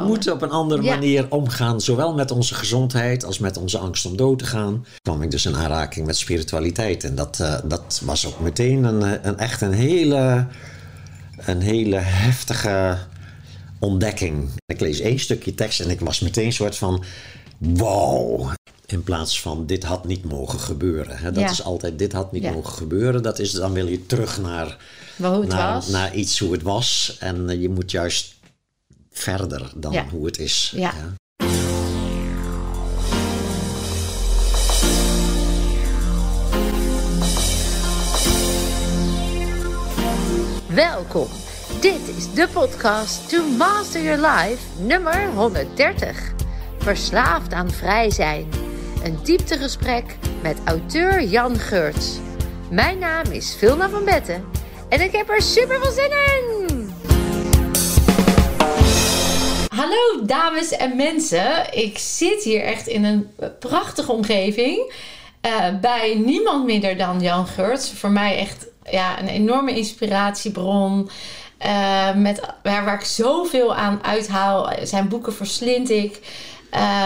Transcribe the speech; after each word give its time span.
We 0.00 0.06
moeten 0.06 0.32
op 0.32 0.42
een 0.42 0.50
andere 0.50 0.82
manier 0.82 1.26
omgaan, 1.28 1.80
zowel 1.80 2.14
met 2.14 2.30
onze 2.30 2.54
gezondheid 2.54 3.24
als 3.24 3.38
met 3.38 3.56
onze 3.56 3.78
angst 3.78 4.06
om 4.06 4.16
dood 4.16 4.38
te 4.38 4.46
gaan. 4.46 4.86
kwam 5.02 5.22
ik 5.22 5.30
dus 5.30 5.46
in 5.46 5.56
aanraking 5.56 6.06
met 6.06 6.16
spiritualiteit. 6.16 7.04
En 7.04 7.14
dat, 7.14 7.38
uh, 7.40 7.54
dat 7.64 8.00
was 8.04 8.26
ook 8.26 8.40
meteen 8.40 8.84
een, 8.84 9.26
een 9.28 9.38
echt 9.38 9.60
een 9.60 9.72
hele, 9.72 10.46
een 11.36 11.60
hele 11.60 11.96
heftige 11.96 12.98
ontdekking. 13.78 14.48
Ik 14.66 14.80
lees 14.80 15.00
één 15.00 15.18
stukje 15.18 15.54
tekst 15.54 15.80
en 15.80 15.90
ik 15.90 16.00
was 16.00 16.20
meteen 16.20 16.46
een 16.46 16.52
soort 16.52 16.76
van 16.76 17.04
wow. 17.58 18.52
In 18.86 19.02
plaats 19.02 19.40
van 19.40 19.66
dit 19.66 19.84
had 19.84 20.06
niet 20.06 20.24
mogen 20.24 20.60
gebeuren. 20.60 21.16
Hè? 21.16 21.32
Dat 21.32 21.50
is 21.50 21.62
altijd 21.62 21.98
dit 21.98 22.12
had 22.12 22.32
niet 22.32 22.52
mogen 22.52 22.72
gebeuren. 22.72 23.22
Dat 23.22 23.38
is 23.38 23.52
dan 23.52 23.72
wil 23.72 23.86
je 23.86 24.06
terug 24.06 24.40
naar, 24.40 24.76
naar, 25.16 25.84
naar, 25.90 26.14
iets 26.14 26.38
hoe 26.38 26.52
het 26.52 26.62
was. 26.62 27.16
En 27.20 27.48
eh, 27.50 27.60
je 27.60 27.68
moet 27.68 27.90
juist 27.90 28.33
verder 29.14 29.72
dan 29.76 29.96
hoe 30.10 30.26
het 30.26 30.38
is. 30.38 30.72
Ja. 30.76 30.92
Welkom. 40.66 41.28
Dit 41.80 42.08
is 42.16 42.32
de 42.32 42.48
podcast 42.52 43.28
To 43.28 43.48
Master 43.58 44.02
Your 44.02 44.26
Life 44.26 44.82
nummer 44.82 45.32
130. 45.34 46.32
Verslaafd 46.78 47.52
aan 47.52 47.70
vrij 47.70 48.10
zijn. 48.10 48.48
Een 49.04 49.18
dieptegesprek 49.22 50.16
met 50.42 50.56
auteur 50.64 51.22
Jan 51.22 51.58
Geurts. 51.58 52.18
Mijn 52.70 52.98
naam 52.98 53.24
is 53.30 53.54
Vilna 53.54 53.88
van 53.88 54.04
Betten 54.04 54.44
en 54.88 55.00
ik 55.00 55.12
heb 55.12 55.28
er 55.28 55.42
super 55.42 55.80
veel 55.80 55.92
zin 55.92 56.10
in! 56.10 56.83
Hallo 59.74 60.24
dames 60.26 60.70
en 60.70 60.96
mensen. 60.96 61.74
Ik 61.74 61.98
zit 61.98 62.42
hier 62.42 62.62
echt 62.62 62.86
in 62.86 63.04
een 63.04 63.30
prachtige 63.58 64.12
omgeving. 64.12 64.92
Uh, 65.46 65.80
bij 65.80 66.14
niemand 66.24 66.64
minder 66.64 66.96
dan 66.96 67.20
Jan 67.20 67.46
Geurts. 67.46 67.92
Voor 67.92 68.10
mij 68.10 68.38
echt 68.38 68.66
ja, 68.90 69.20
een 69.20 69.28
enorme 69.28 69.76
inspiratiebron. 69.76 71.10
Uh, 71.66 72.14
met, 72.14 72.40
waar, 72.62 72.84
waar 72.84 72.94
ik 72.94 73.06
zoveel 73.06 73.74
aan 73.74 74.04
uithaal. 74.04 74.72
Zijn 74.82 75.08
boeken 75.08 75.34
verslind 75.34 75.90
ik. 75.90 76.20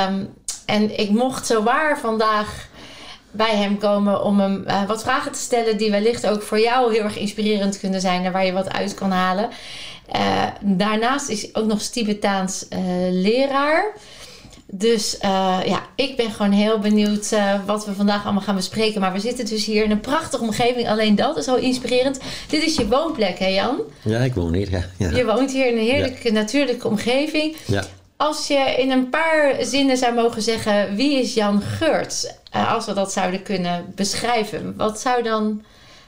Um, 0.09 0.34
en 0.67 0.98
ik 0.98 1.11
mocht 1.11 1.47
zo 1.47 1.62
waar 1.62 1.98
vandaag 1.98 2.69
bij 3.31 3.56
hem 3.56 3.78
komen 3.78 4.23
om 4.23 4.41
hem 4.41 4.65
uh, 4.67 4.84
wat 4.87 5.03
vragen 5.03 5.33
te 5.33 5.39
stellen 5.39 5.77
die 5.77 5.91
wellicht 5.91 6.27
ook 6.27 6.43
voor 6.43 6.61
jou 6.61 6.93
heel 6.93 7.03
erg 7.03 7.19
inspirerend 7.19 7.78
kunnen 7.78 8.00
zijn 8.00 8.25
en 8.25 8.33
waar 8.33 8.45
je 8.45 8.53
wat 8.53 8.73
uit 8.73 8.95
kan 8.95 9.11
halen. 9.11 9.48
Uh, 10.14 10.45
daarnaast 10.61 11.28
is 11.28 11.42
hij 11.42 11.51
ook 11.53 11.67
nog 11.67 11.83
Tibetaans 11.83 12.67
uh, 12.73 12.78
leraar. 13.11 13.92
Dus 14.70 15.17
ja, 15.65 15.83
ik 15.95 16.17
ben 16.17 16.31
gewoon 16.31 16.53
heel 16.53 16.78
benieuwd 16.78 17.37
wat 17.67 17.87
we 17.87 17.95
vandaag 17.95 18.25
allemaal 18.25 18.42
gaan 18.42 18.55
bespreken. 18.55 19.00
Maar 19.00 19.12
we 19.12 19.20
zitten 19.20 19.47
dus 19.47 19.65
hier 19.65 19.84
in 19.84 19.91
een 19.91 20.00
prachtige 20.00 20.42
omgeving. 20.42 20.89
Alleen 20.89 21.15
dat 21.15 21.37
is 21.37 21.48
al 21.48 21.56
inspirerend. 21.56 22.19
Dit 22.48 22.62
is 22.65 22.77
je 22.77 22.89
woonplek, 22.89 23.39
hè 23.39 23.47
Jan? 23.47 23.81
Ja, 24.03 24.19
ik 24.19 24.34
woon 24.34 24.55
hier. 24.55 24.70
Ja. 24.70 24.84
ja. 24.98 25.11
Je 25.11 25.25
woont 25.25 25.53
hier 25.53 25.67
in 25.67 25.78
een 25.78 25.84
heerlijke 25.84 26.33
natuurlijke 26.33 26.89
omgeving. 26.89 27.56
Ja. 27.67 27.84
Als 28.17 28.47
je 28.47 28.75
in 28.78 28.91
een 28.91 29.09
paar 29.09 29.55
zinnen 29.61 29.97
zou 29.97 30.15
mogen 30.15 30.43
zeggen, 30.43 30.97
wie 30.97 31.20
is 31.20 31.34
Jan 31.34 31.61
Geurts? 31.62 32.27
Als 32.50 32.87
we 32.87 32.93
dat 32.93 33.12
zouden 33.12 33.43
kunnen 33.43 33.93
beschrijven. 33.95 34.75
Wat 34.77 35.00
zou 35.00 35.22
dan 35.22 35.62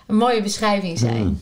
een 0.07 0.17
mooie 0.17 0.43
beschrijving 0.43 0.99
zijn? 0.99 1.17
Hmm. 1.17 1.41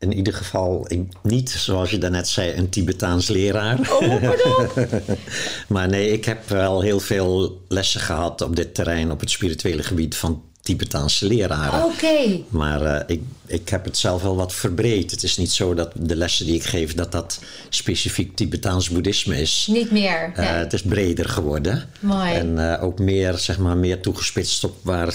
In 0.00 0.12
ieder 0.12 0.34
geval 0.34 0.86
niet, 1.22 1.50
zoals 1.50 1.90
je 1.90 1.98
daarnet 1.98 2.28
zei, 2.28 2.52
een 2.52 2.68
Tibetaans 2.68 3.28
leraar. 3.28 3.80
Oh, 3.80 4.22
pardon. 4.22 4.88
maar 5.68 5.88
nee, 5.88 6.12
ik 6.12 6.24
heb 6.24 6.48
wel 6.48 6.80
heel 6.80 7.00
veel 7.00 7.60
lessen 7.68 8.00
gehad 8.00 8.40
op 8.40 8.56
dit 8.56 8.74
terrein, 8.74 9.10
op 9.10 9.20
het 9.20 9.30
spirituele 9.30 9.82
gebied 9.82 10.16
van 10.16 10.42
Tibetaanse 10.62 11.26
leraren. 11.26 11.84
Oké. 11.84 12.40
Maar 12.48 12.82
uh, 12.82 13.00
ik, 13.06 13.22
ik 13.46 13.68
heb 13.68 13.84
het 13.84 13.96
zelf 13.96 14.22
wel 14.22 14.36
wat 14.36 14.52
verbreed. 14.52 15.10
Het 15.10 15.22
is 15.22 15.36
niet 15.36 15.50
zo 15.50 15.74
dat 15.74 15.92
de 15.94 16.16
lessen 16.16 16.46
die 16.46 16.54
ik 16.54 16.64
geef, 16.64 16.94
dat 16.94 17.12
dat 17.12 17.40
specifiek 17.68 18.36
Tibetaans 18.36 18.90
boeddhisme 18.90 19.40
is. 19.40 19.68
Niet 19.70 19.90
meer. 19.90 20.32
Uh, 20.36 20.56
het 20.56 20.72
is 20.72 20.82
breder 20.82 21.28
geworden. 21.28 21.88
Mooi. 22.00 22.32
En 22.32 22.56
uh, 22.56 22.82
ook 22.82 22.98
meer, 22.98 23.38
zeg 23.38 23.58
maar, 23.58 23.76
meer 23.76 24.00
toegespitst 24.00 24.64
op 24.64 24.76
waar 24.82 25.14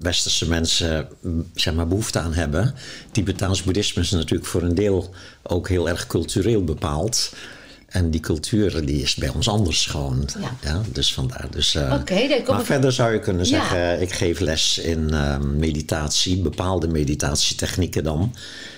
westerse 0.00 0.48
mensen 0.48 1.08
zeg 1.54 1.74
maar, 1.74 1.88
behoefte 1.88 2.18
aan 2.18 2.34
hebben. 2.34 2.74
Tibetaans 3.12 3.62
boeddhisme 3.62 4.02
is 4.02 4.10
natuurlijk 4.10 4.50
voor 4.50 4.62
een 4.62 4.74
deel 4.74 5.14
ook 5.42 5.68
heel 5.68 5.88
erg 5.88 6.06
cultureel 6.06 6.64
bepaald. 6.64 7.32
En 7.90 8.10
die 8.10 8.20
cultuur 8.20 8.86
die 8.86 9.02
is 9.02 9.14
bij 9.14 9.28
ons 9.28 9.48
anders 9.48 9.86
gewoon. 9.86 10.28
Ja. 10.62 10.82
dus 10.92 11.14
vandaar. 11.14 11.46
Dus, 11.50 11.74
uh, 11.74 11.94
maar 12.46 12.64
verder 12.64 12.92
zou 12.92 13.12
je 13.12 13.18
kunnen 13.18 13.46
zeggen, 13.46 14.00
ik 14.00 14.12
geef 14.12 14.40
les 14.40 14.78
in 14.78 15.08
uh, 15.10 15.38
meditatie, 15.38 16.40
bepaalde 16.40 16.88
meditatietechnieken 16.88 18.04
dan. 18.04 18.34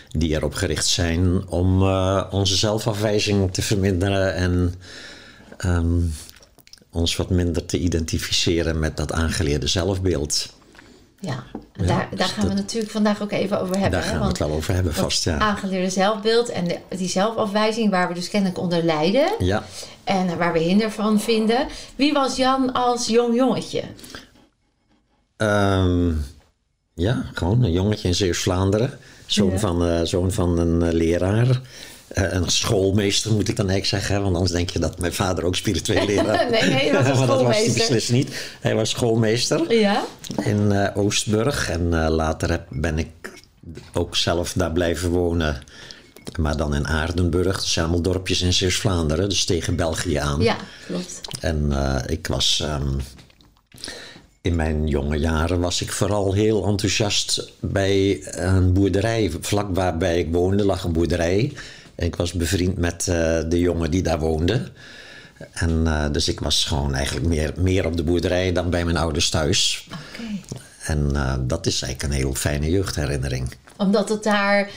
Die 0.09 0.35
erop 0.35 0.55
gericht 0.55 0.87
zijn 0.87 1.49
om 1.49 1.83
uh, 1.83 2.25
onze 2.31 2.57
zelfafwijzing 2.57 3.53
te 3.53 3.63
verminderen 3.63 4.35
en 4.35 4.75
um, 5.65 6.15
ons 6.91 7.17
wat 7.17 7.31
minder 7.31 7.67
te 7.67 7.79
identificeren 7.79 8.79
met 8.79 8.97
dat 8.97 9.13
aangeleerde 9.13 9.67
zelfbeeld. 9.67 10.49
Ja, 11.23 11.45
daar, 11.87 12.09
daar 12.17 12.29
gaan 12.29 12.49
we 12.49 12.55
natuurlijk 12.55 12.93
vandaag 12.93 13.23
ook 13.23 13.33
even 13.33 13.61
over 13.61 13.75
hebben. 13.75 14.01
Daar 14.01 14.09
gaan 14.09 14.21
we 14.21 14.27
het 14.27 14.39
wel 14.39 14.51
over 14.51 14.75
hebben, 14.75 14.95
vast, 14.95 15.25
ja. 15.25 15.39
Aangeleerde 15.39 15.91
zelfbeeld 15.91 16.49
en 16.49 16.67
die 16.89 17.09
zelfafwijzing 17.09 17.91
waar 17.91 18.09
we 18.09 18.15
dus 18.15 18.29
kennelijk 18.29 18.59
onder 18.59 18.85
lijden. 18.85 19.33
Ja. 19.39 19.65
En 20.05 20.39
waar 20.39 20.53
we 20.53 20.59
hinder 20.59 20.91
van 20.91 21.21
vinden. 21.21 21.67
Wie 21.97 22.13
was 22.13 22.37
Jan 22.37 22.73
als 22.73 23.07
jong 23.07 23.37
jongetje? 23.37 23.83
Um, 25.37 26.25
ja, 26.95 27.25
gewoon 27.33 27.63
een 27.63 27.73
jongetje 27.73 28.09
in 28.09 28.15
Zeeuws-Vlaanderen. 28.15 28.99
Zoon, 29.27 29.59
van, 29.59 29.89
uh, 29.89 30.01
zoon 30.03 30.33
van 30.33 30.59
een 30.59 30.83
uh, 30.83 30.93
leraar. 30.93 31.61
Uh, 32.15 32.33
een 32.33 32.51
schoolmeester 32.51 33.33
moet 33.33 33.49
ik 33.49 33.57
dan 33.57 33.69
eigenlijk 33.69 34.03
zeggen, 34.03 34.23
want 34.23 34.35
anders 34.35 34.53
denk 34.53 34.71
je 34.71 34.79
dat 34.79 34.99
mijn 34.99 35.13
vader 35.13 35.45
ook 35.45 35.57
spiritueel 35.57 36.07
leraar 36.15 36.51
nee, 36.51 36.63
nee, 36.63 36.93
was 36.93 37.03
maar 37.19 37.27
dat 37.27 37.43
was 37.43 37.57
hij 37.57 37.73
beslist 37.73 38.13
niet. 38.13 38.55
Hij 38.61 38.75
was 38.75 38.91
schoolmeester 38.91 39.75
ja? 39.75 40.05
in 40.43 40.73
uh, 40.73 40.89
Oostburg 40.95 41.71
en 41.71 41.89
uh, 41.93 42.07
later 42.09 42.51
heb, 42.51 42.67
ben 42.69 42.99
ik 42.99 43.09
ook 43.93 44.17
zelf 44.17 44.53
daar 44.53 44.73
blijven 44.73 45.11
wonen. 45.11 45.63
Maar 46.39 46.57
dan 46.57 46.75
in 46.75 46.87
Aardenburg, 46.87 47.57
dat 47.57 47.65
zijn 47.65 47.85
allemaal 47.85 48.03
dorpjes 48.03 48.41
in 48.41 48.53
Zeeuws-Vlaanderen, 48.53 49.29
dus 49.29 49.45
tegen 49.45 49.77
België 49.77 50.15
aan. 50.15 50.41
Ja, 50.41 50.57
klopt. 50.87 51.21
En 51.41 51.73
ik 52.07 52.27
was 52.27 52.65
um, 52.65 53.01
in 54.43 54.57
mijn 54.57 54.87
jonge 54.87 55.17
jaren 55.17 55.61
was 55.61 55.83
ik 55.83 55.93
vooral 55.93 56.33
heel 56.33 56.67
enthousiast 56.67 57.53
bij 57.61 58.23
een 58.25 58.73
boerderij. 58.73 59.31
Vlak 59.41 59.75
waarbij 59.75 60.19
ik 60.19 60.33
woonde 60.33 60.65
lag 60.65 60.85
een 60.85 60.93
boerderij. 60.93 61.53
Ik 62.03 62.17
was 62.17 62.33
bevriend 62.33 62.77
met 62.77 63.07
uh, 63.09 63.39
de 63.49 63.59
jongen 63.59 63.91
die 63.91 64.03
daar 64.03 64.19
woonde. 64.19 64.63
En 65.53 65.71
uh, 65.71 66.05
dus 66.13 66.29
ik 66.29 66.41
was 66.41 66.65
gewoon 66.65 66.95
eigenlijk 66.95 67.27
meer, 67.27 67.53
meer 67.57 67.87
op 67.87 67.97
de 67.97 68.03
boerderij 68.03 68.53
dan 68.53 68.71
bij 68.71 68.85
mijn 68.85 68.97
ouders 68.97 69.31
thuis. 69.31 69.89
Okay. 69.89 70.43
En 70.83 71.11
uh, 71.13 71.35
dat 71.41 71.67
is 71.67 71.83
eigenlijk 71.83 72.13
een 72.13 72.19
heel 72.21 72.35
fijne 72.35 72.71
jeugdherinnering. 72.71 73.55
Omdat 73.77 74.09
het 74.09 74.23
daar... 74.23 74.71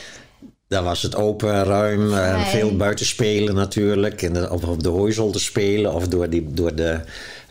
Daar 0.67 0.83
was 0.83 1.01
het 1.01 1.15
open, 1.15 1.63
ruim, 1.63 2.11
veel 2.45 2.75
buiten 2.75 3.05
spelen 3.05 3.55
natuurlijk. 3.55 4.21
In 4.21 4.33
de, 4.33 4.49
of 4.51 4.63
op 4.63 4.83
de 4.83 4.89
hooizolder 4.89 5.41
spelen 5.41 5.93
of 5.93 6.07
door, 6.07 6.29
die, 6.29 6.47
door 6.53 6.75
de 6.75 6.99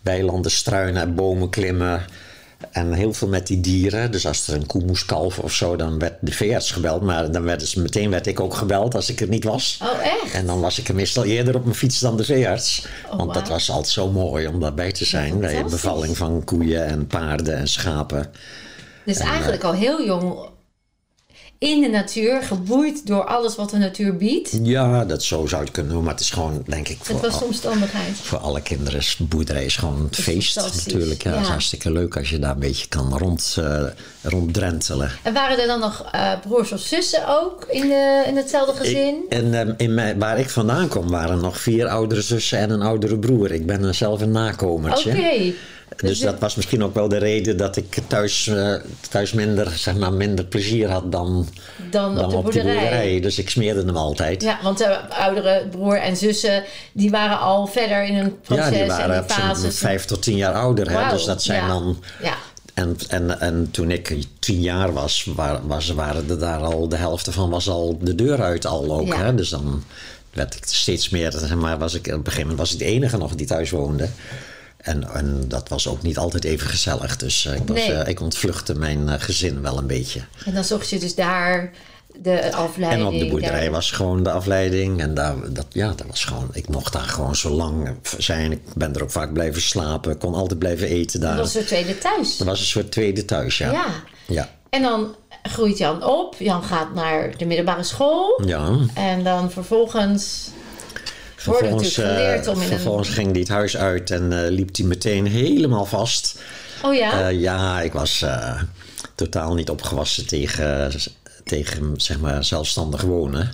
weilanden 0.02 0.50
struinen 0.50 1.02
en 1.02 1.14
bomen 1.14 1.50
klimmen. 1.50 2.04
En 2.70 2.92
heel 2.92 3.12
veel 3.12 3.28
met 3.28 3.46
die 3.46 3.60
dieren. 3.60 4.10
Dus 4.10 4.26
als 4.26 4.48
er 4.48 4.54
een 4.54 4.66
koe 4.66 4.84
moest 4.84 5.04
kalven 5.04 5.42
of 5.42 5.52
zo, 5.52 5.76
dan 5.76 5.98
werd 5.98 6.14
de 6.20 6.32
veearts 6.32 6.70
gebeld. 6.70 7.02
Maar 7.02 7.30
dan 7.30 7.42
werd 7.42 7.60
dus, 7.60 7.74
meteen 7.74 8.10
werd 8.10 8.26
ik 8.26 8.40
ook 8.40 8.54
gebeld 8.54 8.94
als 8.94 9.10
ik 9.10 9.20
er 9.20 9.28
niet 9.28 9.44
was. 9.44 9.78
Oh, 9.82 10.04
echt? 10.04 10.34
En 10.34 10.46
dan 10.46 10.60
was 10.60 10.78
ik 10.78 10.88
er 10.88 10.94
meestal 10.94 11.24
eerder 11.24 11.54
op 11.54 11.64
mijn 11.64 11.76
fiets 11.76 11.98
dan 11.98 12.16
de 12.16 12.24
veearts. 12.24 12.86
Oh, 13.10 13.16
Want 13.16 13.34
dat 13.34 13.48
was 13.48 13.70
altijd 13.70 13.92
zo 13.92 14.10
mooi 14.10 14.46
om 14.46 14.60
daarbij 14.60 14.92
te 14.92 15.04
zijn. 15.04 15.40
bij 15.40 15.62
de 15.62 15.70
bevalling 15.70 16.16
van 16.16 16.44
koeien 16.44 16.86
en 16.86 17.06
paarden 17.06 17.56
en 17.56 17.68
schapen. 17.68 18.30
Dus 19.04 19.18
en, 19.18 19.26
eigenlijk 19.26 19.62
uh, 19.62 19.68
al 19.68 19.74
heel 19.74 20.06
jong 20.06 20.52
in 21.58 21.80
de 21.80 21.88
natuur, 21.88 22.42
geboeid 22.42 23.06
door 23.06 23.24
alles 23.24 23.56
wat 23.56 23.70
de 23.70 23.76
natuur 23.76 24.16
biedt. 24.16 24.58
Ja, 24.62 25.04
dat 25.04 25.22
zo 25.22 25.46
zou 25.46 25.60
je 25.60 25.66
het 25.66 25.70
kunnen 25.70 25.92
noemen. 25.92 26.10
Maar 26.10 26.14
het 26.14 26.24
is 26.24 26.30
gewoon, 26.30 26.62
denk 26.66 26.88
ik, 26.88 26.98
voor, 27.00 27.14
het 27.14 27.24
was 27.24 27.38
de 27.38 27.44
omstandigheid. 27.44 28.16
voor 28.16 28.38
alle 28.38 28.62
kinderen 28.62 28.98
is 28.98 29.16
boerderij 29.20 29.64
is 29.64 29.76
gewoon 29.76 30.00
een 30.00 30.14
feest 30.14 30.56
natuurlijk. 30.56 31.22
Ja, 31.22 31.30
ja. 31.30 31.36
Het 31.36 31.44
is 31.44 31.50
hartstikke 31.50 31.92
leuk 31.92 32.16
als 32.16 32.30
je 32.30 32.38
daar 32.38 32.50
een 32.50 32.58
beetje 32.58 32.88
kan 32.88 33.18
rond, 33.18 33.56
uh, 33.58 33.82
ronddrentelen. 34.22 35.10
En 35.22 35.32
waren 35.32 35.60
er 35.60 35.66
dan 35.66 35.80
nog 35.80 36.10
uh, 36.14 36.32
broers 36.40 36.72
of 36.72 36.80
zussen 36.80 37.28
ook 37.28 37.66
in, 37.70 37.88
de, 37.88 38.24
in 38.26 38.36
hetzelfde 38.36 38.84
gezin? 38.84 39.14
Ik, 39.28 39.32
en 39.32 39.54
um, 39.54 39.74
in 39.76 39.94
mijn, 39.94 40.18
waar 40.18 40.38
ik 40.38 40.50
vandaan 40.50 40.88
kom 40.88 41.10
waren 41.10 41.40
nog 41.40 41.60
vier 41.60 41.88
oudere 41.88 42.22
zussen 42.22 42.58
en 42.58 42.70
een 42.70 42.82
oudere 42.82 43.18
broer. 43.18 43.52
Ik 43.52 43.66
ben 43.66 43.94
zelf 43.94 44.20
een 44.20 44.30
nakomertje. 44.30 45.10
Oké. 45.10 45.18
Okay. 45.18 45.54
Dus 45.96 46.20
dat 46.20 46.38
was 46.38 46.54
misschien 46.54 46.84
ook 46.84 46.94
wel 46.94 47.08
de 47.08 47.16
reden 47.18 47.56
dat 47.56 47.76
ik 47.76 47.98
thuis, 48.06 48.46
uh, 48.46 48.74
thuis 49.10 49.32
minder, 49.32 49.70
zeg 49.70 49.94
maar, 49.96 50.12
minder 50.12 50.44
plezier 50.44 50.88
had 50.90 51.12
dan, 51.12 51.48
dan, 51.90 52.14
dan 52.14 52.24
op, 52.24 52.30
de 52.30 52.36
op 52.36 52.42
boerderij. 52.42 53.20
Dus 53.20 53.38
ik 53.38 53.50
smeerde 53.50 53.84
hem 53.84 53.96
altijd. 53.96 54.42
Ja, 54.42 54.58
want 54.62 54.78
de 54.78 55.08
oudere 55.08 55.66
broer 55.70 55.96
en 56.00 56.16
zussen, 56.16 56.64
die 56.92 57.10
waren 57.10 57.38
al 57.38 57.66
verder 57.66 58.04
in 58.04 58.16
een 58.16 58.40
proces 58.40 58.64
Ja, 58.64 58.70
die 58.70 58.78
en 58.80 58.86
waren 58.88 59.26
die 59.26 59.36
fases. 59.36 59.78
vijf 59.78 60.04
tot 60.04 60.22
tien 60.22 60.36
jaar 60.36 60.54
ouder. 60.54 60.90
Hè? 60.90 61.10
Dus 61.10 61.24
dat 61.24 61.42
zijn 61.42 61.60
ja. 61.62 61.68
dan... 61.68 62.02
Ja, 62.22 62.34
En, 62.74 62.96
en, 63.08 63.40
en 63.40 63.68
toen 63.70 63.90
ik 63.90 64.16
tien 64.38 64.60
jaar 64.60 64.92
was, 64.92 65.26
wa- 65.34 65.60
was, 65.66 65.88
waren 65.90 66.30
er 66.30 66.38
daar 66.38 66.60
al 66.60 66.88
de 66.88 66.96
helft 66.96 67.28
van 67.30 67.50
was 67.50 67.68
al 67.68 67.98
de 68.00 68.14
deur 68.14 68.42
uit 68.42 68.66
al 68.66 68.92
ook. 68.98 69.06
Ja. 69.06 69.16
Hè? 69.24 69.34
Dus 69.34 69.48
dan 69.48 69.84
werd 70.32 70.54
ik 70.54 70.64
steeds 70.66 71.08
meer, 71.08 71.32
zeg 71.32 71.54
maar 71.54 71.78
was 71.78 71.94
ik, 71.94 72.06
op 72.06 72.12
een 72.12 72.18
gegeven 72.24 72.40
moment 72.40 72.58
was 72.58 72.72
ik 72.72 72.78
de 72.78 72.84
enige 72.84 73.16
nog 73.16 73.34
die 73.34 73.46
thuis 73.46 73.70
woonde. 73.70 74.08
En, 74.84 75.08
en 75.14 75.44
dat 75.48 75.68
was 75.68 75.88
ook 75.88 76.02
niet 76.02 76.18
altijd 76.18 76.44
even 76.44 76.66
gezellig. 76.68 77.16
Dus 77.16 77.46
eh, 77.46 77.54
ik, 77.54 77.62
was, 77.66 77.76
Nee. 77.76 77.92
eh, 77.92 78.08
ik 78.08 78.20
ontvluchtte 78.20 78.74
mijn 78.74 79.08
eh, 79.08 79.14
gezin 79.18 79.60
wel 79.62 79.78
een 79.78 79.86
beetje. 79.86 80.20
en 80.44 80.54
dan 80.54 80.64
zocht 80.64 80.90
je 80.90 80.98
dus 80.98 81.14
daar 81.14 81.70
de 82.22 82.52
afleiding. 82.54 83.08
En 83.08 83.14
op 83.14 83.18
de 83.20 83.26
boerderij 83.26 83.60
daar- 83.60 83.70
was 83.70 83.90
gewoon 83.90 84.22
de 84.22 84.30
afleiding. 84.30 85.00
En 85.00 85.14
daar, 85.14 85.34
dat, 85.52 85.66
ja, 85.72 85.88
dat 85.96 86.06
was 86.06 86.24
gewoon, 86.24 86.48
ik 86.52 86.68
mocht 86.68 86.92
daar 86.92 87.02
gewoon 87.02 87.36
zo 87.36 87.50
lang 87.50 87.88
zijn. 88.18 88.52
Ik 88.52 88.60
ben 88.74 88.94
er 88.94 89.02
ook 89.02 89.10
vaak 89.10 89.32
blijven 89.32 89.62
slapen. 89.62 90.18
kon 90.18 90.34
altijd 90.34 90.58
blijven 90.58 90.88
eten 90.88 91.20
daar. 91.20 91.36
Dat 91.36 91.44
was 91.44 91.54
een 91.54 91.64
tweede 91.64 91.98
thuis. 91.98 92.36
Dat 92.36 92.46
was 92.46 92.60
een 92.60 92.66
soort 92.66 92.92
tweede 92.92 93.24
thuis, 93.24 93.58
ja. 93.58 93.70
Ja. 93.70 93.86
Ja. 94.26 94.50
En 94.70 94.82
dan 94.82 95.14
groeit 95.42 95.78
Jan 95.78 96.04
op. 96.04 96.34
Jan 96.38 96.62
gaat 96.62 96.94
naar 96.94 97.36
de 97.36 97.44
middelbare 97.46 97.82
school. 97.82 98.42
ja. 98.46 98.78
En 98.94 99.24
dan 99.24 99.50
vervolgens 99.50 100.48
Vervolgens, 101.44 101.96
natuurlijk 101.96 102.18
geleerd 102.18 102.46
eh, 102.46 102.52
om 102.52 102.60
in 102.60 102.68
vervolgens 102.68 103.08
een... 103.08 103.14
ging 103.14 103.30
hij 103.30 103.40
het 103.40 103.48
huis 103.48 103.76
uit 103.76 104.10
en 104.10 104.44
eh, 104.44 104.50
liep 104.50 104.76
hij 104.76 104.86
meteen 104.86 105.26
helemaal 105.26 105.86
vast. 105.86 106.38
Oh 106.82 106.94
ja? 106.94 107.28
Eh, 107.28 107.40
ja, 107.40 107.80
ik 107.80 107.92
was 107.92 108.22
eh, 108.22 108.62
totaal 109.14 109.54
niet 109.54 109.70
opgewassen 109.70 110.26
tegen, 110.26 110.92
tegen 111.44 111.92
zeg 111.96 112.20
maar, 112.20 112.44
zelfstandig 112.44 113.00
wonen. 113.00 113.52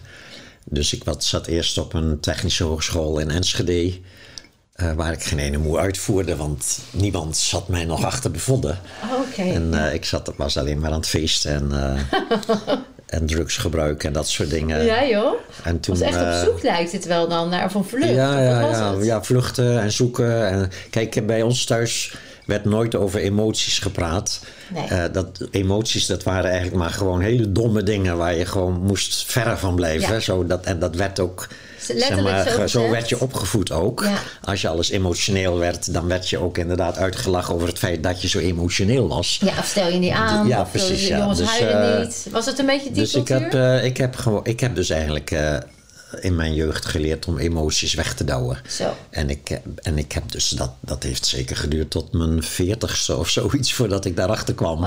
Dus 0.64 0.92
ik 0.92 1.04
wat, 1.04 1.24
zat 1.24 1.46
eerst 1.46 1.78
op 1.78 1.94
een 1.94 2.20
technische 2.20 2.64
hogeschool 2.64 3.18
in 3.18 3.30
Enschede. 3.30 3.98
eh, 4.72 4.92
waar 4.92 5.12
ik 5.12 5.22
geen 5.22 5.38
ene 5.38 5.58
moe 5.58 5.78
uitvoerde, 5.78 6.36
want 6.36 6.78
niemand 6.90 7.36
zat 7.36 7.68
mij 7.68 7.84
nog 7.84 8.04
achter 8.04 8.32
de 8.32 8.38
vodden. 8.38 8.78
Oké. 9.28 9.42
En 9.42 9.74
eh, 9.86 9.94
ik 9.94 10.04
zat, 10.04 10.32
was 10.36 10.56
alleen 10.56 10.78
maar 10.80 10.90
aan 10.90 10.96
het 10.96 11.08
feesten 11.08 11.52
en, 11.54 11.72
eh 11.72 12.18
en 13.10 13.26
drugs 13.26 13.56
gebruiken 13.56 14.08
en 14.08 14.14
dat 14.14 14.28
soort 14.28 14.50
dingen. 14.50 14.84
ja 14.84 15.06
joh. 15.06 15.34
En 15.64 15.80
toen, 15.80 15.98
was 15.98 16.06
echt 16.06 16.16
eh, 16.16 16.28
op 16.28 16.44
zoek 16.44 16.62
lijkt 16.62 16.92
het 16.92 17.06
wel 17.06 17.28
dan 17.28 17.48
naar 17.48 17.70
van 17.70 17.84
vlucht. 17.84 18.08
ja, 18.08 18.40
ja, 18.42 18.60
ja, 18.60 18.94
ja, 19.02 19.22
vluchten 19.22 19.80
en 19.80 19.92
zoeken. 19.92 20.48
En, 20.48 20.70
kijk, 20.90 21.26
bij 21.26 21.42
ons 21.42 21.64
thuis 21.64 22.14
werd 22.46 22.64
nooit 22.64 22.94
over 22.94 23.20
emoties 23.20 23.78
gepraat. 23.78 24.40
Nee. 24.74 24.86
Eh, 24.86 25.04
dat, 25.12 25.48
emoties, 25.50 26.06
dat 26.06 26.22
waren 26.22 26.50
eigenlijk 26.50 26.76
maar 26.76 26.90
gewoon 26.90 27.20
hele 27.20 27.52
domme 27.52 27.82
dingen 27.82 28.16
waar 28.16 28.34
je 28.34 28.46
gewoon 28.46 28.80
moest 28.82 29.24
verre 29.24 29.56
van 29.56 29.74
blijven. 29.74 30.14
Ja. 30.14 30.20
Zo, 30.20 30.46
dat, 30.46 30.64
en 30.64 30.78
dat 30.78 30.94
werd 30.94 31.20
ook. 31.20 31.48
Letterlijk 31.88 32.36
zo 32.36 32.42
ge- 32.42 32.68
zo 32.68 32.80
gezegd. 32.80 32.90
werd 32.90 33.08
je 33.08 33.20
opgevoed 33.20 33.72
ook. 33.72 34.02
Ja. 34.02 34.14
Als 34.44 34.60
je 34.60 34.68
alles 34.68 34.90
emotioneel 34.90 35.58
werd, 35.58 35.92
dan 35.92 36.06
werd 36.08 36.28
je 36.28 36.38
ook 36.38 36.58
inderdaad 36.58 36.96
uitgelachen 36.96 37.54
over 37.54 37.68
het 37.68 37.78
feit 37.78 38.02
dat 38.02 38.22
je 38.22 38.28
zo 38.28 38.38
emotioneel 38.38 39.08
was. 39.08 39.38
Ja, 39.44 39.52
of 39.58 39.66
stel 39.66 39.88
je 39.88 39.98
niet 39.98 40.12
aan. 40.12 40.46
Ja, 40.46 40.62
precies, 40.62 41.00
De 41.02 41.08
ja. 41.08 41.18
jongens 41.18 41.38
Dus, 41.38 41.48
huilen 41.48 41.94
eh, 41.96 42.00
niet. 42.06 42.26
Was 42.30 42.46
het 42.46 42.58
een 42.58 42.66
beetje 42.66 42.90
die 42.92 43.02
Dus 43.02 43.14
ik 43.14 43.24
cultuur? 43.24 43.44
heb, 43.62 43.78
eh, 43.80 43.84
ik, 43.84 43.96
heb 43.96 44.16
gewoon, 44.16 44.40
ik 44.44 44.60
heb 44.60 44.74
dus 44.74 44.90
eigenlijk 44.90 45.30
eh, 45.30 45.56
in 46.20 46.36
mijn 46.36 46.54
jeugd 46.54 46.86
geleerd 46.86 47.26
om 47.26 47.38
emoties 47.38 47.94
weg 47.94 48.14
te 48.14 48.24
douwen. 48.24 48.58
Zo. 48.68 48.94
En 49.10 49.30
ik, 49.30 49.48
heb- 49.48 49.66
en 49.76 49.98
ik 49.98 50.12
heb 50.12 50.32
dus 50.32 50.48
dat, 50.48 50.70
dat 50.80 51.02
heeft 51.02 51.26
zeker 51.26 51.56
geduurd 51.56 51.90
tot 51.90 52.12
mijn 52.12 52.42
veertigste 52.42 53.16
of 53.16 53.28
zoiets 53.28 53.72
voordat 53.72 54.04
ik 54.04 54.16
daarachter 54.16 54.54
kwam. 54.54 54.84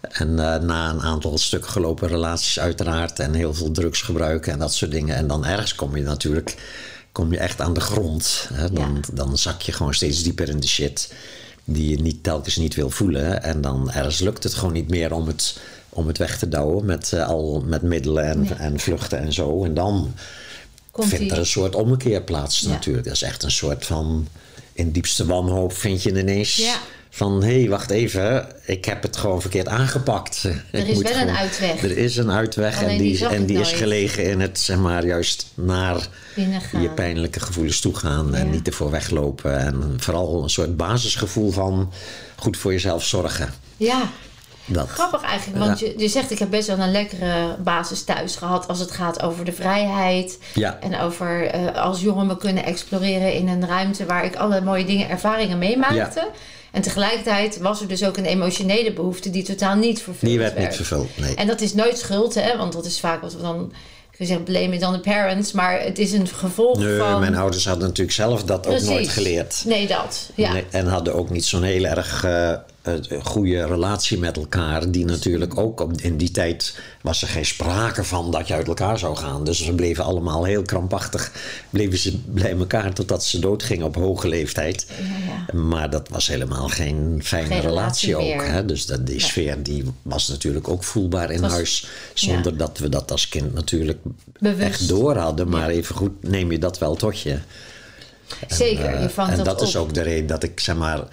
En 0.00 0.28
eh, 0.38 0.60
na 0.62 0.90
een 0.90 1.00
aantal 1.02 1.38
stuk 1.38 1.66
gelopen 1.66 2.08
relaties 2.08 2.58
uiteraard 2.60 3.18
en 3.18 3.34
heel 3.34 3.54
veel 3.54 3.70
drugs 3.70 4.00
gebruiken 4.02 4.52
en 4.52 4.58
dat 4.58 4.74
soort 4.74 4.90
dingen. 4.90 5.16
En 5.16 5.26
dan 5.26 5.44
ergens 5.44 5.74
kom 5.74 5.96
je 5.96 6.02
natuurlijk 6.02 6.54
kom 7.12 7.32
je 7.32 7.38
echt 7.38 7.60
aan 7.60 7.74
de 7.74 7.80
grond. 7.80 8.48
Hè? 8.52 8.70
Dan, 8.72 8.94
Ja. 8.94 9.14
dan 9.14 9.38
zak 9.38 9.62
je 9.62 9.72
gewoon 9.72 9.94
steeds 9.94 10.22
dieper 10.22 10.48
in 10.48 10.60
de 10.60 10.66
shit 10.66 11.12
die 11.64 11.90
je 11.90 12.00
niet, 12.02 12.22
telkens 12.22 12.56
niet 12.56 12.74
wil 12.74 12.90
voelen. 12.90 13.42
En 13.42 13.60
dan 13.60 13.90
ergens 13.92 14.18
lukt 14.20 14.42
het 14.42 14.54
gewoon 14.54 14.72
niet 14.72 14.88
meer 14.88 15.12
om 15.12 15.26
het, 15.26 15.58
om 15.88 16.06
het 16.06 16.18
weg 16.18 16.38
te 16.38 16.48
douwen 16.48 16.84
met, 16.84 17.12
eh, 17.12 17.26
al, 17.28 17.62
met 17.66 17.82
middelen 17.82 18.24
en, 18.24 18.58
en 18.58 18.80
vluchten 18.80 19.18
en 19.18 19.32
zo. 19.32 19.64
En 19.64 19.74
dan 19.74 20.14
Komt 20.94 21.08
vindt 21.08 21.22
die- 21.24 21.32
er 21.32 21.38
een 21.38 21.46
soort 21.46 21.74
ommekeer 21.74 22.22
plaats 22.22 22.60
Ja. 22.60 22.68
natuurlijk. 22.68 23.04
Dat 23.06 23.14
is 23.14 23.22
echt 23.22 23.42
een 23.42 23.50
soort 23.50 23.86
van... 23.86 24.28
In 24.72 24.90
diepste 24.90 25.26
wanhoop 25.26 25.72
vind 25.72 26.02
je 26.02 26.10
ineens 26.18 26.56
Ja. 26.56 26.74
van... 27.10 27.42
hé, 27.42 27.58
hey, 27.60 27.68
wacht 27.68 27.90
even, 27.90 28.46
ik 28.66 28.84
heb 28.84 29.02
het 29.02 29.16
gewoon 29.16 29.40
verkeerd 29.40 29.68
aangepakt. 29.68 30.42
Er 30.44 30.64
Ik 30.80 30.86
is 30.86 30.94
moet 30.94 31.08
wel 31.08 31.20
een 31.20 31.36
uitweg. 31.36 31.82
Er 31.82 31.96
is 31.98 32.16
een 32.16 32.30
uitweg 32.30 32.76
Alleen 32.78 32.88
en 32.90 32.98
die 32.98 33.26
en 33.26 33.46
die 33.46 33.58
is 33.58 33.72
gelegen 33.72 34.24
in 34.24 34.40
het, 34.40 34.58
zeg 34.60 34.76
maar, 34.78 35.06
juist 35.06 35.46
naar 35.54 36.08
je 36.80 36.90
pijnlijke 36.94 37.40
gevoelens 37.40 37.80
toegaan. 37.80 38.34
En 38.34 38.46
Ja. 38.46 38.52
niet 38.52 38.66
ervoor 38.66 38.90
weglopen. 38.90 39.58
En 39.58 39.94
vooral 39.96 40.42
een 40.42 40.50
soort 40.50 40.76
basisgevoel 40.76 41.50
van 41.50 41.92
goed 42.36 42.56
voor 42.56 42.72
jezelf 42.72 43.04
zorgen. 43.04 43.54
Ja, 43.76 44.10
Dat. 44.66 44.88
grappig 44.88 45.22
eigenlijk. 45.22 45.64
Want 45.64 45.78
je, 45.78 45.94
je 45.96 46.08
zegt, 46.08 46.30
ik 46.30 46.38
heb 46.38 46.50
best 46.50 46.66
wel 46.66 46.78
een 46.78 46.92
lekkere 46.92 47.56
basis 47.58 48.04
thuis 48.04 48.36
gehad... 48.36 48.68
als 48.68 48.78
het 48.78 48.90
gaat 48.90 49.22
over 49.22 49.44
de 49.44 49.52
vrijheid. 49.52 50.38
Ja. 50.54 50.78
En 50.80 51.00
over 51.00 51.46
eh, 51.46 51.82
als 51.82 52.00
jongen 52.00 52.26
me 52.26 52.36
kunnen 52.36 52.64
exploreren 52.64 53.32
in 53.32 53.48
een 53.48 53.66
ruimte... 53.66 54.06
waar 54.06 54.24
ik 54.24 54.36
alle 54.36 54.60
mooie 54.60 54.84
dingen, 54.84 55.08
ervaringen 55.08 55.58
meemaakte. 55.58 56.30
En 56.72 56.82
tegelijkertijd 56.82 57.58
was 57.58 57.80
er 57.80 57.88
dus 57.88 58.04
ook 58.04 58.16
een 58.16 58.24
emotionele 58.24 58.92
behoefte... 58.92 59.30
die 59.30 59.42
totaal 59.42 59.76
niet 59.76 60.02
vervuld 60.02 60.30
Die 60.30 60.38
werd 60.38 60.58
niet 60.58 60.76
vervuld, 60.76 61.18
nee. 61.18 61.34
En 61.34 61.46
dat 61.46 61.60
is 61.60 61.74
nooit 61.74 61.98
schuld, 61.98 62.34
hè? 62.34 62.56
Want 62.56 62.72
dat 62.72 62.84
is 62.84 63.00
vaak 63.00 63.20
wat 63.20 63.34
we 63.34 63.42
dan... 63.42 63.72
Ik 64.10 64.18
wil 64.20 64.26
zeggen, 64.26 64.44
blame 64.44 64.74
it 64.74 64.82
on 64.86 64.92
the 64.92 65.00
parents. 65.00 65.52
Maar 65.52 65.80
het 65.80 65.98
is 65.98 66.12
een 66.12 66.28
gevolg 66.28 66.78
Nee, 66.78 66.98
van... 66.98 67.20
mijn 67.20 67.36
ouders 67.36 67.66
hadden 67.66 67.88
natuurlijk 67.88 68.16
zelf 68.16 68.44
dat 68.44 68.66
ook 68.66 68.80
nooit 68.80 69.08
geleerd. 69.08 69.62
Nee, 69.66 69.86
dat. 69.86 70.30
Ja. 70.34 70.52
Nee, 70.52 70.64
en 70.70 70.86
hadden 70.86 71.14
ook 71.14 71.30
niet 71.30 71.44
zo'n 71.44 71.62
heel 71.62 71.84
erg 71.84 72.24
eh, 72.24 72.52
eh, 72.84 72.94
goede 73.24 73.66
relatie 73.66 74.18
met 74.18 74.36
elkaar. 74.36 74.90
Die 74.90 75.04
natuurlijk 75.04 75.58
ook 75.58 75.80
op, 75.80 76.00
in 76.00 76.16
die 76.16 76.30
tijd 76.30 76.78
was 77.02 77.22
er 77.22 77.28
geen 77.28 77.44
sprake 77.46 78.04
van 78.04 78.30
dat 78.30 78.48
je 78.48 78.54
uit 78.54 78.66
elkaar 78.68 78.98
zou 78.98 79.16
gaan. 79.16 79.44
Dus 79.44 79.64
ze 79.64 79.72
bleven 79.74 80.04
allemaal 80.04 80.44
heel 80.44 80.62
krampachtig. 80.62 81.32
Bleven 81.70 81.98
ze 81.98 82.18
bij 82.26 82.50
elkaar 82.58 82.92
totdat 82.92 83.24
ze 83.24 83.38
doodgingen 83.38 83.86
op 83.86 83.94
hoge 83.94 84.28
leeftijd. 84.28 84.86
ja. 85.52 85.58
Maar 85.58 85.90
dat 85.90 86.08
was 86.08 86.26
helemaal 86.28 86.68
geen 86.68 87.20
fijne 87.24 87.46
Geen 87.46 87.60
relatie, 87.60 88.14
relatie 88.16 88.34
ook. 88.34 88.44
Hè? 88.46 88.64
Dus 88.64 88.86
dat, 88.86 89.06
die 89.06 89.20
sfeer 89.20 89.62
die 89.62 89.84
was 90.02 90.28
natuurlijk 90.28 90.68
ook 90.68 90.84
voelbaar 90.84 91.30
in 91.30 91.40
was- 91.40 91.52
huis. 91.52 91.86
Zonder 92.14 92.56
dat 92.56 92.78
we 92.78 92.88
dat 92.88 93.10
als 93.10 93.28
kind 93.28 93.54
natuurlijk 93.54 93.98
Bewust. 94.38 94.60
echt 94.68 94.88
door 94.88 95.16
hadden. 95.16 95.48
Maar 95.48 95.68
even 95.68 95.94
goed 95.94 96.12
neem 96.28 96.52
je 96.52 96.58
dat 96.58 96.78
wel 96.78 96.94
tot 96.96 97.20
je. 97.20 97.38
Zeker, 98.48 98.84
Eh, 98.84 99.02
je 99.02 99.10
vangt 99.10 99.30
en 99.30 99.36
dat, 99.36 99.46
dat, 99.46 99.60
op. 99.60 99.66
is 99.66 99.76
ook 99.76 99.94
de 99.94 100.02
reden 100.02 100.26
dat 100.26 100.42
ik 100.42 100.60
zeg 100.60 100.76
maar, 100.76 101.04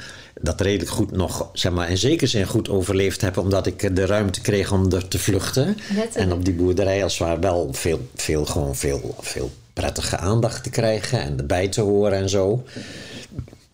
dat 0.42 0.62
redelijk 0.62 0.92
goed 0.92 1.12
nog, 1.12 1.50
zeg 1.54 1.72
maar, 1.72 1.90
in 1.90 1.98
zekere 1.98 2.30
zin 2.30 2.46
goed 2.46 2.70
overleefd 2.70 3.22
heb, 3.22 3.38
omdat 3.38 3.68
ik 3.68 3.96
de 3.96 4.06
ruimte 4.06 4.42
kreeg 4.42 4.72
om 4.72 4.92
er 4.92 5.08
te 5.08 5.20
vluchten. 5.20 5.78
En 6.14 6.34
op 6.34 6.46
die 6.46 6.54
boerderij 6.54 7.04
als 7.04 7.18
het 7.18 7.28
ware 7.28 7.40
wel 7.40 7.70
veel, 7.72 8.00
veel, 8.16 8.46
gewoon 8.46 8.76
veel, 8.76 9.16
veel 9.20 9.52
prettige 9.74 10.18
aandacht 10.18 10.64
te 10.64 10.70
krijgen 10.70 11.22
en 11.22 11.38
erbij 11.38 11.68
te 11.68 11.82
horen 11.82 12.18
en 12.18 12.30
zo. 12.30 12.64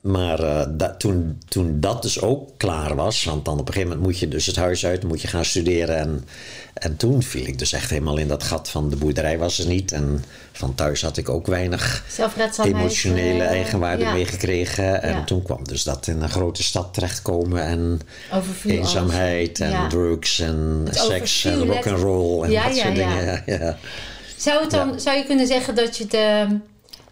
Maar 0.02 0.40
eh, 0.40 0.66
dat, 0.70 1.00
toen, 1.00 1.42
toen 1.48 1.80
dat 1.80 2.02
dus 2.02 2.22
ook 2.22 2.50
klaar 2.58 2.96
was, 2.96 3.24
want 3.24 3.46
dan 3.46 3.60
op 3.60 3.68
een 3.68 3.74
gegeven 3.74 3.90
moment 3.90 4.08
moet 4.08 4.20
je 4.20 4.28
dus 4.28 4.46
het 4.46 4.56
huis 4.56 4.86
uit, 4.86 5.04
moet 5.04 5.22
je 5.22 5.28
gaan 5.28 5.46
studeren. 5.46 5.98
En, 5.98 6.26
en 6.74 6.98
toen 6.98 7.24
viel 7.24 7.46
ik 7.46 7.60
dus 7.60 7.74
echt 7.74 7.90
helemaal 7.90 8.18
in 8.18 8.28
dat 8.28 8.44
gat 8.44 8.70
van 8.70 8.90
de 8.90 8.96
boerderij 8.96 9.38
was 9.38 9.60
er 9.60 9.68
niet. 9.68 9.92
En 9.92 10.24
van 10.52 10.76
thuis 10.76 11.02
had 11.02 11.18
ik 11.18 11.30
ook 11.30 11.48
weinig 11.48 12.04
emotionele 12.64 13.44
eh, 13.44 13.50
eigenwaarde 13.50 14.04
ja. 14.04 14.14
meegekregen. 14.14 15.02
En 15.02 15.14
Ja. 15.14 15.24
toen 15.24 15.44
kwam 15.44 15.64
dus 15.64 15.84
dat 15.84 16.08
in 16.08 16.22
een 16.22 16.30
grote 16.30 16.64
stad 16.64 16.94
terechtkomen. 16.94 17.64
En 17.64 18.02
eenzaamheid 18.66 19.62
alles. 19.62 19.74
en 19.74 19.80
Ja. 19.82 19.88
drugs 19.88 20.40
en 20.40 20.82
Het 20.86 20.98
seks 20.98 21.46
en 21.46 21.66
rock'n'roll 21.66 22.44
en 22.44 22.64
dat 22.64 22.76
soort 22.76 22.96
dingen. 22.96 23.78
Zou, 24.38 24.62
het 24.62 24.72
dan, 24.72 25.00
zou 25.00 25.18
je 25.18 25.24
kunnen 25.26 25.48
zeggen 25.48 25.76
dat 25.76 25.98
je 25.98 26.06
de, 26.06 26.58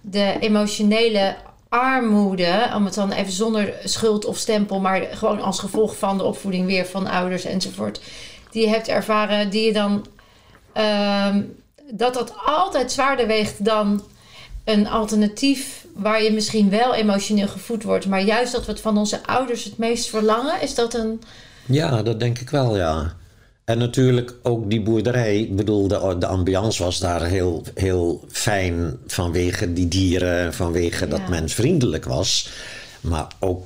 de 0.01 0.35
emotionele 0.39 1.35
armoede, 1.69 2.71
om 2.75 2.85
het 2.85 2.93
dan 2.93 3.11
even 3.11 3.31
zonder 3.31 3.73
schuld 3.83 4.25
of 4.25 4.37
stempel, 4.37 4.79
maar 4.79 5.01
gewoon 5.01 5.41
als 5.41 5.59
gevolg 5.59 5.97
van 5.97 6.17
de 6.17 6.23
opvoeding 6.23 6.65
weer 6.65 6.85
van 6.85 7.07
ouders 7.07 7.45
enzovoort, 7.45 8.01
die 8.51 8.61
je 8.61 8.69
hebt 8.69 8.87
ervaren, 8.87 9.49
die 9.49 9.65
je 9.65 9.73
dan, 9.73 10.05
ehm, 10.73 11.41
dat 11.91 12.13
dat 12.13 12.33
altijd 12.45 12.91
zwaarder 12.91 13.27
weegt 13.27 13.65
dan 13.65 14.03
een 14.63 14.87
alternatief 14.87 15.85
waar 15.93 16.23
je 16.23 16.31
misschien 16.31 16.69
wel 16.69 16.93
emotioneel 16.93 17.47
gevoed 17.47 17.83
wordt, 17.83 18.05
maar 18.05 18.21
juist 18.21 18.51
dat 18.51 18.65
we 18.65 18.71
het 18.71 18.81
van 18.81 18.97
onze 18.97 19.25
ouders 19.25 19.63
het 19.63 19.77
meest 19.77 20.09
verlangen, 20.09 20.61
is 20.61 20.75
dat 20.75 20.93
een... 20.93 21.21
Ja, 21.65 22.03
dat 22.03 22.19
denk 22.19 22.39
ik 22.39 22.49
wel, 22.49 22.77
ja. 22.77 23.15
En 23.65 23.77
natuurlijk 23.77 24.33
ook 24.43 24.69
die 24.69 24.81
boerderij. 24.81 25.39
Ik 25.39 25.55
bedoel, 25.55 25.87
de, 25.87 26.15
de 26.19 26.27
ambiance 26.27 26.83
was 26.83 26.99
daar 26.99 27.23
heel, 27.23 27.63
heel 27.73 28.23
fijn 28.27 28.97
vanwege 29.07 29.73
die 29.73 29.87
dieren, 29.87 30.53
vanwege 30.53 31.07
dat 31.07 31.27
men 31.29 31.49
vriendelijk 31.49 32.05
was. 32.05 32.49
Maar 33.01 33.27
ook 33.39 33.63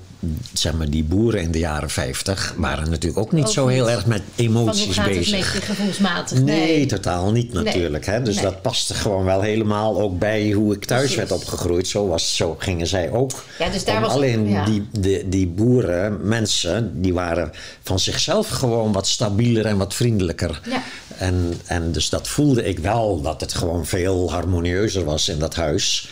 zeg 0.54 0.74
maar, 0.74 0.90
die 0.90 1.04
boeren 1.04 1.42
in 1.42 1.52
de 1.52 1.60
jaren 1.60 1.90
50 1.90 2.54
waren 2.58 2.90
natuurlijk 2.90 3.18
ook 3.20 3.32
niet 3.32 3.46
Ook 3.46 3.52
zo 3.52 3.68
heel 3.68 3.86
niet. 3.86 3.96
erg 3.96 4.06
met 4.06 4.22
emoties 4.36 4.94
gaat 4.96 5.06
het 5.06 5.18
bezig. 5.18 5.54
met 5.54 5.62
je 5.62 5.62
gevoelsmatig? 5.74 6.42
Nee, 6.42 6.86
totaal 6.86 7.32
niet 7.32 7.54
natuurlijk. 7.54 8.06
Hè? 8.06 8.22
Dus 8.22 8.36
Nee. 8.36 8.44
dat 8.44 8.62
paste 8.62 8.94
gewoon 8.94 9.24
wel 9.26 9.42
helemaal 9.42 10.02
ook 10.02 10.20
bij 10.20 10.52
hoe 10.52 10.74
ik 10.76 10.86
thuis 10.86 11.00
Precies. 11.02 11.18
werd 11.18 11.32
opgegroeid. 11.32 11.88
Zo, 11.88 12.08
was, 12.08 12.36
zo 12.36 12.56
gingen 12.60 12.88
zij 12.88 13.12
ook. 13.12 13.44
Ja, 13.60 13.70
dus 13.70 13.84
daar 13.86 14.02
was- 14.02 14.12
Alleen 14.14 14.50
ja. 14.50 14.66
die, 14.66 14.88
die, 15.00 15.30
die 15.30 15.48
boeren, 15.48 16.28
mensen, 16.28 17.02
die 17.02 17.14
waren 17.14 17.52
van 17.84 18.00
zichzelf 18.00 18.48
gewoon 18.50 18.92
wat 18.92 19.08
stabieler 19.08 19.66
en 19.66 19.78
wat 19.78 19.94
vriendelijker. 19.94 20.62
Ja. 20.70 20.82
En, 21.18 21.54
en 21.66 21.92
dus 21.92 22.10
dat 22.10 22.28
voelde 22.28 22.64
ik 22.64 22.80
wel, 22.80 23.22
dat 23.22 23.42
het 23.42 23.54
gewoon 23.54 23.86
veel 23.86 24.32
harmonieuzer 24.32 25.04
was 25.06 25.30
in 25.30 25.40
dat 25.40 25.56
huis. 25.56 26.10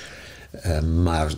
Eh, 0.62 0.80
maar 0.82 1.32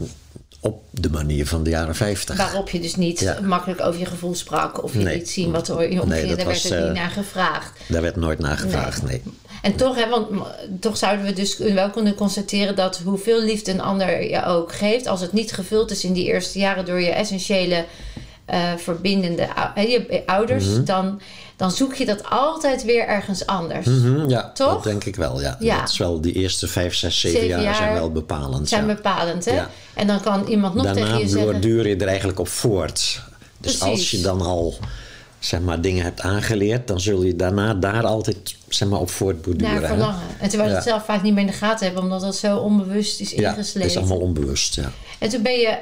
op 0.61 0.83
de 0.91 1.09
manier 1.09 1.47
van 1.47 1.63
de 1.63 1.69
jaren 1.69 1.95
50. 1.95 2.37
Waarop 2.37 2.69
je 2.69 2.79
dus 2.79 2.95
niet 2.95 3.19
Ja. 3.19 3.39
makkelijk 3.41 3.81
over 3.81 3.99
je 3.99 4.05
gevoel 4.05 4.35
sprak 4.35 4.83
of 4.83 4.93
je 4.93 4.99
Nee. 4.99 5.15
liet 5.17 5.29
zien 5.29 5.51
wat 5.51 5.67
er 5.67 5.81
in 5.83 5.91
je 5.91 6.05
Nee, 6.05 6.25
Daar 6.27 6.35
werd 6.45 6.47
ook 6.47 6.53
niet 6.63 6.71
eh, 6.71 6.91
naar 6.91 7.09
gevraagd. 7.09 7.79
Daar 7.87 8.01
werd 8.01 8.15
nooit 8.15 8.39
naar 8.39 8.57
gevraagd, 8.57 9.03
nee. 9.03 9.21
En 9.61 9.75
toch, 9.75 9.95
hè, 9.95 10.09
want 10.09 10.27
toch 10.79 10.97
zouden 10.97 11.25
we 11.25 11.33
dus 11.33 11.57
wel 11.57 11.89
kunnen 11.89 12.15
constateren 12.15 12.75
dat 12.75 13.01
hoeveel 13.03 13.41
liefde 13.43 13.71
een 13.71 13.81
ander 13.81 14.29
je 14.29 14.45
ook 14.45 14.73
geeft, 14.73 15.07
als 15.07 15.21
het 15.21 15.33
niet 15.33 15.51
gevuld 15.51 15.91
is 15.91 16.03
in 16.03 16.13
die 16.13 16.25
eerste 16.25 16.59
jaren 16.59 16.85
door 16.85 17.01
je 17.01 17.09
essentiële 17.09 17.85
eh, 18.45 18.73
verbindende 18.77 19.47
je 19.75 20.23
ouders, 20.25 20.65
Mhm. 20.65 20.83
dan, 20.83 21.21
dan 21.59 21.71
zoek 21.71 21.93
je 21.95 22.05
dat 22.05 22.29
altijd 22.29 22.83
weer 22.83 23.07
ergens 23.07 23.45
anders. 23.45 23.85
Hm, 23.85 24.29
ja, 24.29 24.51
Toch? 24.53 24.73
dat 24.73 24.83
denk 24.83 25.03
ik 25.03 25.15
wel. 25.15 25.41
Ja. 25.41 25.57
Ja. 25.59 25.79
Dat 25.79 25.89
is 25.89 25.97
wel, 25.97 26.21
die 26.21 26.33
eerste 26.33 26.67
vijf, 26.67 26.95
zes, 26.95 27.19
zeven, 27.19 27.39
Zeven 27.39 27.61
jaar, 27.61 27.75
zijn 27.75 27.93
wel 27.93 28.11
bepalend. 28.11 28.69
Zijn 28.69 28.87
ja. 28.87 28.93
bepalend, 28.95 29.45
hè? 29.45 29.55
Ja. 29.55 29.69
En 29.93 30.07
dan 30.07 30.21
kan 30.21 30.45
iemand 30.47 30.73
nog 30.73 30.83
Daarna 30.83 31.01
tegen 31.05 31.19
je 31.19 31.27
zeggen... 31.27 31.51
borduur 31.51 31.87
je 31.87 31.95
er 31.95 32.07
eigenlijk 32.07 32.39
op 32.39 32.47
voort. 32.47 33.21
Dus 33.57 33.77
Precies. 33.77 33.81
als 33.81 34.11
je 34.11 34.21
dan 34.21 34.41
al 34.41 34.77
zeg 35.39 35.59
maar, 35.61 35.81
dingen 35.81 36.03
hebt 36.03 36.21
aangeleerd, 36.21 36.87
dan 36.87 36.99
zul 36.99 37.23
je 37.23 37.35
daarna 37.35 37.73
daar 37.73 38.05
altijd 38.05 38.55
zeg 38.67 38.87
maar, 38.89 38.99
op 38.99 39.09
voortborduren. 39.09 39.73
naar 39.73 39.81
hè? 39.81 39.87
verlangen. 39.87 40.21
En 40.39 40.49
terwijl 40.49 40.69
je 40.69 40.75
het 40.75 40.85
Ja. 40.85 40.91
zelf 40.91 41.05
vaak 41.05 41.21
niet 41.23 41.33
meer 41.33 41.41
in 41.41 41.47
de 41.49 41.53
gaten 41.57 41.85
hebt, 41.87 41.99
omdat 41.99 42.21
dat 42.21 42.35
zo 42.35 42.57
onbewust 42.57 43.19
is 43.19 43.31
Ja, 43.31 43.35
het 43.47 43.57
ingesleten. 43.57 43.89
is 43.89 43.97
allemaal 43.97 44.17
onbewust. 44.19 44.75
Ja. 44.75 44.91
En 45.19 45.29
toen 45.29 45.41
ben 45.41 45.59
je 45.59 45.77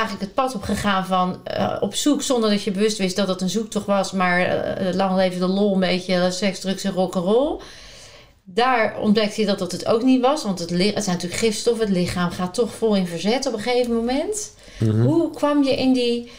eigenlijk 0.00 0.24
het 0.24 0.34
pad 0.34 0.54
opgegaan 0.54 1.06
van 1.06 1.40
eh, 1.44 1.76
op 1.80 1.94
zoek, 1.94 2.22
zonder 2.22 2.50
dat 2.50 2.62
je 2.62 2.70
bewust 2.70 2.98
wist 2.98 3.16
dat 3.16 3.28
het 3.28 3.40
een 3.40 3.50
zoektocht 3.50 3.86
was, 3.86 4.12
maar 4.12 4.40
eh, 4.40 4.94
lang 4.94 5.16
leven 5.16 5.40
de 5.40 5.46
lol, 5.46 5.72
een 5.74 5.80
beetje 5.80 6.30
seks, 6.30 6.60
drugs 6.60 6.84
en 6.84 6.92
rock'n'roll. 6.92 7.60
Daar 8.44 8.98
ontdekte 9.00 9.40
je 9.40 9.46
dat 9.46 9.58
dat 9.58 9.72
het 9.72 9.86
ook 9.86 10.02
niet 10.02 10.20
was, 10.20 10.42
want 10.42 10.58
het, 10.58 10.70
het 10.70 10.78
zijn 10.78 11.16
natuurlijk 11.16 11.34
gifstoffen. 11.34 11.86
Het 11.86 11.96
lichaam 11.96 12.30
gaat 12.30 12.54
toch 12.54 12.74
vol 12.74 12.96
in 12.96 13.06
verzet 13.06 13.46
op 13.46 13.52
een 13.52 13.60
gegeven 13.60 13.94
moment. 13.94 14.52
Mhm. 14.78 15.02
Hoe 15.02 15.30
kwam 15.30 15.64
je 15.64 15.76
in 15.76 15.92
die, 15.92 16.30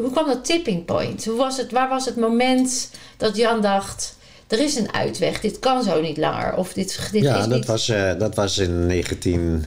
hoe 0.00 0.10
kwam 0.10 0.26
dat 0.26 0.44
tipping 0.44 0.84
point? 0.84 1.24
Hoe 1.24 1.36
was 1.36 1.56
het, 1.56 1.72
waar 1.72 1.88
was 1.88 2.04
het 2.04 2.16
moment 2.16 2.90
dat 3.16 3.36
Jan 3.36 3.60
dacht, 3.60 4.16
er 4.48 4.60
is 4.60 4.76
een 4.76 4.92
uitweg, 4.92 5.40
dit 5.40 5.58
kan 5.58 5.82
zo 5.82 6.00
niet 6.00 6.16
langer? 6.16 6.54
Of 6.54 6.72
dit, 6.72 7.08
dit 7.12 7.22
Ja, 7.22 7.34
is 7.34 7.46
dat 7.46 7.48
niet... 7.48 7.66
was, 7.66 7.88
eh, 7.88 8.18
dat 8.18 8.34
was 8.34 8.58
in 8.58 8.86
19, 8.86 9.64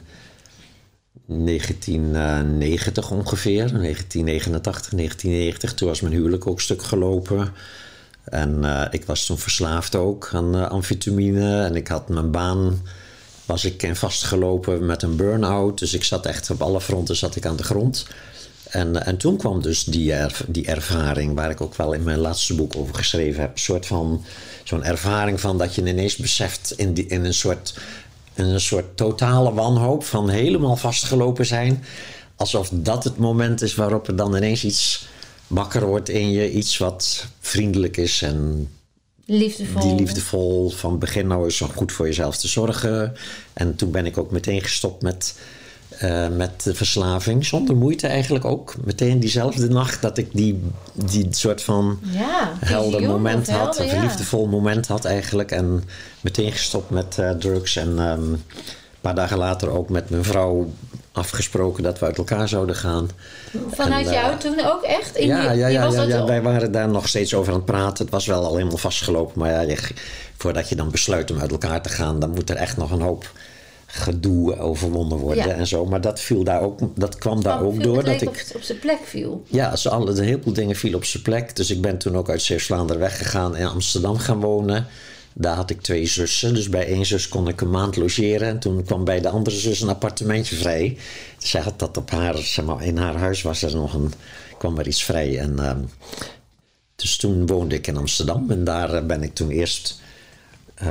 1990 1.32 3.12
ongeveer. 3.12 3.72
1989, 3.72 4.92
1990. 4.92 5.74
Toen 5.74 5.88
was 5.88 6.02
mijn 6.02 6.14
huwelijk 6.14 6.48
ook 6.48 6.62
stuk 6.62 6.84
gelopen. 6.84 7.54
En 8.24 8.64
eh, 8.64 8.88
ik 8.92 9.06
was 9.06 9.26
toen 9.26 9.38
verslaafd 9.38 9.96
ook 9.96 10.30
aan 10.34 10.56
eh, 10.56 10.70
amfetamine. 10.70 11.64
En 11.64 11.76
ik 11.76 11.88
had 11.88 12.10
mijn 12.10 12.32
baan, 12.32 12.82
was 13.46 13.66
ik 13.66 13.84
in 13.84 13.96
vastgelopen 13.96 14.86
met 14.86 15.04
een 15.04 15.16
burn-out. 15.16 15.80
Dus 15.80 15.94
ik 15.94 16.04
zat 16.04 16.26
echt 16.26 16.50
op 16.50 16.62
alle 16.62 16.82
fronten 16.82 17.16
zat 17.16 17.36
ik 17.36 17.46
aan 17.46 17.56
de 17.56 17.64
grond. 17.64 18.06
En, 18.70 19.02
eh, 19.02 19.08
en 19.08 19.18
toen 19.18 19.38
kwam 19.38 19.62
dus 19.62 19.84
die, 19.84 20.14
die 20.48 20.66
ervaring, 20.66 21.36
waar 21.36 21.50
ik 21.50 21.62
ook 21.62 21.76
wel 21.76 21.94
in 21.94 22.04
mijn 22.04 22.20
laatste 22.20 22.56
boek 22.56 22.76
over 22.76 22.96
geschreven 22.96 23.42
heb. 23.42 23.52
Een 23.52 23.60
soort 23.60 23.86
van, 23.86 24.24
zo'n 24.64 24.84
ervaring 24.84 25.40
van 25.40 25.58
dat 25.58 25.76
je 25.76 25.86
ineens 25.86 26.16
beseft 26.16 26.74
in, 26.76 26.94
die, 26.94 27.06
in 27.06 27.26
een 27.26 27.34
soort 27.34 27.74
een 28.34 28.62
soort 28.62 28.98
totale 28.98 29.54
wanhoop 29.54 30.04
van 30.04 30.30
helemaal 30.30 30.76
vastgelopen 30.76 31.46
zijn. 31.46 31.84
Alsof 32.36 32.70
dat 32.74 33.04
het 33.04 33.18
moment 33.18 33.62
is 33.62 33.76
waarop 33.76 34.08
er 34.08 34.16
dan 34.16 34.36
ineens 34.36 34.64
iets 34.64 35.08
wakker 35.48 35.86
wordt 35.86 36.10
in 36.10 36.32
je. 36.32 36.52
Iets 36.52 36.78
wat 36.78 37.28
vriendelijk 37.40 37.98
is 37.98 38.22
en 38.22 38.70
liefdevol. 39.26 39.82
die 39.82 39.96
liefdevol 39.96 40.70
van 40.70 41.00
begin 41.00 41.28
nou 41.28 41.44
eens 41.44 41.58
zo 41.58 41.68
goed 41.76 41.92
voor 41.92 42.06
jezelf 42.06 42.38
te 42.38 42.48
zorgen. 42.48 43.14
En 43.54 43.76
toen 43.76 43.92
ben 43.92 44.06
ik 44.06 44.18
ook 44.18 44.32
meteen 44.32 44.62
gestopt 44.62 45.02
met, 45.02 45.36
eh, 46.02 46.28
met 46.28 46.64
de 46.64 46.76
verslaving. 46.76 47.46
Zonder 47.46 47.76
moeite 47.76 48.08
eigenlijk 48.08 48.46
ook. 48.46 48.74
Meteen 48.84 49.20
diezelfde 49.20 49.68
nacht 49.70 50.02
dat 50.02 50.18
ik 50.18 50.28
die, 50.34 50.62
die 50.94 51.28
soort 51.30 51.62
van 51.62 52.00
Ja, 52.02 52.52
helder 52.60 53.02
moment 53.02 53.50
had. 53.50 53.78
helder, 53.78 53.96
ja. 53.96 54.02
liefdevol 54.02 54.48
moment 54.48 54.88
had 54.88 55.06
eigenlijk. 55.06 55.52
En 55.52 55.84
meteen 56.22 56.52
gestopt 56.52 56.90
met 56.90 57.18
eh, 57.20 57.30
drugs. 57.32 57.76
En 57.76 58.00
ehm, 58.00 58.22
een 58.32 58.44
paar 59.02 59.16
dagen 59.16 59.38
later 59.38 59.70
ook 59.70 59.90
met 59.90 60.10
mijn 60.10 60.24
vrouw 60.24 60.72
afgesproken 61.12 61.84
dat 61.84 62.00
we 62.00 62.06
uit 62.06 62.18
elkaar 62.18 62.48
zouden 62.48 62.76
gaan. 62.76 63.10
Vanuit 63.72 64.08
En, 64.08 64.14
eh, 64.14 64.20
jou 64.22 64.38
toen 64.38 64.66
ook 64.66 64.82
echt? 64.84 65.16
In 65.16 65.28
Ja, 65.28 65.50
die- 65.52 65.60
ja, 65.60 65.68
ja, 65.68 66.26
wij 66.26 66.42
waren 66.42 66.72
daar 66.72 66.90
nog 66.90 67.08
steeds 67.08 67.34
over 67.34 67.52
aan 67.52 67.58
het 67.58 67.66
praten. 67.66 68.04
Het 68.06 68.14
was 68.14 68.26
wel 68.26 68.46
al 68.46 68.56
helemaal 68.56 68.78
vastgelopen. 68.78 69.40
Maar 69.40 69.52
ja, 69.52 69.62
je, 69.62 69.78
voordat 70.38 70.70
je 70.70 70.76
dan 70.76 70.92
besluit 70.92 71.32
om 71.32 71.40
uit 71.40 71.52
elkaar 71.52 71.82
te 71.82 71.90
gaan, 71.90 72.20
dan 72.20 72.30
moet 72.30 72.50
er 72.50 72.56
echt 72.56 72.78
nog 72.78 72.92
een 72.92 73.02
hoop 73.02 73.32
gedoe 73.92 74.58
overwonnen 74.58 75.18
worden 75.18 75.48
Ja. 75.48 75.54
en 75.54 75.68
zo. 75.68 75.86
Maar 75.86 76.02
dat, 76.02 76.20
viel 76.20 76.44
daar 76.44 76.62
ook, 76.62 76.80
dat 76.96 77.16
kwam 77.16 77.44
daar 77.44 77.64
ook 77.64 77.84
door. 77.84 78.04
Dat 78.04 78.22
ik, 78.22 78.28
op, 78.28 78.36
op 78.56 78.62
zijn 78.62 78.80
plek 78.80 79.00
viel. 79.04 79.44
ja, 79.48 79.76
ze 79.76 79.90
alle, 79.90 80.12
een 80.12 80.24
heleboel 80.24 80.54
dingen 80.54 80.76
vielen 80.76 80.98
op 80.98 81.06
zijn 81.06 81.24
plek. 81.24 81.56
Dus 81.56 81.70
ik 81.70 81.82
ben 81.82 81.98
toen 81.98 82.18
ook 82.18 82.30
uit 82.30 82.42
Zeeuws-Vlaanderen 82.42 83.02
weggegaan 83.02 83.56
en 83.56 83.62
in 83.62 83.68
Amsterdam 83.68 84.18
gaan 84.18 84.40
wonen. 84.40 84.88
Daar 85.34 85.56
had 85.56 85.70
ik 85.70 85.82
twee 85.82 86.06
zussen. 86.06 86.54
Dus 86.54 86.70
bij 86.70 86.88
één 86.88 87.06
zus 87.06 87.28
kon 87.28 87.48
ik 87.48 87.62
een 87.62 87.70
maand 87.70 87.96
logeren. 87.96 88.48
En 88.48 88.60
toen 88.60 88.84
kwam 88.84 89.04
bij 89.04 89.22
de 89.22 89.30
andere 89.30 89.56
zus 89.56 89.82
een 89.82 89.90
appartementje 89.90 90.56
vrij. 90.56 90.98
Zij 91.38 91.62
had 91.62 91.80
dat 91.80 91.98
op 91.98 92.12
haar, 92.12 92.38
zeg 92.38 92.66
maar, 92.66 92.84
in 92.84 92.98
haar 92.98 93.16
huis 93.16 93.42
was 93.42 93.62
er 93.62 93.76
nog 93.76 93.94
een, 93.94 94.14
kwam 94.58 94.78
er 94.78 94.88
iets 94.88 95.04
vrij. 95.04 95.40
En, 95.40 95.60
ehm, 95.60 95.80
dus 96.96 97.18
toen 97.18 97.48
woonde 97.48 97.76
ik 97.76 97.88
in 97.88 97.98
Amsterdam. 97.98 98.52
En 98.52 98.64
daar 98.64 98.94
eh, 98.94 99.06
ben 99.06 99.24
ik 99.24 99.34
toen 99.34 99.50
eerst 99.50 100.01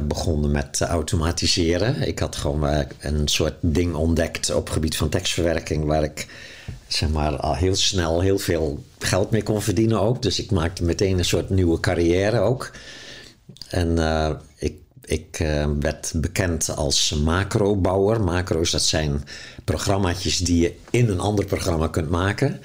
begonnen 0.02 0.50
met 0.50 0.80
eh, 0.80 0.88
automatiseren. 0.88 2.08
Ik 2.08 2.18
had 2.18 2.36
gewoon 2.36 2.66
eh, 2.66 2.86
een 2.98 3.28
soort 3.28 3.54
ding 3.60 3.94
ontdekt 3.94 4.54
op 4.54 4.64
het 4.64 4.72
gebied 4.72 4.96
van 4.96 5.08
tekstverwerking. 5.08 5.84
Waar 5.84 6.02
ik 6.02 6.26
zeg 6.88 7.08
maar, 7.08 7.36
al 7.36 7.54
heel 7.54 7.74
snel 7.74 8.20
heel 8.20 8.38
veel 8.38 8.84
geld 8.98 9.30
mee 9.30 9.42
kon 9.42 9.62
verdienen 9.62 10.00
ook. 10.00 10.22
Dus 10.22 10.40
ik 10.40 10.50
maakte 10.50 10.84
meteen 10.84 11.18
een 11.18 11.24
soort 11.24 11.50
nieuwe 11.50 11.80
carrière 11.80 12.40
ook. 12.40 12.70
En 13.68 13.98
eh, 13.98 14.30
ik, 14.56 14.74
ik 15.04 15.40
eh, 15.40 15.66
werd 15.80 16.12
bekend 16.16 16.76
als 16.76 17.14
macrobouwer. 17.24 18.20
Macro's, 18.20 18.70
dat 18.70 18.82
zijn 18.82 19.24
programmaatjes 19.64 20.38
die 20.38 20.60
je 20.60 20.74
in 20.90 21.08
een 21.08 21.20
ander 21.20 21.44
programma 21.44 21.88
kunt 21.88 22.10
maken. 22.10 22.60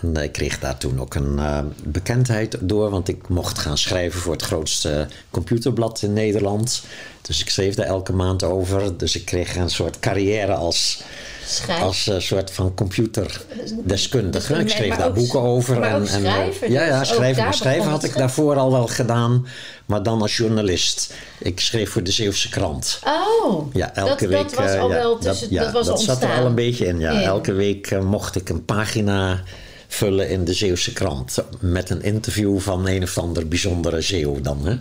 En 0.00 0.16
eh, 0.16 0.22
ik 0.22 0.32
kreeg 0.32 0.58
daar 0.58 0.78
toen 0.78 1.00
ook 1.00 1.14
een 1.14 1.38
eh, 1.38 1.58
bekendheid 1.84 2.56
door, 2.60 2.90
want 2.90 3.08
ik 3.08 3.28
mocht 3.28 3.58
gaan 3.58 3.78
schrijven 3.78 4.20
voor 4.20 4.32
het 4.32 4.42
grootste 4.42 5.08
computerblad 5.30 6.02
in 6.02 6.12
Nederland. 6.12 6.82
Dus 7.22 7.40
ik 7.40 7.50
schreef 7.50 7.74
daar 7.74 7.86
elke 7.86 8.12
maand 8.12 8.42
over. 8.42 8.96
Dus 8.96 9.16
ik 9.16 9.24
kreeg 9.24 9.56
een 9.56 9.70
soort 9.70 9.98
carrière 9.98 10.54
als, 10.54 11.02
Schrijf. 11.50 11.80
als 11.82 12.06
een 12.06 12.22
soort 12.22 12.50
van 12.50 12.74
computerdeskundige. 12.74 14.52
Nee, 14.52 14.62
Ik 14.62 14.68
schreef 14.70 14.96
daar 14.96 15.06
ook- 15.08 15.14
boeken 15.14 15.40
over. 15.40 15.82
en, 15.82 15.94
en, 15.94 16.06
schrijven 16.06 16.70
ja, 16.72 16.80
dus. 16.80 16.88
ja, 16.88 16.98
Ook 16.98 17.04
schrijven. 17.04 17.54
schrijven 17.54 17.90
had 17.90 18.04
ik 18.04 18.16
daarvoor 18.16 18.56
al 18.56 18.70
wel 18.72 18.86
gedaan, 18.86 19.46
maar 19.86 20.02
dan 20.02 20.22
als 20.22 20.36
journalist. 20.36 21.14
Ik 21.38 21.60
schreef 21.60 21.90
voor 21.90 22.02
de 22.02 22.10
Zeeuwse 22.10 22.48
krant. 22.48 23.00
Oh, 23.04 23.74
Ja, 23.74 23.94
elke 23.94 24.10
dat, 24.28 24.30
week. 24.38 24.42
dat 24.42 24.54
was 24.54 24.70
eh, 24.70 24.80
al 24.80 24.88
ja, 24.88 24.94
wel 24.94 25.18
tussen, 25.18 25.54
dat, 25.54 25.64
ja, 25.64 25.72
was 25.72 25.86
dat 25.86 26.00
zat 26.02 26.22
er 26.22 26.32
al 26.38 26.46
een 26.46 26.54
beetje 26.54 26.86
in. 26.86 26.98
Ja. 27.00 27.10
In. 27.10 27.20
Elke 27.20 27.52
week 27.52 27.90
eh, 27.90 28.00
mocht 28.00 28.36
ik 28.36 28.48
een 28.48 28.64
pagina 28.64 29.42
vullen 29.88 30.28
in 30.28 30.44
de 30.44 30.52
Zeeuwse 30.52 30.92
krant. 30.92 31.38
Met 31.60 31.90
een 31.90 32.02
interview 32.02 32.58
van 32.58 32.88
een 32.88 33.02
of 33.02 33.18
ander 33.18 33.48
bijzondere 33.48 34.00
Zeeuw 34.00 34.40
dan. 34.40 34.66
Hè? 34.66 34.76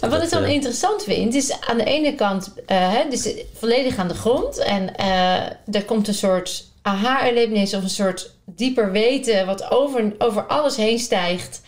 Wat 0.00 0.22
ik 0.22 0.30
dan 0.30 0.44
eh, 0.44 0.52
interessant 0.52 1.04
vind, 1.04 1.34
is 1.34 1.60
aan 1.60 1.76
de 1.76 1.84
ene 1.84 2.14
kant 2.14 2.52
hè, 2.66 3.08
dus 3.10 3.34
volledig 3.54 3.96
aan 3.96 4.08
de 4.08 4.14
grond. 4.14 4.58
En 4.58 4.96
eh, 4.96 5.74
er 5.74 5.84
komt 5.86 6.08
een 6.08 6.14
soort 6.14 6.64
aha-erlevenis 6.82 7.74
of 7.74 7.82
een 7.82 7.90
soort 7.90 8.30
dieper 8.44 8.92
weten 8.92 9.46
wat 9.46 9.70
over, 9.70 10.12
over 10.18 10.46
alles 10.46 10.76
heen 10.76 10.98
stijgt. 10.98 11.60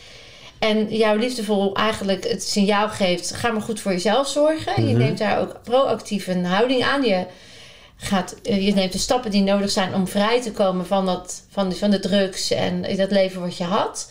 En 0.59 0.97
jouw 0.97 1.17
liefdevol 1.17 1.75
eigenlijk 1.75 2.29
het 2.29 2.43
signaal 2.43 2.89
geeft, 2.89 3.35
ga 3.35 3.51
maar 3.51 3.63
goed 3.63 3.81
voor 3.81 3.93
jezelf 3.93 4.29
zorgen. 4.29 4.73
Mhm. 4.73 4.89
Je 4.89 4.97
neemt 4.97 5.19
daar 5.19 5.41
ook 5.41 5.61
proactief 5.63 6.27
een 6.27 6.45
houding 6.45 6.85
aan. 6.85 7.03
Je, 7.03 7.27
gaat, 7.97 8.37
je 8.43 8.75
neemt 8.75 8.93
de 8.93 8.99
stappen 8.99 9.31
die 9.31 9.43
nodig 9.43 9.71
zijn 9.71 9.95
om 9.95 10.09
vrij 10.09 10.43
te 10.43 10.53
komen 10.53 10.87
van, 10.87 11.07
dat, 11.07 11.43
van, 11.51 11.73
van 11.73 11.91
de 11.91 11.99
drugs 11.99 12.51
en 12.51 12.97
dat 12.97 13.11
leven 13.11 13.41
wat 13.41 13.57
je 13.57 13.65
had. 13.65 14.09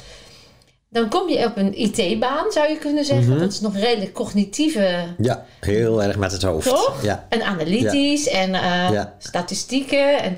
Dan 0.96 1.10
kom 1.10 1.30
je 1.30 1.46
op 1.46 1.58
een 1.58 1.80
IT-baan, 1.82 2.52
zou 2.52 2.70
je 2.70 2.78
kunnen 2.78 3.06
zeggen. 3.06 3.30
Mhm. 3.32 3.40
Dat 3.40 3.52
is 3.52 3.60
nog 3.62 3.76
redelijk 3.78 4.14
cognitieve, 4.14 5.04
Ja, 5.18 5.46
heel 5.60 6.04
erg 6.04 6.18
met 6.18 6.32
het 6.32 6.42
hoofd. 6.44 6.68
toch? 6.68 7.04
Ja, 7.04 7.26
En 7.30 7.42
analytisch 7.44 8.28
en 8.28 8.54
eh, 8.54 8.62
Ja. 8.92 9.16
statistieken 9.20 10.20
en 10.22 10.38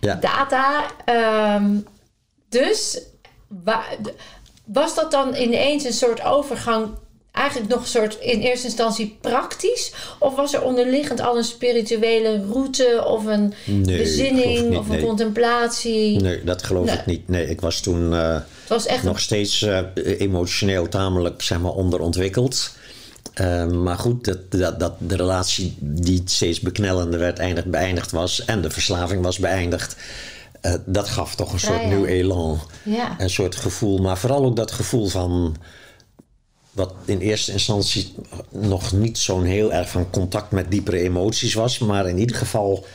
Ja. 0.00 0.14
data. 0.14 0.84
Ehm, 1.04 1.64
Dus 2.48 3.00
wa- 3.64 3.84
was 4.64 4.94
dat 4.94 5.10
dan 5.10 5.34
ineens 5.34 5.84
een 5.84 5.92
soort 5.92 6.24
overgang, 6.24 6.88
eigenlijk 7.32 7.68
nog 7.70 7.80
een 7.80 7.86
soort 7.86 8.18
in 8.20 8.40
eerste 8.40 8.66
instantie 8.66 9.18
praktisch? 9.20 9.92
Of 10.18 10.34
was 10.34 10.54
er 10.54 10.62
onderliggend 10.62 11.20
al 11.20 11.36
een 11.36 11.44
spirituele 11.44 12.44
route 12.52 13.04
of 13.06 13.24
een 13.26 13.52
Nee, 13.66 13.98
bezinning 13.98 14.68
niet, 14.68 14.78
of 14.78 14.88
een 14.88 14.96
nee. 14.96 15.04
contemplatie? 15.04 16.20
Nee, 16.20 16.44
dat 16.44 16.62
geloof 16.62 16.92
ik 16.92 17.06
niet. 17.06 17.28
Nee, 17.28 17.48
ik 17.48 17.60
was 17.60 17.80
toen 17.80 18.14
eh, 18.14 18.36
Het 18.68 18.76
was 18.76 18.86
echt 18.86 19.02
nog 19.02 19.14
een, 19.14 19.20
steeds 19.20 19.62
eh, 19.62 19.80
emotioneel 20.20 20.88
tamelijk 20.88 21.42
zeg 21.42 21.60
maar, 21.60 21.72
onderontwikkeld. 21.72 22.70
Eh, 23.34 23.66
maar 23.66 23.98
goed, 23.98 24.24
dat, 24.24 24.50
dat, 24.50 24.80
dat 24.80 24.94
de 24.98 25.16
relatie 25.16 25.76
die 25.80 26.22
steeds 26.24 26.60
beknellender 26.60 27.18
werd, 27.18 27.38
eindig, 27.38 27.64
beëindigd 27.64 28.10
was. 28.10 28.44
En 28.44 28.60
de 28.62 28.70
verslaving 28.70 29.22
was 29.22 29.38
beëindigd. 29.38 29.96
eh, 30.60 30.74
dat 30.84 31.08
gaf 31.08 31.34
toch 31.34 31.52
een 31.52 31.60
soort 31.60 31.80
ja. 31.80 31.86
nieuw 31.88 32.04
elan. 32.04 32.60
ja. 32.82 33.14
Een 33.18 33.30
soort 33.30 33.56
gevoel, 33.56 33.98
maar 33.98 34.18
vooral 34.18 34.44
ook 34.44 34.56
dat 34.56 34.72
gevoel 34.72 35.06
van. 35.06 35.56
Wat 36.70 36.94
in 37.04 37.18
eerste 37.18 37.52
instantie 37.52 38.14
nog 38.50 38.92
niet 38.92 39.18
zo'n 39.18 39.44
heel 39.44 39.72
erg 39.72 39.88
van 39.88 40.10
contact 40.10 40.50
met 40.50 40.70
diepere 40.70 41.00
emoties 41.00 41.54
was, 41.54 41.78
maar 41.78 42.08
in 42.08 42.18
ieder 42.18 42.36
geval 42.36 42.86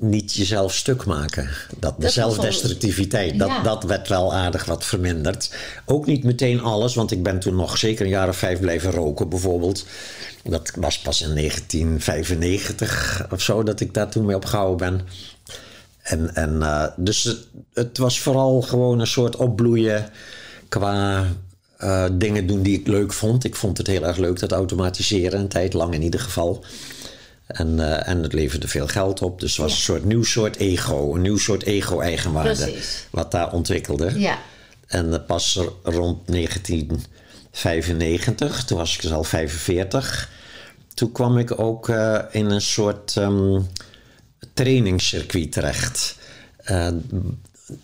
niet 0.00 0.32
jezelf 0.32 0.74
stuk 0.74 1.04
maken. 1.04 1.48
Dat, 1.78 1.94
de 1.98 2.08
zelfdestructiviteit, 2.08 3.38
dat, 3.38 3.48
Ja. 3.48 3.62
dat 3.62 3.84
werd 3.84 4.08
wel 4.08 4.34
aardig 4.34 4.64
wat 4.64 4.84
verminderd. 4.84 5.54
Ook 5.86 6.06
niet 6.06 6.24
meteen 6.24 6.60
alles, 6.60 6.94
want 6.94 7.10
ik 7.10 7.22
ben 7.22 7.38
toen 7.38 7.56
nog 7.56 7.78
zeker 7.78 8.04
een 8.04 8.10
jaar 8.10 8.28
of 8.28 8.36
vijf 8.36 8.60
blijven 8.60 8.90
roken 8.90 9.28
bijvoorbeeld. 9.28 9.86
Dat 10.42 10.72
was 10.76 10.98
pas 10.98 11.22
in 11.22 11.34
1995 11.34 13.26
of 13.30 13.42
zo 13.42 13.62
dat 13.62 13.80
ik 13.80 13.94
daar 13.94 14.08
toen 14.08 14.24
mee 14.24 14.36
opgehouden 14.36 14.76
ben. 14.76 15.06
En, 16.02 16.34
en, 16.34 16.62
eh, 16.62 16.86
dus 16.96 17.22
het, 17.22 17.46
het 17.74 17.98
was 17.98 18.20
vooral 18.20 18.62
gewoon 18.62 19.00
een 19.00 19.06
soort 19.06 19.36
opbloeien 19.36 20.10
qua 20.68 21.26
eh, 21.76 22.04
dingen 22.12 22.46
doen 22.46 22.62
die 22.62 22.78
ik 22.78 22.86
leuk 22.86 23.12
vond. 23.12 23.44
Ik 23.44 23.56
vond 23.56 23.78
het 23.78 23.86
heel 23.86 24.06
erg 24.06 24.16
leuk, 24.16 24.38
dat 24.38 24.52
automatiseren, 24.52 25.40
een 25.40 25.48
tijd 25.48 25.72
lang 25.72 25.94
in 25.94 26.02
ieder 26.02 26.20
geval. 26.20 26.64
En, 27.52 27.80
eh, 27.80 28.08
en 28.08 28.22
het 28.22 28.32
leverde 28.32 28.68
veel 28.68 28.86
geld 28.86 29.22
op. 29.22 29.40
Dus 29.40 29.50
het 29.50 29.60
was 29.60 29.70
Ja. 29.70 29.76
een 29.76 29.82
soort 29.82 30.04
nieuw 30.04 30.24
soort 30.24 30.56
ego, 30.56 31.14
een 31.14 31.22
nieuw 31.22 31.38
soort 31.38 31.62
ego-eigenwaarde. 31.64 32.74
Wat 33.10 33.30
daar 33.30 33.52
ontwikkelde. 33.52 34.20
Ja. 34.20 34.38
En 34.86 35.12
eh, 35.14 35.18
pas 35.26 35.60
rond 35.82 36.26
1995, 36.26 38.64
toen 38.64 38.78
was 38.78 38.94
ik 38.94 39.02
dus 39.02 39.12
al 39.12 39.24
45, 39.24 40.30
toen 40.94 41.12
kwam 41.12 41.38
ik 41.38 41.60
ook 41.60 41.88
eh, 41.88 42.18
in 42.30 42.46
een 42.50 42.60
soort 42.60 43.16
ehm 43.16 43.60
trainingscircuit 44.54 45.52
terecht. 45.52 46.16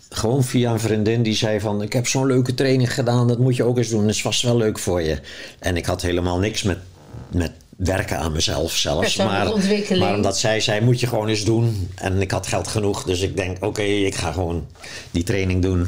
Gewoon 0.09 0.43
via 0.43 0.71
een 0.71 0.79
vriendin 0.79 1.23
die 1.23 1.35
zei 1.35 1.59
van... 1.59 1.81
ik 1.81 1.93
heb 1.93 2.07
zo'n 2.07 2.25
leuke 2.25 2.53
training 2.53 2.93
gedaan, 2.93 3.27
dat 3.27 3.37
moet 3.37 3.55
je 3.55 3.63
ook 3.63 3.77
eens 3.77 3.89
doen. 3.89 4.01
Dat 4.01 4.09
is 4.09 4.21
vast 4.21 4.41
wel 4.41 4.57
leuk 4.57 4.79
voor 4.79 5.01
je. 5.01 5.19
En 5.59 5.77
ik 5.77 5.85
had 5.85 6.01
helemaal 6.01 6.39
niks 6.39 6.63
met, 6.63 6.77
met 7.31 7.51
werken 7.77 8.17
aan 8.17 8.31
mezelf 8.31 8.71
zelfs. 8.71 9.15
Maar, 9.15 9.49
maar 9.99 10.15
omdat 10.15 10.37
zij 10.37 10.59
zei, 10.59 10.81
moet 10.81 10.99
je 10.99 11.07
gewoon 11.07 11.27
eens 11.27 11.43
doen. 11.43 11.89
En 11.95 12.21
ik 12.21 12.31
had 12.31 12.47
geld 12.47 12.67
genoeg, 12.67 13.03
dus 13.03 13.21
ik 13.21 13.37
denk... 13.37 13.65
oké, 13.65 13.81
ik 13.81 14.15
ga 14.15 14.31
gewoon 14.31 14.67
die 15.11 15.23
training 15.23 15.61
doen. 15.61 15.87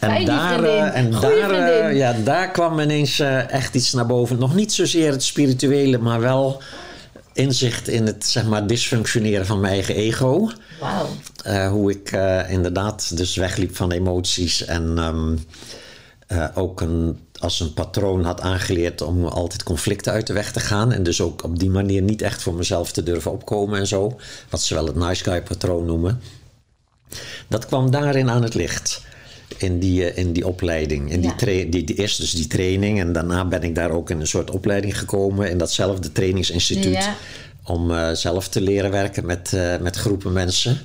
vriendin. 0.00 0.28
eh, 0.64 0.96
en 0.96 1.10
daar, 1.10 1.50
eh, 1.50 1.96
ja, 1.96 2.14
daar 2.24 2.50
kwam 2.50 2.80
ineens 2.80 3.18
eh, 3.18 3.50
echt 3.50 3.74
iets 3.74 3.92
naar 3.92 4.06
boven. 4.06 4.38
Nog 4.38 4.54
niet 4.54 4.72
zozeer 4.72 5.10
het 5.10 5.22
spirituele, 5.22 5.98
maar 5.98 6.20
wel 6.20 6.62
inzicht 7.32 7.88
in 7.88 8.06
het 8.06 8.26
zeg 8.26 8.46
maar, 8.46 8.66
dysfunctioneren 8.66 9.46
van 9.46 9.60
mijn 9.60 9.72
eigen 9.72 9.94
ego. 9.94 10.50
Wauw. 10.80 11.70
Hoe 11.70 11.90
ik 11.90 12.10
inderdaad 12.48 13.16
dus 13.16 13.36
wegliep 13.36 13.76
van 13.76 13.90
emoties 13.90 14.64
en 14.64 14.98
ehm, 14.98 15.34
eh, 16.32 16.44
ook 16.54 16.80
een, 16.80 17.18
als 17.42 17.60
een 17.60 17.74
patroon 17.74 18.24
had 18.24 18.40
aangeleerd 18.40 19.00
om 19.00 19.24
altijd 19.24 19.62
conflicten 19.62 20.12
uit 20.12 20.26
de 20.26 20.32
weg 20.32 20.52
te 20.52 20.60
gaan. 20.60 20.92
En 20.92 21.02
dus 21.02 21.20
ook 21.20 21.44
op 21.44 21.58
die 21.58 21.70
manier 21.70 22.02
niet 22.02 22.22
echt 22.22 22.42
voor 22.42 22.54
mezelf 22.54 22.92
te 22.92 23.02
durven 23.02 23.32
opkomen 23.32 23.78
en 23.78 23.86
zo. 23.86 24.18
Wat 24.48 24.62
ze 24.62 24.74
wel 24.74 24.86
het 24.86 24.96
nice 24.96 25.24
guy 25.24 25.42
patroon 25.42 25.86
noemen. 25.86 26.20
Dat 27.48 27.66
kwam 27.66 27.90
daarin 27.90 28.30
aan 28.30 28.42
het 28.42 28.54
licht. 28.54 29.02
In 29.58 29.78
die, 29.78 30.10
eh, 30.10 30.18
in 30.18 30.32
die 30.32 30.46
opleiding. 30.46 31.10
In 31.10 31.22
Ja. 31.22 31.34
die, 31.36 31.68
die, 31.68 31.84
die, 31.84 31.96
eerst 31.96 32.20
dus 32.20 32.30
die 32.30 32.46
training. 32.46 33.00
En 33.00 33.12
daarna 33.12 33.44
ben 33.44 33.62
ik 33.62 33.74
daar 33.74 33.90
ook 33.90 34.10
in 34.10 34.20
een 34.20 34.26
soort 34.26 34.50
opleiding 34.50 34.98
gekomen. 34.98 35.50
In 35.50 35.58
datzelfde 35.58 36.12
trainingsinstituut. 36.12 36.92
Ja. 36.92 37.16
Om 37.64 37.90
eh, 37.90 38.12
zelf 38.12 38.48
te 38.48 38.60
leren 38.60 38.90
werken 38.90 39.26
met, 39.26 39.52
eh, 39.52 39.78
met 39.78 39.96
groepen 39.96 40.32
mensen. 40.32 40.78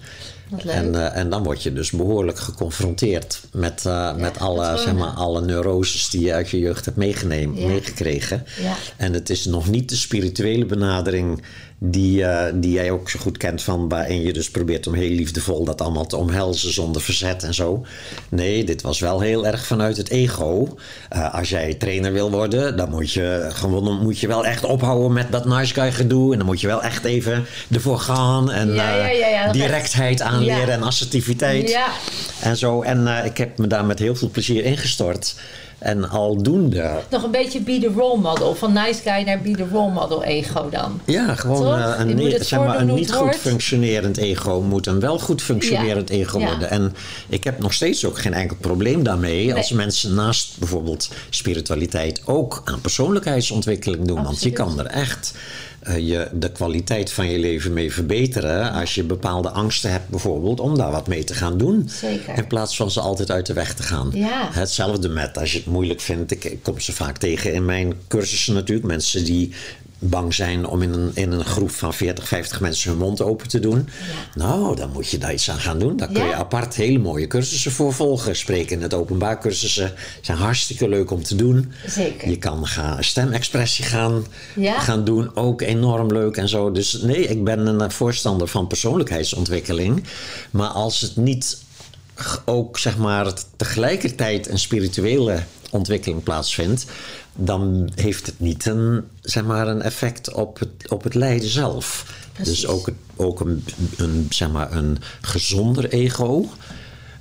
En, 0.66 0.96
eh, 0.96 1.18
en 1.18 1.30
dan 1.30 1.44
word 1.44 1.64
je 1.64 1.74
dus 1.74 1.92
behoorlijk 1.92 2.40
geconfronteerd 2.40 3.42
met, 3.52 3.86
eh, 3.86 4.16
met 4.16 4.40
alle, 4.40 4.78
zeg 4.78 4.94
maar, 4.94 5.10
alle 5.10 5.42
neuroses 5.42 6.10
die 6.10 6.26
je 6.26 6.34
uit 6.34 6.50
je 6.50 6.60
jeugd 6.60 6.86
hebt 6.86 6.98
meegekregen. 6.98 8.46
Ja. 8.62 8.76
En 8.98 9.14
het 9.14 9.30
is 9.30 9.46
nog 9.46 9.70
niet 9.70 9.90
de 9.90 9.96
spirituele 9.96 10.66
benadering 10.66 11.42
die, 11.80 12.24
eh, 12.24 12.54
die 12.54 12.72
jij 12.72 12.92
ook 12.92 13.10
zo 13.10 13.20
goed 13.20 13.38
kent, 13.38 13.64
van 13.64 13.90
waarin 13.90 14.22
je 14.22 14.34
dus 14.34 14.52
probeert 14.52 14.88
om 14.88 14.94
heel 14.94 15.10
liefdevol 15.10 15.64
dat 15.64 15.82
allemaal 15.82 16.06
te 16.06 16.16
omhelzen 16.16 16.74
zonder 16.74 17.02
verzet 17.02 17.44
en 17.44 17.54
zo. 17.54 17.86
Nee, 18.30 18.64
dit 18.64 18.82
was 18.82 19.00
wel 19.00 19.20
heel 19.20 19.48
erg 19.48 19.66
vanuit 19.66 19.98
het 19.98 20.10
ego. 20.10 20.78
Eh, 21.10 21.34
als 21.34 21.50
jij 21.50 21.74
trainer 21.74 22.14
wil 22.14 22.32
worden, 22.32 22.78
dan 22.78 22.90
moet 22.90 23.12
je, 23.12 23.48
gewoon, 23.50 24.04
moet 24.04 24.20
je 24.20 24.28
wel 24.28 24.46
echt 24.46 24.64
ophouden 24.64 25.14
met 25.14 25.32
dat 25.32 25.46
nice 25.46 25.74
guy 25.74 25.92
gedoe. 25.92 26.32
En 26.32 26.38
dan 26.38 26.48
moet 26.48 26.62
je 26.62 26.68
wel 26.68 26.84
echt 26.84 27.04
even 27.04 27.46
ervoor 27.72 28.00
gaan 28.00 28.52
en 28.52 28.74
Ja, 28.74 28.96
ja, 28.96 29.10
eh, 29.10 29.32
ja, 29.32 29.52
directheid 29.52 30.22
aanleren 30.22 30.74
en 30.74 30.84
assertiviteit. 30.84 31.70
Ja. 31.70 31.88
En 32.42 32.58
zo. 32.58 32.82
En 32.82 33.26
ik 33.26 33.38
heb 33.38 33.58
me 33.58 33.68
daar 33.68 33.86
met 33.86 34.00
heel 34.00 34.16
veel 34.16 34.30
plezier 34.30 34.64
ingestort. 34.64 35.36
En 35.80 36.10
aldoende. 36.10 36.92
Nog 37.10 37.24
een 37.24 37.32
beetje 37.32 37.60
be 37.60 37.80
the 37.80 37.92
role 37.96 38.20
model. 38.20 38.56
Van 38.56 38.74
nice 38.74 39.02
guy 39.02 39.24
naar 39.24 39.42
be 39.42 39.52
the 39.52 39.68
role 39.72 39.92
model 39.92 40.24
ego 40.24 40.70
dan. 40.70 41.00
Ja, 41.06 41.36
gewoon 41.36 41.80
eh, 41.80 41.94
een, 42.00 42.46
zeg 42.46 42.60
maar, 42.60 42.80
een 42.80 42.94
niet 42.94 43.12
goed 43.12 43.20
hoort. 43.20 43.36
functionerend 43.36 44.18
ego 44.18 44.62
moet 44.62 44.88
een 44.88 45.00
wel 45.00 45.20
goed 45.20 45.42
functionerend 45.42 46.10
Ja, 46.10 46.16
ego 46.16 46.40
ja. 46.40 46.48
worden. 46.48 46.70
En 46.70 46.96
ik 47.30 47.44
heb 47.44 47.60
nog 47.60 47.74
steeds 47.74 48.06
ook 48.06 48.20
geen 48.20 48.34
enkel 48.34 48.58
probleem 48.60 49.04
daarmee 49.04 49.56
als 49.56 49.72
mensen 49.72 50.14
naast 50.14 50.58
bijvoorbeeld 50.60 51.10
spiritualiteit 51.30 52.22
ook 52.26 52.62
aan 52.66 52.82
persoonlijkheidsontwikkeling 52.82 54.08
doen. 54.08 54.24
Want 54.24 54.44
je 54.44 54.52
kan 54.52 54.80
er 54.80 54.86
echt 54.86 55.34
je, 55.96 56.28
de 56.34 56.52
kwaliteit 56.52 57.12
van 57.12 57.30
je 57.30 57.40
leven 57.40 57.74
mee 57.74 57.94
verbeteren 57.94 58.72
als 58.72 58.96
je 58.96 59.04
bepaalde 59.04 59.50
angsten 59.50 59.92
hebt 59.92 60.10
bijvoorbeeld 60.10 60.60
om 60.60 60.78
daar 60.78 60.92
wat 60.92 61.08
mee 61.08 61.24
te 61.24 61.34
gaan 61.34 61.58
doen. 61.58 61.90
Zeker. 61.90 62.38
In 62.38 62.48
plaats 62.48 62.76
van 62.76 62.92
ze 62.92 63.00
altijd 63.00 63.32
uit 63.32 63.46
de 63.46 63.54
weg 63.54 63.74
te 63.74 63.84
gaan. 63.84 64.10
Ja. 64.14 64.50
Hetzelfde 64.52 65.10
met 65.10 65.38
als 65.38 65.52
je 65.52 65.58
het 65.58 65.68
moeilijk 65.68 66.02
vindt. 66.02 66.32
Ik, 66.32 66.44
ik 66.44 66.64
kom 66.64 66.80
ze 66.80 66.94
vaak 66.94 67.18
tegen 67.18 67.54
in 67.54 67.66
mijn 67.66 67.94
cursussen 68.08 68.54
natuurlijk. 68.54 68.88
Mensen 68.88 69.24
die 69.24 69.54
bang 70.00 70.34
zijn 70.34 70.66
om 70.68 70.82
in 70.82 70.94
een, 70.94 71.12
in 71.14 71.32
een 71.32 71.46
groep 71.46 71.72
van 71.72 71.94
40, 71.94 72.28
50 72.28 72.60
mensen 72.62 72.90
hun 72.90 73.00
mond 73.00 73.22
open 73.22 73.48
te 73.48 73.60
doen. 73.60 73.90
Nou, 74.36 74.76
dan 74.76 74.92
moet 74.92 75.10
je 75.10 75.18
daar 75.18 75.34
iets 75.34 75.50
aan 75.50 75.60
gaan 75.60 75.80
doen. 75.80 75.98
Daar 75.98 76.08
kun 76.08 76.24
je 76.24 76.30
Ja. 76.30 76.36
apart 76.36 76.76
hele 76.76 77.00
mooie 77.00 77.28
cursussen 77.28 77.72
voor 77.72 77.94
volgen. 77.94 78.36
Spreken 78.36 78.76
in 78.76 78.82
het 78.82 78.94
openbaar 78.94 79.40
cursussen 79.40 79.94
zijn 80.22 80.38
hartstikke 80.38 80.90
leuk 80.90 81.12
om 81.12 81.24
te 81.24 81.36
doen. 81.36 81.72
Zeker. 81.88 82.30
Je 82.30 82.38
kan 82.38 82.68
gaan 82.68 83.04
stemexpressie 83.04 83.86
gaan, 83.86 84.26
Ja. 84.56 84.80
gaan 84.80 85.04
doen. 85.04 85.36
Ook 85.36 85.62
enorm 85.62 86.12
leuk 86.12 86.38
en 86.38 86.50
zo. 86.50 86.72
Dus 86.72 86.94
nee, 87.02 87.28
ik 87.28 87.44
ben 87.44 87.68
een 87.68 87.92
voorstander 87.92 88.48
van 88.48 88.68
persoonlijkheidsontwikkeling. 88.68 90.04
Maar 90.52 90.68
als 90.70 91.02
het 91.02 91.16
niet 91.16 91.58
ook 92.46 92.80
zeg 92.80 92.98
maar 92.98 93.34
tegelijkertijd 93.56 94.50
een 94.50 94.60
spirituele 94.60 95.40
ontwikkeling 95.72 96.24
plaatsvindt, 96.24 96.86
dan 97.34 97.90
heeft 97.96 98.26
het 98.26 98.40
niet 98.40 98.66
een, 98.66 99.04
zeg 99.22 99.44
maar, 99.44 99.68
een 99.68 99.82
effect 99.82 100.34
op 100.34 100.60
het, 100.60 100.90
op 100.90 101.04
het 101.04 101.16
lijden 101.16 101.50
zelf. 101.50 102.16
Precies. 102.34 102.54
Dus 102.54 102.68
ook, 102.68 102.90
ook 103.16 103.40
een, 103.40 103.64
een, 103.98 104.28
zeg 104.30 104.52
maar, 104.52 104.72
een 104.72 104.98
gezonder 105.22 105.90
ego, 105.90 106.46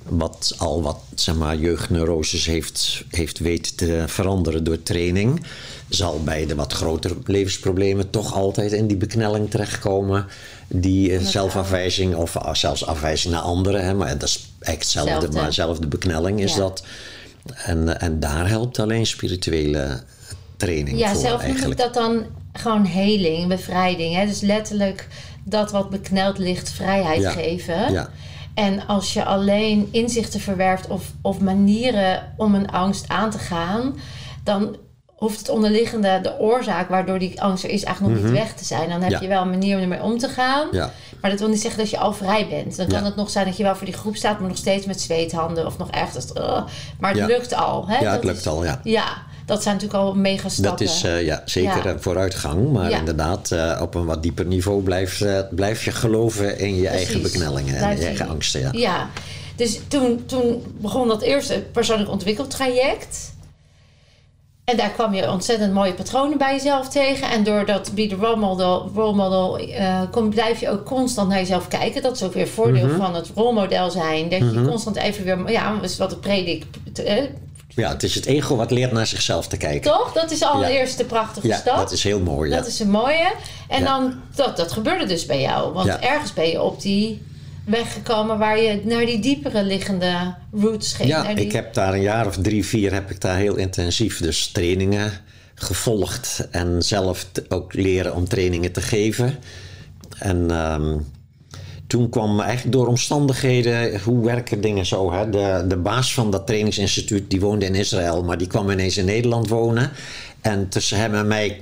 wat 0.03 0.55
al 0.57 0.81
wat 0.81 0.99
zeg 1.15 1.35
maar, 1.35 1.57
jeugdneuroses 1.57 2.45
heeft, 2.45 3.03
heeft 3.09 3.39
weten 3.39 3.75
te 3.75 4.03
veranderen 4.07 4.63
door 4.63 4.83
training, 4.83 5.43
zal 5.89 6.23
bij 6.23 6.45
de 6.45 6.55
wat 6.55 6.73
grotere 6.73 7.15
levensproblemen 7.25 8.09
toch 8.09 8.33
altijd 8.33 8.71
in 8.71 8.87
die 8.87 8.97
beknelling 8.97 9.49
terechtkomen. 9.49 10.25
Die 10.67 11.17
eh, 11.17 11.25
zelfafwijzing 11.25 12.15
of 12.15 12.37
ah, 12.37 12.55
zelfs 12.55 12.85
afwijzing 12.85 13.33
naar 13.33 13.43
anderen. 13.43 13.85
Hè, 13.85 13.93
maar 13.93 14.17
dat 14.17 14.29
is 14.29 14.49
eigenlijk 14.59 14.79
hetzelfde, 14.79 15.31
maar 15.31 15.45
dezelfde 15.45 15.87
beknelling 15.87 16.41
is 16.41 16.53
Ja. 16.53 16.59
dat. 16.59 16.83
En, 17.51 17.99
eh, 17.99 18.07
en 18.07 18.19
daar 18.19 18.47
helpt 18.49 18.79
alleen 18.79 19.05
spirituele 19.05 19.99
training 20.57 20.99
Ja, 20.99 21.11
voor 21.11 21.21
zelf 21.21 21.31
noem 21.31 21.41
ik 21.41 21.47
eigenlijk. 21.47 21.79
dat 21.79 21.93
dan 21.93 22.25
gewoon 22.53 22.85
heling, 22.85 23.47
bevrijding. 23.47 24.15
Hè? 24.15 24.25
Dus 24.25 24.39
letterlijk 24.41 25.07
dat 25.43 25.71
wat 25.71 25.89
bekneld 25.89 26.37
ligt, 26.37 26.69
vrijheid 26.71 27.21
Ja. 27.21 27.31
geven. 27.31 27.91
Ja. 27.91 28.09
En 28.53 28.87
als 28.87 29.13
je 29.13 29.23
alleen 29.25 29.87
inzichten 29.91 30.39
verwerft 30.39 30.87
of, 30.87 31.11
of 31.21 31.39
manieren 31.39 32.33
om 32.37 32.55
een 32.55 32.69
angst 32.69 33.07
aan 33.07 33.31
te 33.31 33.37
gaan, 33.39 33.95
dan 34.43 34.77
hoeft 35.17 35.39
het 35.39 35.49
onderliggende, 35.49 36.19
de 36.21 36.39
oorzaak 36.39 36.89
waardoor 36.89 37.19
die 37.19 37.41
angst 37.41 37.63
er 37.63 37.69
is, 37.69 37.83
eigenlijk 37.83 38.15
nog 38.15 38.23
niet 38.25 38.39
weg 38.39 38.53
te 38.53 38.65
zijn. 38.65 38.89
Dan 38.89 39.01
heb 39.01 39.11
Mhm. 39.11 39.11
Ja. 39.11 39.19
je 39.21 39.27
wel 39.27 39.41
een 39.41 39.49
manier 39.49 39.75
om 39.75 39.81
ermee 39.81 40.01
om 40.01 40.17
te 40.17 40.27
gaan. 40.29 40.67
Ja. 40.71 40.91
Maar 41.21 41.31
dat 41.31 41.39
wil 41.39 41.49
niet 41.49 41.61
zeggen 41.61 41.79
dat 41.79 41.89
je 41.89 41.97
al 41.97 42.13
vrij 42.13 42.47
bent. 42.49 42.77
Dan 42.77 42.87
kan 42.87 42.99
Ja. 42.99 43.05
het 43.05 43.15
nog 43.15 43.29
zijn 43.29 43.45
dat 43.45 43.57
je 43.57 43.63
wel 43.63 43.75
voor 43.75 43.85
die 43.85 43.95
groep 43.95 44.15
staat, 44.15 44.39
maar 44.39 44.47
nog 44.47 44.57
steeds 44.57 44.85
met 44.85 45.01
zweethanden 45.01 45.65
of 45.65 45.77
nog 45.77 45.89
ergens. 45.91 46.25
uh, 46.37 46.61
maar 46.99 47.13
het 47.15 47.27
lukt 47.27 47.53
al. 47.55 47.87
Hè? 47.87 47.97
Ja, 47.97 48.03
Dat 48.03 48.13
het 48.13 48.23
lukt 48.23 48.37
is- 48.39 48.47
al, 48.47 48.63
ja. 48.63 48.79
Ja, 48.83 49.05
dat 49.45 49.63
zijn 49.63 49.75
natuurlijk 49.75 50.03
al 50.03 50.13
mega 50.15 50.49
stappen. 50.49 50.85
Dat 50.85 50.95
is 50.95 51.03
eh, 51.03 51.25
ja, 51.25 51.41
zeker 51.45 51.85
Ja. 51.85 51.91
een 51.91 52.01
vooruitgang. 52.01 52.71
Maar 52.71 52.89
Ja. 52.89 52.97
inderdaad, 52.97 53.51
eh, 53.51 53.79
op 53.81 53.95
een 53.95 54.05
wat 54.05 54.23
dieper 54.23 54.45
niveau 54.45 54.81
blijf, 54.83 55.21
eh, 55.21 55.39
blijf 55.51 55.83
je 55.85 55.91
geloven 55.91 56.59
in 56.59 56.75
je 56.75 56.87
eigen 56.87 57.21
beknellingen 57.21 57.73
en 57.73 57.79
Blijf 57.79 57.99
je 57.99 58.05
eigen 58.05 58.27
angsten. 58.29 58.61
Ja. 58.61 58.69
Ja, 58.71 59.09
dus 59.55 59.79
toen, 59.87 60.25
toen 60.25 60.75
begon 60.81 61.07
dat 61.07 61.21
eerste 61.21 61.63
persoonlijk 61.71 62.09
ontwikkeltraject. 62.09 63.35
En 64.71 64.77
daar 64.77 64.89
kwam 64.91 65.13
je 65.13 65.29
ontzettend 65.31 65.73
mooie 65.73 65.93
patronen 65.93 66.37
bij 66.37 66.53
jezelf 66.53 66.89
tegen. 66.89 67.29
En 67.29 67.43
door 67.43 67.65
dat 67.65 67.91
be 67.95 68.07
the 68.07 68.15
role 68.15 68.35
model, 68.35 68.91
role 68.95 69.15
model 69.15 69.57
eh, 69.57 70.01
kom, 70.11 70.29
blijf 70.29 70.59
je 70.59 70.69
ook 70.69 70.85
constant 70.85 71.29
naar 71.29 71.37
jezelf 71.37 71.67
kijken. 71.67 72.01
Dat 72.01 72.15
is 72.15 72.23
ook 72.23 72.33
weer 72.33 72.41
een 72.43 72.49
voordeel 72.49 72.85
Mhm. 72.87 72.97
van 72.97 73.15
het 73.15 73.29
rolmodel 73.35 73.91
zijn. 73.91 74.29
Dat 74.29 74.39
je 74.39 74.63
constant 74.67 74.95
even 74.95 75.23
weer, 75.23 75.51
ja, 75.51 75.79
is 75.81 75.97
wat 75.97 76.11
ik 76.11 76.19
predik. 76.19 76.65
eh, 77.05 77.23
ja, 77.67 77.89
het 77.89 78.03
is 78.03 78.15
het 78.15 78.25
ego 78.25 78.55
wat 78.55 78.71
leert 78.71 78.91
naar 78.91 79.05
zichzelf 79.07 79.47
te 79.47 79.57
kijken. 79.57 79.91
toch? 79.91 80.11
Dat 80.13 80.31
is 80.31 80.43
al 80.43 80.61
Ja. 80.61 80.67
de 80.67 80.73
eerste 80.73 81.05
prachtige 81.05 81.47
Ja, 81.47 81.57
stap. 81.57 81.75
dat 81.77 81.91
is 81.91 82.03
heel 82.03 82.19
mooi. 82.19 82.49
Ja. 82.49 82.55
Dat 82.57 82.67
is 82.67 82.79
een 82.79 82.89
mooie. 82.91 83.31
En 83.67 83.83
dan, 83.83 84.13
dat, 84.35 84.57
dat 84.57 84.71
gebeurde 84.71 85.05
dus 85.05 85.25
bij 85.25 85.41
jou. 85.41 85.73
Want 85.73 85.87
ergens 85.99 86.33
ben 86.33 86.47
je 86.47 86.61
op 86.61 86.81
die 86.81 87.25
weg 87.67 87.93
gekomen 87.93 88.37
waar 88.37 88.59
je 88.61 88.81
naar 88.83 89.05
die 89.05 89.19
diepere 89.19 89.63
liggende 89.63 90.35
roots 90.51 90.93
ging. 90.93 91.09
Ja, 91.09 91.33
die- 91.33 91.45
ik 91.45 91.51
heb 91.51 91.73
daar 91.73 91.93
een 91.93 92.01
jaar 92.01 92.27
of 92.27 92.37
drie, 92.37 92.65
vier 92.65 92.93
heb 92.93 93.11
ik 93.11 93.21
daar 93.21 93.37
heel 93.37 93.55
intensief 93.55 94.19
dus 94.19 94.47
trainingen 94.51 95.11
gevolgd. 95.55 96.47
En 96.51 96.81
zelf 96.81 97.27
ook 97.49 97.73
leren 97.73 98.15
om 98.15 98.27
trainingen 98.27 98.71
te 98.71 98.81
geven. 98.81 99.35
En 100.19 100.51
ehm, 100.51 100.97
toen 101.87 102.09
kwam 102.09 102.39
eigenlijk 102.39 102.71
door 102.77 102.87
omstandigheden, 102.87 103.99
hoe 104.01 104.25
werken 104.25 104.61
dingen 104.61 104.85
zo? 104.85 105.11
Hè? 105.13 105.29
De, 105.29 105.65
de 105.67 105.77
baas 105.77 106.13
van 106.13 106.31
dat 106.31 106.47
trainingsinstituut, 106.47 107.29
die 107.29 107.39
woonde 107.39 107.65
in 107.65 107.75
Israël, 107.75 108.23
maar 108.23 108.37
die 108.37 108.47
kwam 108.47 108.69
ineens 108.69 108.97
in 108.97 109.05
Nederland 109.05 109.47
wonen. 109.49 109.91
En 110.41 110.69
tussen 110.69 110.97
hem 110.97 111.13
en 111.15 111.27
mij 111.27 111.61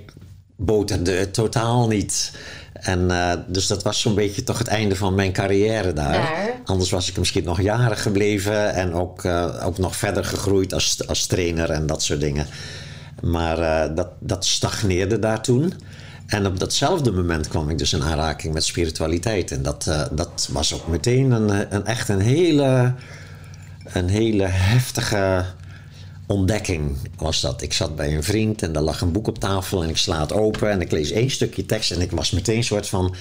boterde 0.55 1.11
het 1.11 1.33
totaal 1.33 1.87
niet. 1.87 2.31
En 2.85 3.11
eh, 3.11 3.31
dus 3.47 3.67
dat 3.67 3.83
was 3.83 4.01
zo'n 4.01 4.15
beetje 4.15 4.43
toch 4.43 4.57
het 4.57 4.67
einde 4.67 4.95
van 4.95 5.15
mijn 5.15 5.31
carrière 5.31 5.93
daar. 5.93 6.11
Daar. 6.11 6.53
Anders 6.65 6.89
was 6.89 7.09
ik 7.09 7.17
misschien 7.17 7.43
nog 7.43 7.61
jaren 7.61 7.97
gebleven 7.97 8.73
en 8.73 8.93
ook, 8.93 9.23
eh, 9.23 9.65
ook 9.65 9.77
nog 9.77 9.95
verder 9.95 10.25
gegroeid 10.25 10.73
als, 10.73 11.07
als 11.07 11.25
trainer 11.25 11.69
en 11.69 11.85
dat 11.85 12.03
soort 12.03 12.19
dingen. 12.19 12.47
Maar 13.21 13.59
eh, 13.59 13.95
dat, 13.95 14.07
dat 14.19 14.45
stagneerde 14.45 15.19
daar 15.19 15.41
toen. 15.41 15.73
En 16.27 16.45
op 16.45 16.59
datzelfde 16.59 17.11
moment 17.11 17.47
kwam 17.47 17.69
ik 17.69 17.77
dus 17.77 17.93
in 17.93 18.03
aanraking 18.03 18.53
met 18.53 18.63
spiritualiteit. 18.63 19.51
En 19.51 19.61
dat, 19.61 19.83
dat 20.11 20.49
was 20.51 20.73
ook 20.73 20.87
meteen 20.87 21.31
een, 21.31 21.75
een, 21.75 21.85
echt 21.85 22.09
een 22.09 22.19
hele, 22.19 22.93
een 23.93 24.09
hele 24.09 24.45
heftige 24.45 25.45
ontdekking 26.27 26.97
was 27.17 27.41
dat. 27.41 27.61
Ik 27.61 27.73
zat 27.73 27.95
bij 27.95 28.15
een 28.15 28.23
vriend 28.23 28.61
en 28.61 28.71
daar 28.71 28.83
lag 28.83 29.01
een 29.01 29.11
boek 29.11 29.27
op 29.27 29.39
tafel 29.39 29.83
en 29.83 29.89
ik 29.89 29.97
sla 29.97 30.21
het 30.21 30.33
open 30.33 30.69
en 30.69 30.81
ik 30.81 30.91
lees 30.91 31.11
één 31.11 31.29
stukje 31.29 31.65
tekst 31.65 31.91
en 31.91 32.01
ik 32.01 32.11
was 32.11 32.31
meteen 32.31 32.57
een 32.57 32.63
soort 32.63 32.87
van... 32.87 33.15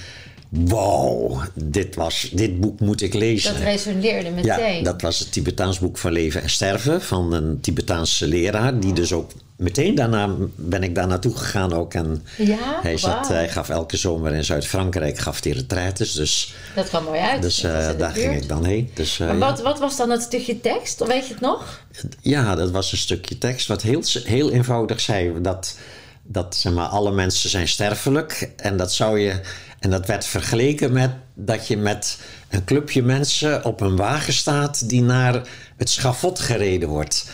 Wow, 0.57 1.41
dit, 1.53 1.95
was, 1.95 2.29
dit 2.33 2.59
boek 2.59 2.79
moet 2.79 3.01
ik 3.01 3.13
lezen. 3.13 3.53
dat 3.53 3.61
resoneerde 3.63 4.29
meteen. 4.29 4.77
Ja, 4.77 4.83
dat 4.83 5.01
was 5.01 5.19
het 5.19 5.31
Tibetaans 5.31 5.79
boek 5.79 5.97
van 5.97 6.11
Leven 6.11 6.41
en 6.41 6.49
Sterven 6.49 7.01
van 7.01 7.33
een 7.33 7.59
Tibetaanse 7.61 8.27
leraar. 8.27 8.79
Die 8.79 8.93
dus 8.93 9.13
ook 9.13 9.31
meteen 9.55 9.95
daarna 9.95 10.29
ben 10.55 10.83
ik 10.83 10.95
daar 10.95 11.07
naartoe 11.07 11.35
gegaan 11.37 11.73
ook. 11.73 11.93
En 11.93 12.25
Ja? 12.37 12.79
hij, 12.81 12.97
zat, 12.97 13.27
hij 13.27 13.49
gaf 13.49 13.69
elke 13.69 13.97
zomer 13.97 14.33
in 14.33 14.43
Zuid-Frankrijk 14.43 15.17
gaf 15.17 15.43
hij 15.43 15.51
retraites. 15.53 16.13
Dus, 16.13 16.53
dat 16.75 16.87
kwam 16.89 17.03
mooi 17.03 17.19
uit. 17.19 17.41
dus 17.41 17.63
eh, 17.63 17.89
daar 17.97 18.11
ging 18.11 18.35
ik 18.41 18.47
dan 18.47 18.65
heen. 18.65 18.89
Dus, 18.93 19.19
eh, 19.19 19.27
Maar 19.27 19.35
ja. 19.35 19.45
wat, 19.45 19.61
wat 19.61 19.79
was 19.79 19.97
dan 19.97 20.09
het 20.09 20.21
stukje 20.21 20.61
tekst? 20.61 21.05
Weet 21.07 21.27
je 21.27 21.33
het 21.33 21.41
nog? 21.41 21.79
Ja, 22.21 22.55
dat 22.55 22.71
was 22.71 22.91
een 22.91 22.97
stukje 22.97 23.37
tekst 23.37 23.67
wat 23.67 23.81
heel, 23.81 24.01
heel 24.23 24.51
eenvoudig 24.51 24.99
zei. 24.99 25.41
Dat, 25.41 25.77
dat 26.23 26.55
zeg 26.55 26.73
maar, 26.73 26.87
alle 26.87 27.11
mensen 27.11 27.49
zijn 27.49 27.67
sterfelijk. 27.67 28.51
En 28.55 28.77
dat 28.77 28.93
zou 28.93 29.19
je. 29.19 29.39
En 29.79 29.89
dat 29.89 30.05
werd 30.05 30.25
vergeleken 30.25 30.91
met 30.91 31.11
dat 31.33 31.67
je 31.67 31.77
met 31.77 32.19
een 32.49 32.63
clubje 32.63 33.03
mensen 33.03 33.65
op 33.65 33.81
een 33.81 33.95
wagen 33.95 34.33
staat 34.33 34.89
die 34.89 35.01
naar 35.01 35.41
het 35.77 35.89
schafot 35.89 36.39
gereden 36.39 36.89
wordt. 36.89 37.29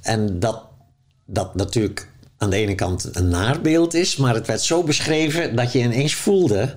En 0.00 0.38
dat 0.38 0.62
dat 1.26 1.54
natuurlijk 1.54 2.08
aan 2.38 2.50
de 2.50 2.56
ene 2.56 2.74
kant 2.74 3.08
een 3.12 3.28
naarbeeld 3.28 3.94
is, 3.94 4.16
maar 4.16 4.34
het 4.34 4.46
werd 4.46 4.62
zo 4.62 4.82
beschreven 4.82 5.56
dat 5.56 5.72
je 5.72 5.78
ineens 5.78 6.14
voelde 6.14 6.74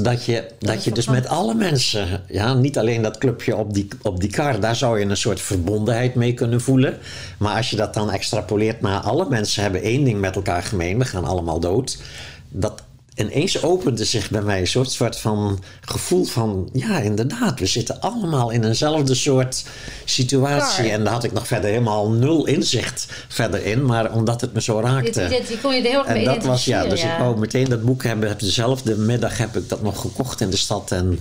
dat 0.00 0.24
je, 0.24 0.48
dat 0.58 0.84
je 0.84 0.92
dus 0.92 1.06
met 1.06 1.26
alle 1.26 1.54
mensen, 1.54 2.22
ja, 2.28 2.54
niet 2.54 2.78
alleen 2.78 3.02
dat 3.02 3.18
clubje 3.18 3.56
op 3.56 3.74
die, 3.74 3.88
op 4.02 4.20
die 4.20 4.30
kar, 4.30 4.60
daar 4.60 4.76
zou 4.76 4.98
je 4.98 5.04
een 5.04 5.16
soort 5.16 5.40
verbondenheid 5.40 6.14
mee 6.14 6.34
kunnen 6.34 6.60
voelen. 6.60 6.98
Maar 7.38 7.56
als 7.56 7.70
je 7.70 7.76
dat 7.76 7.94
dan 7.94 8.10
extrapoleert 8.10 8.80
naar 8.80 9.00
alle 9.00 9.28
mensen 9.28 9.62
hebben 9.62 9.82
één 9.82 10.04
ding 10.04 10.20
met 10.20 10.36
elkaar 10.36 10.62
gemeen, 10.62 10.98
we 10.98 11.04
gaan 11.04 11.24
allemaal 11.24 11.60
dood. 11.60 12.02
Dat 12.48 12.82
ineens 13.18 13.62
opende 13.62 14.04
zich 14.04 14.30
bij 14.30 14.42
mij 14.42 14.60
een 14.60 14.66
soort, 14.66 14.90
soort 14.90 15.18
van 15.18 15.62
gevoel 15.80 16.24
van, 16.24 16.68
ja, 16.72 16.98
inderdaad, 16.98 17.58
we 17.58 17.66
zitten 17.66 18.00
allemaal 18.00 18.50
in 18.50 18.64
eenzelfde 18.64 19.14
soort 19.14 19.64
situatie. 20.04 20.90
En 20.90 21.04
daar 21.04 21.12
had 21.12 21.24
ik 21.24 21.32
nog 21.32 21.46
verder 21.46 21.70
helemaal 21.70 22.10
nul 22.10 22.46
inzicht 22.46 23.06
verder 23.28 23.64
in, 23.64 23.84
maar 23.84 24.12
omdat 24.12 24.40
het 24.40 24.52
me 24.52 24.60
zo 24.60 24.80
raakte. 24.80 25.28
dit, 25.28 25.48
die 25.48 25.58
kon 25.58 25.74
je 25.74 25.82
er 25.82 25.88
heel 25.88 25.98
erg 25.98 26.08
mee 26.08 26.26
En 26.26 26.34
dat 26.34 26.44
was, 26.44 26.64
ja, 26.64 26.86
dus 26.86 27.02
ik 27.02 27.16
wou 27.18 27.38
meteen 27.38 27.68
dat 27.68 27.84
boek 27.84 28.02
hebben. 28.02 28.28
Heb 28.28 28.38
dezelfde 28.38 28.96
middag 28.96 29.38
heb 29.38 29.56
ik 29.56 29.68
dat 29.68 29.82
nog 29.82 30.00
gekocht 30.00 30.40
in 30.40 30.50
de 30.50 30.56
stad. 30.56 30.92
En 30.92 31.20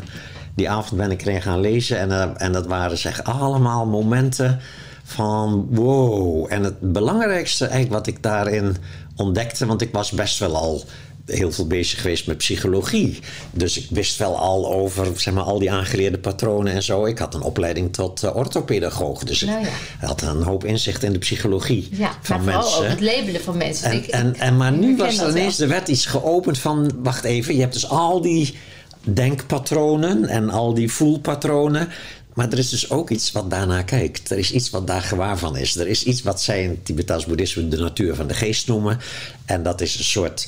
die 0.56 0.70
avond 0.70 1.02
ben 1.02 1.12
ik 1.12 1.22
erin 1.22 1.42
gaan 1.42 1.60
lezen. 1.60 2.00
En, 2.00 2.12
eh, 2.12 2.30
en 2.38 2.52
dat 2.52 2.66
waren 2.66 2.98
zeg 2.98 3.24
allemaal 3.24 3.86
momenten 3.86 4.60
van 5.04 5.68
wow. 5.70 6.46
En 6.50 6.64
het 6.64 6.94
belangrijkste 6.94 7.66
eigenlijk 7.66 7.94
wat 7.94 8.08
ik 8.08 8.24
daarin 8.24 8.78
ontdekte... 9.16 9.66
want 9.66 9.82
ik 9.82 9.92
was 9.92 10.12
best 10.12 10.40
wel 10.40 10.56
al 10.56 10.84
heel 11.28 11.52
veel 11.52 11.68
bezig 11.68 12.02
geweest 12.02 12.28
met 12.28 12.38
psychologie. 12.38 13.20
Dus 13.52 13.78
ik 13.78 13.88
wist 13.90 14.18
wel 14.18 14.38
al 14.38 14.72
over 14.74 15.20
zeg 15.20 15.34
maar, 15.34 15.44
al 15.44 15.60
die 15.60 15.72
aangeleerde 15.72 16.18
patronen 16.18 16.74
en 16.74 16.84
zo. 16.84 17.06
Ik 17.06 17.18
had 17.18 17.34
een 17.34 17.42
opleiding 17.42 17.94
tot 17.94 18.24
eh, 18.24 18.36
orthopedagoog. 18.36 19.24
Dus 19.24 19.42
Nou 19.42 19.60
ik 19.62 19.70
ja. 20.02 20.08
had 20.08 20.22
een 20.22 20.42
hoop 20.44 20.64
inzicht 20.66 21.04
in 21.04 21.14
de 21.14 21.20
psychologie 21.20 21.88
Ja, 21.92 22.12
van 22.22 22.44
maar 22.44 22.56
mensen. 22.56 22.78
ook 22.78 22.88
het 22.88 23.02
labelen 23.02 23.42
van 23.42 23.58
mensen. 23.58 23.90
En, 23.92 23.98
Ik- 23.98 24.08
en, 24.08 24.36
en, 24.36 24.58
maar 24.58 24.72
nu 24.72 24.96
was 24.98 25.18
er 25.18 25.30
ineens, 25.30 25.60
er 25.60 25.68
werd 25.68 25.88
iets 25.88 26.06
geopend 26.06 26.58
van, 26.58 26.92
wacht 27.04 27.24
even, 27.24 27.54
je 27.56 27.62
hebt 27.62 27.74
dus 27.74 27.90
al 27.90 28.22
die 28.22 28.56
denkpatronen 29.02 30.26
en 30.26 30.50
al 30.50 30.74
die 30.74 30.92
voelpatronen. 30.92 31.90
Maar 32.34 32.52
er 32.52 32.58
is 32.58 32.70
dus 32.70 32.90
ook 32.90 33.10
iets 33.10 33.32
wat 33.32 33.50
daarna 33.50 33.82
kijkt. 33.82 34.32
Er 34.32 34.38
is 34.38 34.52
iets 34.52 34.70
wat 34.70 34.88
daar 34.88 35.02
gewaar 35.02 35.38
van 35.38 35.58
is. 35.58 35.76
Er 35.76 35.88
is 35.88 36.04
iets 36.04 36.22
wat 36.22 36.42
zij 36.42 36.64
in 36.64 36.70
het 36.70 36.86
Tibetaans 36.86 37.26
boeddhisme 37.26 37.68
de 37.68 37.78
natuur 37.78 38.16
van 38.16 38.28
de 38.28 38.34
geest 38.34 38.68
noemen. 38.68 39.00
En 39.46 39.64
dat 39.64 39.82
is 39.82 39.98
een 39.98 40.04
soort 40.04 40.48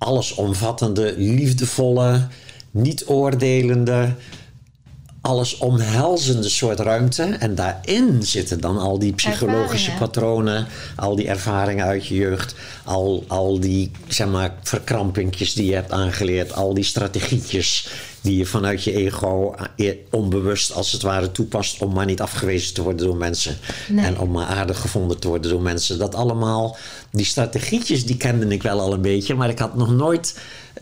allesomvattende, 0.00 1.14
liefdevolle, 1.16 2.28
niet 2.70 3.04
oordelende, 3.06 4.14
alles 5.20 5.58
omhelzende 5.58 6.48
soort 6.48 6.80
ruimte. 6.80 7.22
En 7.22 7.54
daarin 7.54 8.22
zitten 8.22 8.60
dan 8.60 8.78
al 8.78 8.98
die 8.98 9.12
psychologische 9.12 9.90
Ervaringen. 9.90 9.98
patronen, 9.98 10.66
al 10.96 11.16
die 11.16 11.28
ervaringen 11.28 11.84
uit 11.84 12.06
je 12.06 12.14
jeugd, 12.14 12.54
al, 12.84 13.24
al 13.26 13.60
die 13.60 13.90
zeg 14.08 14.28
maar, 14.28 14.54
verkrampingjes 14.62 15.52
die 15.52 15.66
je 15.66 15.74
hebt 15.74 15.92
aangeleerd, 15.92 16.52
al 16.52 16.74
die 16.74 16.84
strategietjes 16.84 17.88
die 18.20 18.36
je 18.36 18.46
vanuit 18.46 18.84
je 18.84 18.92
ego 18.92 19.54
eh, 19.76 19.94
onbewust 20.10 20.72
als 20.72 20.92
het 20.92 21.02
ware 21.02 21.32
toepast 21.32 21.82
om 21.82 21.92
maar 21.92 22.06
niet 22.06 22.20
afgewezen 22.20 22.74
te 22.74 22.82
worden 22.82 23.06
door 23.06 23.16
mensen 23.16 23.56
Nee. 23.88 24.04
en 24.04 24.18
om 24.18 24.30
maar 24.30 24.46
aardig 24.46 24.80
gevonden 24.80 25.18
te 25.18 25.28
worden 25.28 25.50
door 25.50 25.62
mensen. 25.62 25.98
Dat 25.98 26.14
allemaal, 26.14 26.76
die 27.10 27.24
strategietjes 27.24 28.06
die 28.06 28.16
kende 28.16 28.46
ik 28.46 28.62
wel 28.62 28.80
al 28.80 28.92
een 28.92 29.00
beetje, 29.00 29.34
maar 29.34 29.48
ik 29.48 29.58
had 29.58 29.76
nog 29.76 29.90
nooit 29.90 30.34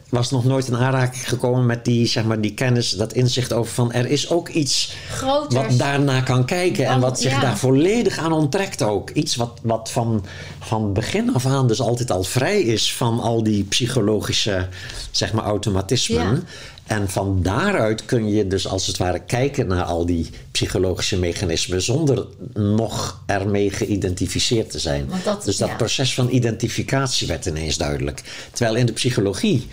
was 0.08 0.30
nog 0.30 0.44
nooit 0.44 0.68
in 0.68 0.76
aanraking 0.76 1.28
gekomen 1.28 1.66
met 1.66 1.84
die, 1.84 2.06
zeg 2.06 2.24
maar, 2.24 2.40
die 2.40 2.54
kennis, 2.54 2.90
dat 2.90 3.12
inzicht 3.12 3.52
over 3.52 3.72
van 3.72 3.92
er 3.92 4.06
is 4.06 4.30
ook 4.30 4.48
iets 4.48 4.92
Groter. 5.10 5.62
wat 5.62 5.78
daarna 5.78 6.20
kan 6.20 6.44
kijken 6.44 6.86
en 6.86 7.00
wat 7.00 7.20
zich 7.20 7.32
ja. 7.32 7.40
daar 7.40 7.58
volledig 7.58 8.18
aan 8.18 8.32
onttrekt 8.32 8.82
ook. 8.82 9.10
Iets 9.10 9.36
wat, 9.36 9.58
wat 9.62 9.90
van, 9.90 10.24
van 10.58 10.92
begin 10.92 11.34
af 11.34 11.46
aan 11.46 11.66
dus 11.66 11.80
altijd 11.80 12.10
al 12.10 12.24
vrij 12.24 12.60
is 12.60 12.94
van 12.94 13.20
al 13.20 13.42
die 13.42 13.64
psychologische 13.64 14.68
zeg 15.10 15.32
maar, 15.32 15.44
automatismen. 15.44 16.34
Ja. 16.34 16.42
En 16.88 17.08
van 17.08 17.42
daaruit 17.42 18.04
kun 18.04 18.28
je 18.28 18.46
dus 18.46 18.66
als 18.66 18.86
het 18.86 18.96
ware 18.96 19.18
kijken 19.26 19.66
naar 19.66 19.82
al 19.82 20.06
die 20.06 20.30
psychologische 20.50 21.18
mechanismen 21.18 21.82
zonder 21.82 22.26
nog 22.54 23.22
ermee 23.26 23.70
geïdentificeerd 23.70 24.70
te 24.70 24.78
zijn. 24.78 25.10
Dat- 25.24 25.44
dus 25.44 25.56
dat 25.56 25.68
ja. 25.68 25.74
proces 25.76 26.14
van 26.14 26.28
identificatie 26.30 27.26
werd 27.26 27.46
ineens 27.46 27.76
duidelijk. 27.76 28.22
Terwijl 28.52 28.76
in 28.76 28.86
de 28.86 28.92
psychologie 28.92 29.66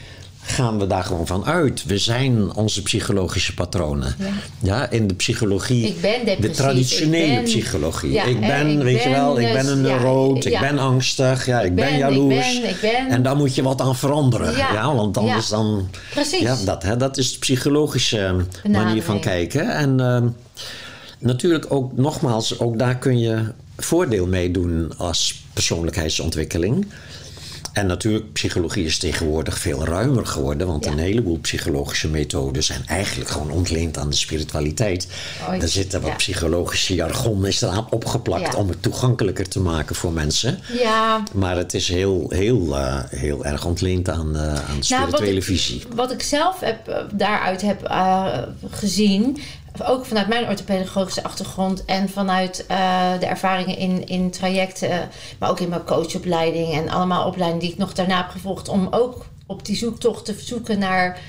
gaan 0.45 0.79
we 0.79 0.87
daar 0.87 1.03
gewoon 1.03 1.27
van 1.27 1.45
uit. 1.45 1.83
We 1.85 1.97
zijn 1.97 2.53
onze 2.55 2.81
psychologische 2.81 3.53
patronen. 3.53 4.15
Ja. 4.19 4.25
Ja, 4.59 4.89
in 4.89 5.07
de 5.07 5.13
psychologie, 5.13 5.87
Ik 5.87 6.01
ben 6.01 6.41
de 6.41 6.49
traditionele 6.49 7.23
ik 7.25 7.33
ben- 7.35 7.43
psychologie. 7.43 8.11
Ja, 8.11 8.23
ik 8.23 8.35
en 8.35 8.39
ben, 8.41 8.69
ik 8.69 8.83
weet 8.83 9.03
je 9.03 9.09
ben 9.09 9.11
wel, 9.19 9.39
ik 9.39 9.53
ben 9.53 9.61
dus- 9.65 9.71
een 9.71 9.77
ja, 9.77 9.83
neuroot, 9.83 10.43
ja. 10.43 10.49
ik 10.51 10.59
ben 10.69 10.79
angstig, 10.79 11.45
ja, 11.45 11.61
ik 11.61 11.75
ben, 11.75 11.85
ben, 11.85 11.97
jaloers. 11.97 12.61
ben, 12.61 12.75
ben. 12.81 13.07
En 13.07 13.23
daar 13.23 13.35
moet 13.35 13.55
je 13.55 13.63
wat 13.63 13.81
aan 13.81 13.95
veranderen. 13.95 14.55
Ja. 14.55 14.95
Want 14.95 15.17
anders 15.17 15.47
dan... 15.49 15.89
Precies. 16.13 16.39
Ja, 16.41 16.55
dat, 16.65 16.83
hè, 16.83 16.97
dat 16.97 17.17
is 17.17 17.31
de 17.33 17.39
psychologische 17.39 18.17
manier 18.17 18.47
Benadering. 18.63 19.03
van 19.03 19.19
kijken. 19.19 19.69
En 19.69 19.99
ehm, 19.99 20.27
natuurlijk 21.19 21.65
ook, 21.69 21.97
nogmaals, 21.97 22.59
ook 22.59 22.79
daar 22.79 22.97
kun 22.97 23.19
je 23.19 23.43
voordeel 23.77 24.27
mee 24.27 24.51
doen 24.51 24.93
als 24.97 25.43
persoonlijkheidsontwikkeling. 25.53 26.85
En 27.75 27.85
natuurlijk, 27.87 28.33
psychologie 28.33 28.85
is 28.85 28.97
tegenwoordig 28.97 29.57
veel 29.59 29.85
ruimer 29.85 30.25
geworden, 30.25 30.67
want 30.67 30.85
Ja. 30.85 30.91
een 30.91 30.97
heleboel 30.97 31.37
psychologische 31.39 32.07
methoden 32.09 32.63
zijn 32.63 32.81
eigenlijk 32.87 33.29
gewoon 33.29 33.51
ontleend 33.51 33.97
aan 33.97 34.09
de 34.09 34.15
spiritualiteit. 34.15 35.07
Er 35.59 35.67
zitten 35.67 36.01
wat 36.01 36.09
ja. 36.09 36.15
psychologische 36.15 36.93
jargon 36.93 37.45
is 37.45 37.61
eraan 37.61 37.87
opgeplakt 37.89 38.51
Ja. 38.53 38.59
om 38.59 38.69
het 38.69 38.81
toegankelijker 38.81 39.47
te 39.49 39.59
maken 39.59 39.95
voor 39.95 40.11
mensen. 40.11 40.59
Ja, 40.77 41.23
Maar 41.33 41.57
het 41.57 41.73
is 41.73 41.87
heel, 41.87 42.25
heel, 42.29 42.75
eh, 42.77 43.03
heel 43.09 43.45
erg 43.45 43.65
ontleend 43.65 44.09
aan, 44.09 44.35
eh, 44.35 44.41
aan 44.47 44.55
de 44.55 44.61
Nou, 44.71 44.83
spirituele 44.83 45.33
wat 45.33 45.37
ik, 45.37 45.43
visie. 45.43 45.83
Wat 45.95 46.11
ik 46.11 46.21
zelf 46.23 46.59
heb, 46.59 46.87
eh, 46.87 47.03
daaruit 47.13 47.61
heb 47.61 47.91
gezien, 48.71 49.37
ook 49.83 50.05
vanuit 50.05 50.27
mijn 50.27 50.47
orthopedagogische 50.47 51.23
achtergrond 51.23 51.85
en 51.85 52.09
vanuit 52.09 52.65
eh, 52.67 53.19
de 53.19 53.25
ervaringen 53.25 53.77
in, 53.77 54.07
in 54.07 54.31
trajecten, 54.31 55.09
maar 55.39 55.49
ook 55.49 55.59
in 55.59 55.69
mijn 55.69 55.85
coachopleiding 55.85 56.73
en 56.73 56.89
allemaal 56.89 57.27
opleidingen 57.27 57.63
die 57.63 57.71
ik 57.71 57.77
nog 57.77 57.93
daarna 57.93 58.17
heb 58.17 58.29
gevolgd, 58.29 58.69
om 58.69 58.87
ook 58.91 59.25
op 59.47 59.65
die 59.65 59.75
zoektocht 59.75 60.25
te 60.25 60.35
zoeken 60.39 60.79
naar 60.79 61.19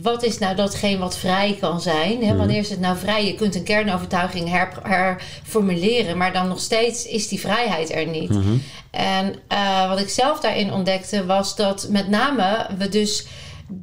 wat 0.00 0.22
is 0.22 0.38
nou 0.38 0.56
datgene 0.56 0.98
wat 0.98 1.18
vrij 1.18 1.56
kan 1.60 1.80
zijn? 1.80 2.24
Hè? 2.24 2.36
Wanneer 2.36 2.58
is 2.58 2.70
het 2.70 2.80
nou 2.80 2.96
vrij? 2.96 3.26
Je 3.26 3.34
kunt 3.34 3.54
een 3.54 3.62
kernovertuiging 3.62 4.48
her, 4.48 4.68
herformuleren, 4.82 6.16
maar 6.16 6.32
dan 6.32 6.48
nog 6.48 6.60
steeds 6.60 7.06
is 7.06 7.28
die 7.28 7.40
vrijheid 7.40 7.92
er 7.92 8.06
niet. 8.06 8.38
En 8.90 9.34
eh, 9.48 9.88
wat 9.88 10.00
ik 10.00 10.08
zelf 10.08 10.40
daarin 10.40 10.72
ontdekte 10.72 11.26
was 11.26 11.56
dat 11.56 11.86
met 11.90 12.08
name 12.08 12.66
we 12.78 12.88
dus 12.88 13.26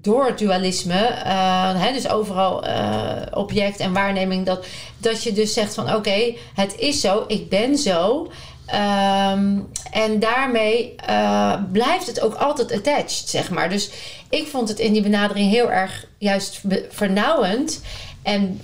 door 0.01 0.25
het 0.25 0.37
dualisme, 0.37 1.05
eh, 1.05 1.81
hè, 1.81 1.93
dus 1.93 2.09
overal 2.09 2.65
eh, 2.65 3.11
object 3.33 3.79
en 3.79 3.93
waarneming, 3.93 4.45
dat, 4.45 4.65
dat 4.97 5.23
je 5.23 5.33
dus 5.33 5.53
zegt 5.53 5.73
van 5.73 5.95
oké, 5.95 6.33
het 6.53 6.75
is 6.77 7.01
zo, 7.01 7.23
ik 7.27 7.49
ben 7.49 7.77
zo. 7.77 8.31
Ehm, 8.65 9.59
en 9.91 10.19
daarmee 10.19 10.95
eh, 10.95 11.53
blijft 11.71 12.07
het 12.07 12.21
ook 12.21 12.33
altijd 12.33 12.71
attached, 12.71 13.29
zeg 13.29 13.49
maar. 13.49 13.69
Dus 13.69 13.91
ik 14.29 14.47
vond 14.47 14.69
het 14.69 14.79
in 14.79 14.93
die 14.93 15.01
benadering 15.01 15.49
heel 15.49 15.71
erg 15.71 16.05
juist 16.17 16.61
vernauwend 16.89 17.81
en 18.21 18.61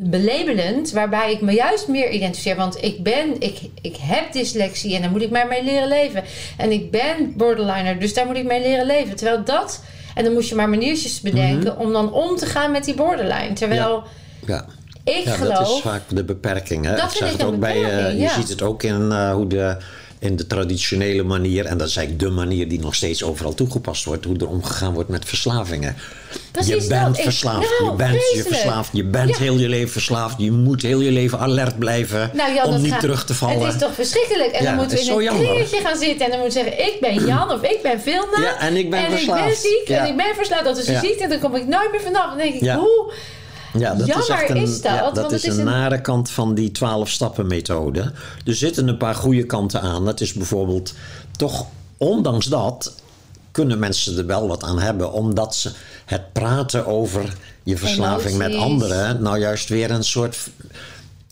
belabelend, 0.00 0.90
waarbij 0.90 1.32
ik 1.32 1.40
me 1.40 1.52
juist 1.52 1.88
meer 1.88 2.10
identificeer. 2.10 2.56
Want 2.56 2.82
ik 2.84 3.02
ben, 3.02 3.40
ik, 3.40 3.58
ik 3.82 3.96
heb 4.00 4.32
dyslexie 4.32 4.94
en 4.94 5.02
daar 5.02 5.10
moet 5.10 5.22
ik 5.22 5.30
maar 5.30 5.46
mee 5.46 5.64
leren 5.64 5.88
leven. 5.88 6.24
En 6.56 6.70
ik 6.72 6.90
ben 6.90 7.32
borderliner, 7.36 7.98
dus 8.00 8.14
daar 8.14 8.26
moet 8.26 8.36
ik 8.36 8.44
mee 8.44 8.60
leren 8.60 8.86
leven. 8.86 9.16
Terwijl 9.16 9.44
dat, 9.44 9.82
en 10.14 10.24
dan 10.24 10.32
moest 10.32 10.48
je 10.48 10.54
maar 10.54 10.68
maniertjes 10.68 11.20
bedenken 11.20 11.78
om 11.78 11.92
dan 11.92 12.12
om 12.12 12.36
te 12.36 12.46
gaan 12.46 12.70
met 12.70 12.84
die 12.84 12.94
borderline. 12.94 13.52
Terwijl 13.52 14.02
Ja. 14.46 14.64
ik 15.04 15.24
Ja, 15.24 15.32
geloof. 15.34 15.58
dat 15.58 15.68
is 15.68 15.80
vaak 15.80 16.02
de 16.08 16.24
beperking. 16.24 16.84
Hè? 16.84 16.96
Dat 16.96 17.14
ik 17.14 17.20
ik 17.26 17.32
het 17.32 17.44
ook 17.44 17.58
bij, 17.58 17.80
beperking, 17.80 18.20
je 18.22 18.28
ziet 18.28 18.48
het 18.48 18.62
ook 18.62 18.82
in 18.82 19.12
eh, 19.12 19.32
hoe 19.32 19.46
de, 19.46 19.76
in 20.20 20.36
de 20.36 20.46
traditionele 20.46 21.22
manier, 21.22 21.64
en 21.66 21.78
dat 21.78 21.88
is 21.88 21.96
eigenlijk 21.96 22.26
de 22.28 22.34
manier 22.34 22.68
die 22.68 22.80
nog 22.80 22.94
steeds 22.94 23.22
overal 23.22 23.54
toegepast 23.54 24.04
wordt, 24.04 24.24
hoe 24.24 24.36
er 24.38 24.48
omgegaan 24.48 24.94
wordt 24.94 25.08
met 25.08 25.24
verslavingen. 25.24 25.96
Precies 26.50 26.74
je 26.74 26.78
dat. 26.80 26.88
bent 26.88 27.16
Ik- 27.18 27.22
verslaafd, 27.22 27.68
nou, 27.80 27.90
je 27.90 27.96
bent 27.96 28.12
je 28.34 28.42
verslaafd, 28.42 28.90
je 28.92 29.04
bent 29.04 29.28
Ja. 29.28 29.36
heel 29.38 29.58
je 29.58 29.68
leven 29.68 29.88
verslaafd, 29.92 30.34
je 30.38 30.50
moet 30.52 30.82
heel 30.82 31.00
je 31.00 31.10
leven 31.10 31.38
alert 31.38 31.78
blijven 31.78 32.30
Nou 32.34 32.54
Jan, 32.54 32.66
om 32.66 32.82
niet 32.82 32.90
gaat- 32.92 33.00
terug 33.00 33.24
te 33.24 33.34
vallen. 33.34 33.64
Het 33.64 33.74
is 33.74 33.80
toch 33.80 33.94
verschrikkelijk. 33.94 34.50
En 34.52 34.62
Ja, 34.62 34.68
dan 34.68 34.78
moeten 34.78 34.96
we 34.98 35.04
in 35.04 35.10
een 35.12 35.22
jammer. 35.22 35.46
kringetje 35.46 35.80
gaan 35.80 35.96
zitten. 35.98 36.24
En 36.24 36.30
dan 36.30 36.40
moet 36.40 36.52
zeggen, 36.52 36.78
ik 36.78 36.96
ben 37.00 37.26
Jan 37.26 37.50
of 37.52 37.62
ik 37.62 37.78
ben 37.82 38.00
Vilna. 38.00 38.40
Ja, 38.42 38.60
en 38.60 38.76
ik 38.76 38.90
ben 38.90 38.98
en 38.98 39.04
ik 39.04 39.10
ben 39.10 39.18
verslaafd. 39.18 39.60
ziek 39.60 39.88
en 39.88 40.06
ik 40.06 40.16
ben 40.16 40.34
verslaafd. 40.34 40.64
Dat 40.64 40.78
is 40.78 40.86
een 40.88 41.00
ziekte. 41.00 41.22
En 41.22 41.28
dan 41.30 41.38
kom 41.38 41.54
ik 41.54 41.66
nooit 41.66 41.90
meer 41.90 42.00
vanaf. 42.00 42.28
Dan 42.28 42.36
denk 42.38 42.54
ik, 42.54 42.70
hoe... 42.70 43.12
Ja, 43.78 43.94
dat 43.94 44.08
is 44.08 44.14
Jammer 44.14 44.30
echt 44.30 44.50
een, 44.50 44.56
is 44.56 44.80
dat, 44.80 44.92
ja, 44.92 45.10
dat 45.10 45.32
is 45.32 45.44
is 45.44 45.56
een 45.56 45.64
nare 45.64 46.00
kant 46.00 46.30
van 46.30 46.54
die 46.54 46.70
12 46.70 47.08
stappen 47.08 47.46
methode. 47.46 48.12
Er 48.44 48.54
zitten 48.54 48.88
een 48.88 48.96
paar 48.96 49.14
goede 49.14 49.46
kanten 49.46 49.80
aan. 49.80 50.04
Dat 50.04 50.20
is 50.20 50.32
bijvoorbeeld 50.32 50.94
toch, 51.36 51.66
ondanks 51.96 52.46
dat, 52.46 52.94
kunnen 53.50 53.78
mensen 53.78 54.18
er 54.18 54.26
wel 54.26 54.48
wat 54.48 54.62
aan 54.62 54.78
hebben. 54.78 55.12
Omdat 55.12 55.54
ze 55.54 55.70
het 56.04 56.32
praten 56.32 56.86
over 56.86 57.36
je 57.62 57.76
verslaving 57.76 58.36
met 58.36 58.54
anderen 58.54 59.22
nou 59.22 59.38
juist 59.38 59.68
weer 59.68 59.90
een 59.90 60.04
soort 60.04 60.38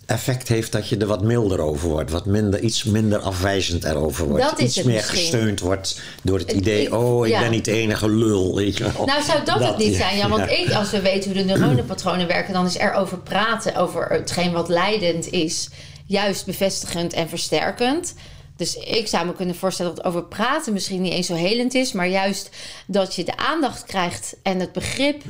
effect 0.06 0.48
heeft 0.48 0.72
dat 0.72 0.88
je 0.88 0.96
er 0.96 1.06
wat 1.06 1.22
milder 1.22 1.60
over 1.60 1.88
wordt. 1.88 2.10
Wat 2.10 2.26
minder, 2.26 2.60
iets 2.60 2.84
minder 2.84 3.18
afwijzend 3.18 3.84
erover 3.84 4.26
wordt. 4.28 4.42
Dat 4.44 4.58
is 4.58 4.64
iets 4.76 4.82
meer 4.86 4.94
misschien. 4.94 5.18
gesteund 5.18 5.60
wordt 5.60 6.00
door 6.22 6.38
het 6.38 6.52
idee, 6.52 6.82
ik- 6.86 6.94
oh, 6.94 7.26
ik 7.26 7.32
ja. 7.32 7.40
ben 7.40 7.50
niet 7.50 7.64
de 7.64 7.72
enige 7.72 8.10
lul. 8.10 8.54
Weet 8.56 8.76
je 8.76 8.92
wel. 8.92 9.06
Nou, 9.06 9.22
zou 9.22 9.44
dat, 9.44 9.58
het 9.58 9.78
niet 9.78 9.92
ja, 9.92 9.96
zijn, 9.98 10.16
Jan? 10.16 10.30
Want 10.30 10.50
ja. 10.50 10.56
ik, 10.56 10.72
als 10.72 10.90
we 10.90 11.00
weten 11.00 11.30
hoe 11.32 11.42
de 11.42 11.44
neuronenpatronen 11.44 12.26
werken, 12.26 12.52
dan 12.52 12.66
is 12.66 12.78
er 12.78 12.92
over 12.92 13.18
praten, 13.18 13.76
over 13.76 14.06
hetgeen 14.08 14.52
wat 14.52 14.68
leidend 14.68 15.30
is, 15.30 15.68
juist 16.06 16.46
bevestigend 16.46 17.12
en 17.12 17.28
versterkend. 17.28 18.14
Dus 18.56 18.76
ik 18.76 19.06
zou 19.08 19.26
me 19.26 19.32
kunnen 19.34 19.54
voorstellen 19.54 19.94
dat 19.94 20.04
over 20.04 20.24
praten 20.24 20.72
misschien 20.72 21.02
niet 21.02 21.12
eens 21.12 21.26
zo 21.26 21.34
helend 21.34 21.74
is, 21.74 21.92
maar 21.92 22.08
juist 22.08 22.50
dat 22.86 23.14
je 23.14 23.24
de 23.24 23.36
aandacht 23.36 23.84
krijgt 23.84 24.36
en 24.42 24.60
het 24.60 24.72
begrip. 24.72 25.22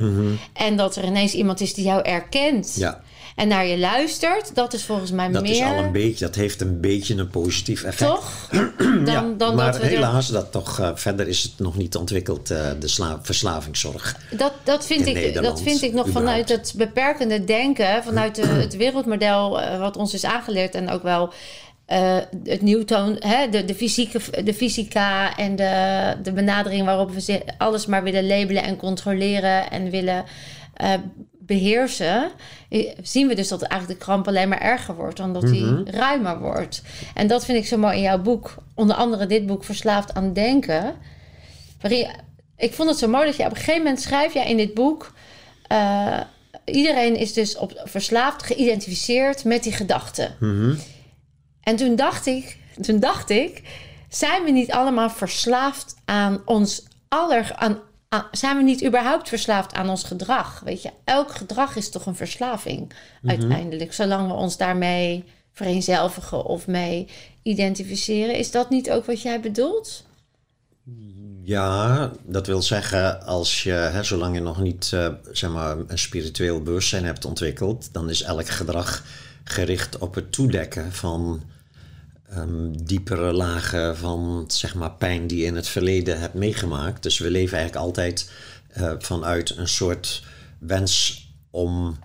En 0.53 0.77
dat 0.77 0.95
er 0.95 1.03
ineens 1.03 1.33
iemand 1.33 1.61
is 1.61 1.73
die 1.73 1.85
jou 1.85 2.01
erkent 2.01 2.67
Mhm. 2.75 2.79
Ja. 2.79 3.01
En 3.37 3.47
naar 3.47 3.65
je 3.65 3.77
luistert. 3.77 4.55
Dat 4.55 4.73
is 4.73 4.83
volgens 4.83 5.11
mij 5.11 5.31
Dat 5.31 5.41
meer. 5.41 5.51
is 5.51 5.61
al 5.61 5.77
een 5.77 5.91
beetje, 5.91 6.25
dat 6.25 6.35
heeft 6.35 6.61
een 6.61 6.81
beetje 6.81 7.15
een 7.15 7.29
positief 7.29 7.83
effect. 7.83 8.11
Toch? 8.11 8.49
Dan, 8.51 9.05
ja, 9.13 9.25
dan 9.37 9.55
maar 9.55 9.71
dat 9.71 9.81
we 9.81 9.87
helaas, 9.87 10.27
dat 10.27 10.51
toch, 10.51 10.79
eh, 10.79 10.91
verder 10.93 11.27
is 11.27 11.43
het 11.43 11.51
nog 11.57 11.77
niet 11.77 11.95
ontwikkeld, 11.95 12.51
eh, 12.51 12.69
de 12.79 12.87
sla- 12.87 13.19
verslavingszorg. 13.21 14.17
Dat, 14.31 14.53
dat, 14.63 14.85
vind 14.85 15.05
in 15.05 15.27
ik, 15.27 15.41
dat 15.41 15.61
vind 15.61 15.81
ik 15.81 15.93
nog 15.93 16.09
vanuit 16.09 16.49
het 16.49 16.73
beperkende 16.77 17.43
denken, 17.43 18.03
vanuit 18.03 18.35
de, 18.35 18.47
het 18.65 18.75
wereldmodel 18.75 19.61
eh, 19.61 19.79
wat 19.79 19.97
ons 19.97 20.13
is 20.13 20.25
aangeleerd 20.25 20.75
en 20.75 20.89
ook 20.89 21.03
wel 21.03 21.33
het 22.43 22.61
Newton, 22.61 23.15
hè, 23.19 23.49
de, 23.49 23.65
de, 23.65 23.75
fysieke, 23.75 24.43
de 24.43 24.53
fysica 24.53 25.37
en 25.37 25.55
de, 25.55 26.13
de 26.23 26.31
benadering 26.31 26.85
waarop 26.85 27.11
we 27.11 27.41
alles 27.57 27.85
maar 27.85 28.03
willen 28.03 28.27
labelen 28.27 28.63
en 28.63 28.75
controleren 28.77 29.71
en 29.71 29.89
willen 29.89 30.25
beheersen, 31.47 32.31
eh, 32.69 32.91
zien 33.01 33.27
we 33.27 33.35
dus 33.35 33.47
dat 33.47 33.61
eigenlijk 33.61 33.99
de 33.99 34.05
kramp 34.05 34.27
alleen 34.27 34.49
maar 34.49 34.61
erger 34.61 34.95
wordt, 34.95 35.17
dan 35.17 35.33
dat 35.33 35.41
die 35.51 35.83
ruimer 35.85 36.39
wordt. 36.39 36.81
En 37.13 37.27
dat 37.27 37.45
vind 37.45 37.57
ik 37.57 37.67
zo 37.67 37.77
mooi 37.77 37.95
in 37.95 38.01
jouw 38.03 38.21
boek, 38.21 38.55
onder 38.75 38.95
andere 38.95 39.25
dit 39.25 39.45
boek 39.45 39.63
Verslaafd 39.63 40.13
aan 40.13 40.33
Denken. 40.33 40.95
Waarin 41.81 42.07
ik 42.57 42.73
vond 42.73 42.89
het 42.89 42.97
zo 42.97 43.07
mooi 43.07 43.25
dat 43.25 43.35
je 43.35 43.43
op 43.43 43.49
een 43.49 43.55
gegeven 43.57 43.81
moment 43.81 44.01
schrijf 44.01 44.33
je 44.33 44.39
in 44.39 44.57
dit 44.57 44.73
boek. 44.73 45.13
eh, 45.67 46.19
iedereen 46.65 47.15
is 47.15 47.33
dus 47.33 47.57
op, 47.57 47.81
verslaafd, 47.83 48.43
geïdentificeerd 48.43 49.43
met 49.43 49.63
die 49.63 49.71
gedachten. 49.73 50.35
En 51.61 51.75
toen 51.75 51.95
dacht 51.95 52.25
ik, 52.25 52.57
toen 52.81 52.99
dacht 52.99 53.29
ik, 53.29 53.61
zijn 54.09 54.43
we 54.43 54.51
niet 54.51 54.71
allemaal 54.71 55.09
verslaafd 55.09 55.95
aan 56.05 56.41
ons 56.45 56.83
aller, 57.07 57.51
aan- 57.55 57.79
zijn 58.31 58.57
we 58.57 58.63
niet 58.63 58.85
überhaupt 58.85 59.29
verslaafd 59.29 59.73
aan 59.73 59.89
ons 59.89 60.03
gedrag? 60.03 60.59
Weet 60.59 60.81
je, 60.81 60.91
elk 61.03 61.31
gedrag 61.31 61.75
is 61.75 61.89
toch 61.89 62.05
een 62.05 62.15
verslaving 62.15 62.93
uiteindelijk, 63.25 63.93
zolang 63.93 64.27
we 64.27 64.33
ons 64.33 64.57
daarmee 64.57 65.23
vereenzelvigen 65.51 66.45
of 66.45 66.67
mee 66.67 67.07
identificeren. 67.41 68.35
Is 68.35 68.51
dat 68.51 68.69
niet 68.69 68.91
ook 68.91 69.05
wat 69.05 69.21
jij 69.21 69.39
bedoelt? 69.39 70.05
Ja, 71.43 72.11
dat 72.23 72.47
wil 72.47 72.61
zeggen, 72.61 73.25
als 73.25 73.63
je, 73.63 73.71
hè, 73.71 74.03
zolang 74.03 74.35
je 74.35 74.41
nog 74.41 74.61
niet 74.61 74.91
eh, 74.93 75.13
zeg 75.31 75.51
maar, 75.51 75.77
een 75.87 75.99
spiritueel 75.99 76.61
bewustzijn 76.61 77.05
hebt 77.05 77.25
ontwikkeld, 77.25 77.93
dan 77.93 78.09
is 78.09 78.21
elk 78.21 78.47
gedrag 78.47 79.03
gericht 79.43 79.97
op 79.97 80.15
het 80.15 80.31
toedekken 80.31 80.91
van 80.91 81.43
ehm, 82.29 82.71
diepere 82.71 83.33
lagen 83.33 83.97
van 83.97 84.45
zeg 84.47 84.75
maar, 84.75 84.91
pijn 84.91 85.27
die 85.27 85.39
je 85.39 85.45
in 85.45 85.55
het 85.55 85.67
verleden 85.67 86.19
hebt 86.19 86.33
meegemaakt. 86.33 87.03
Dus 87.03 87.17
we 87.17 87.31
leven 87.31 87.57
eigenlijk 87.57 87.85
altijd 87.85 88.31
eh, 88.67 88.93
vanuit 88.99 89.57
een 89.57 89.67
soort 89.67 90.23
wens 90.59 91.25
om 91.51 91.99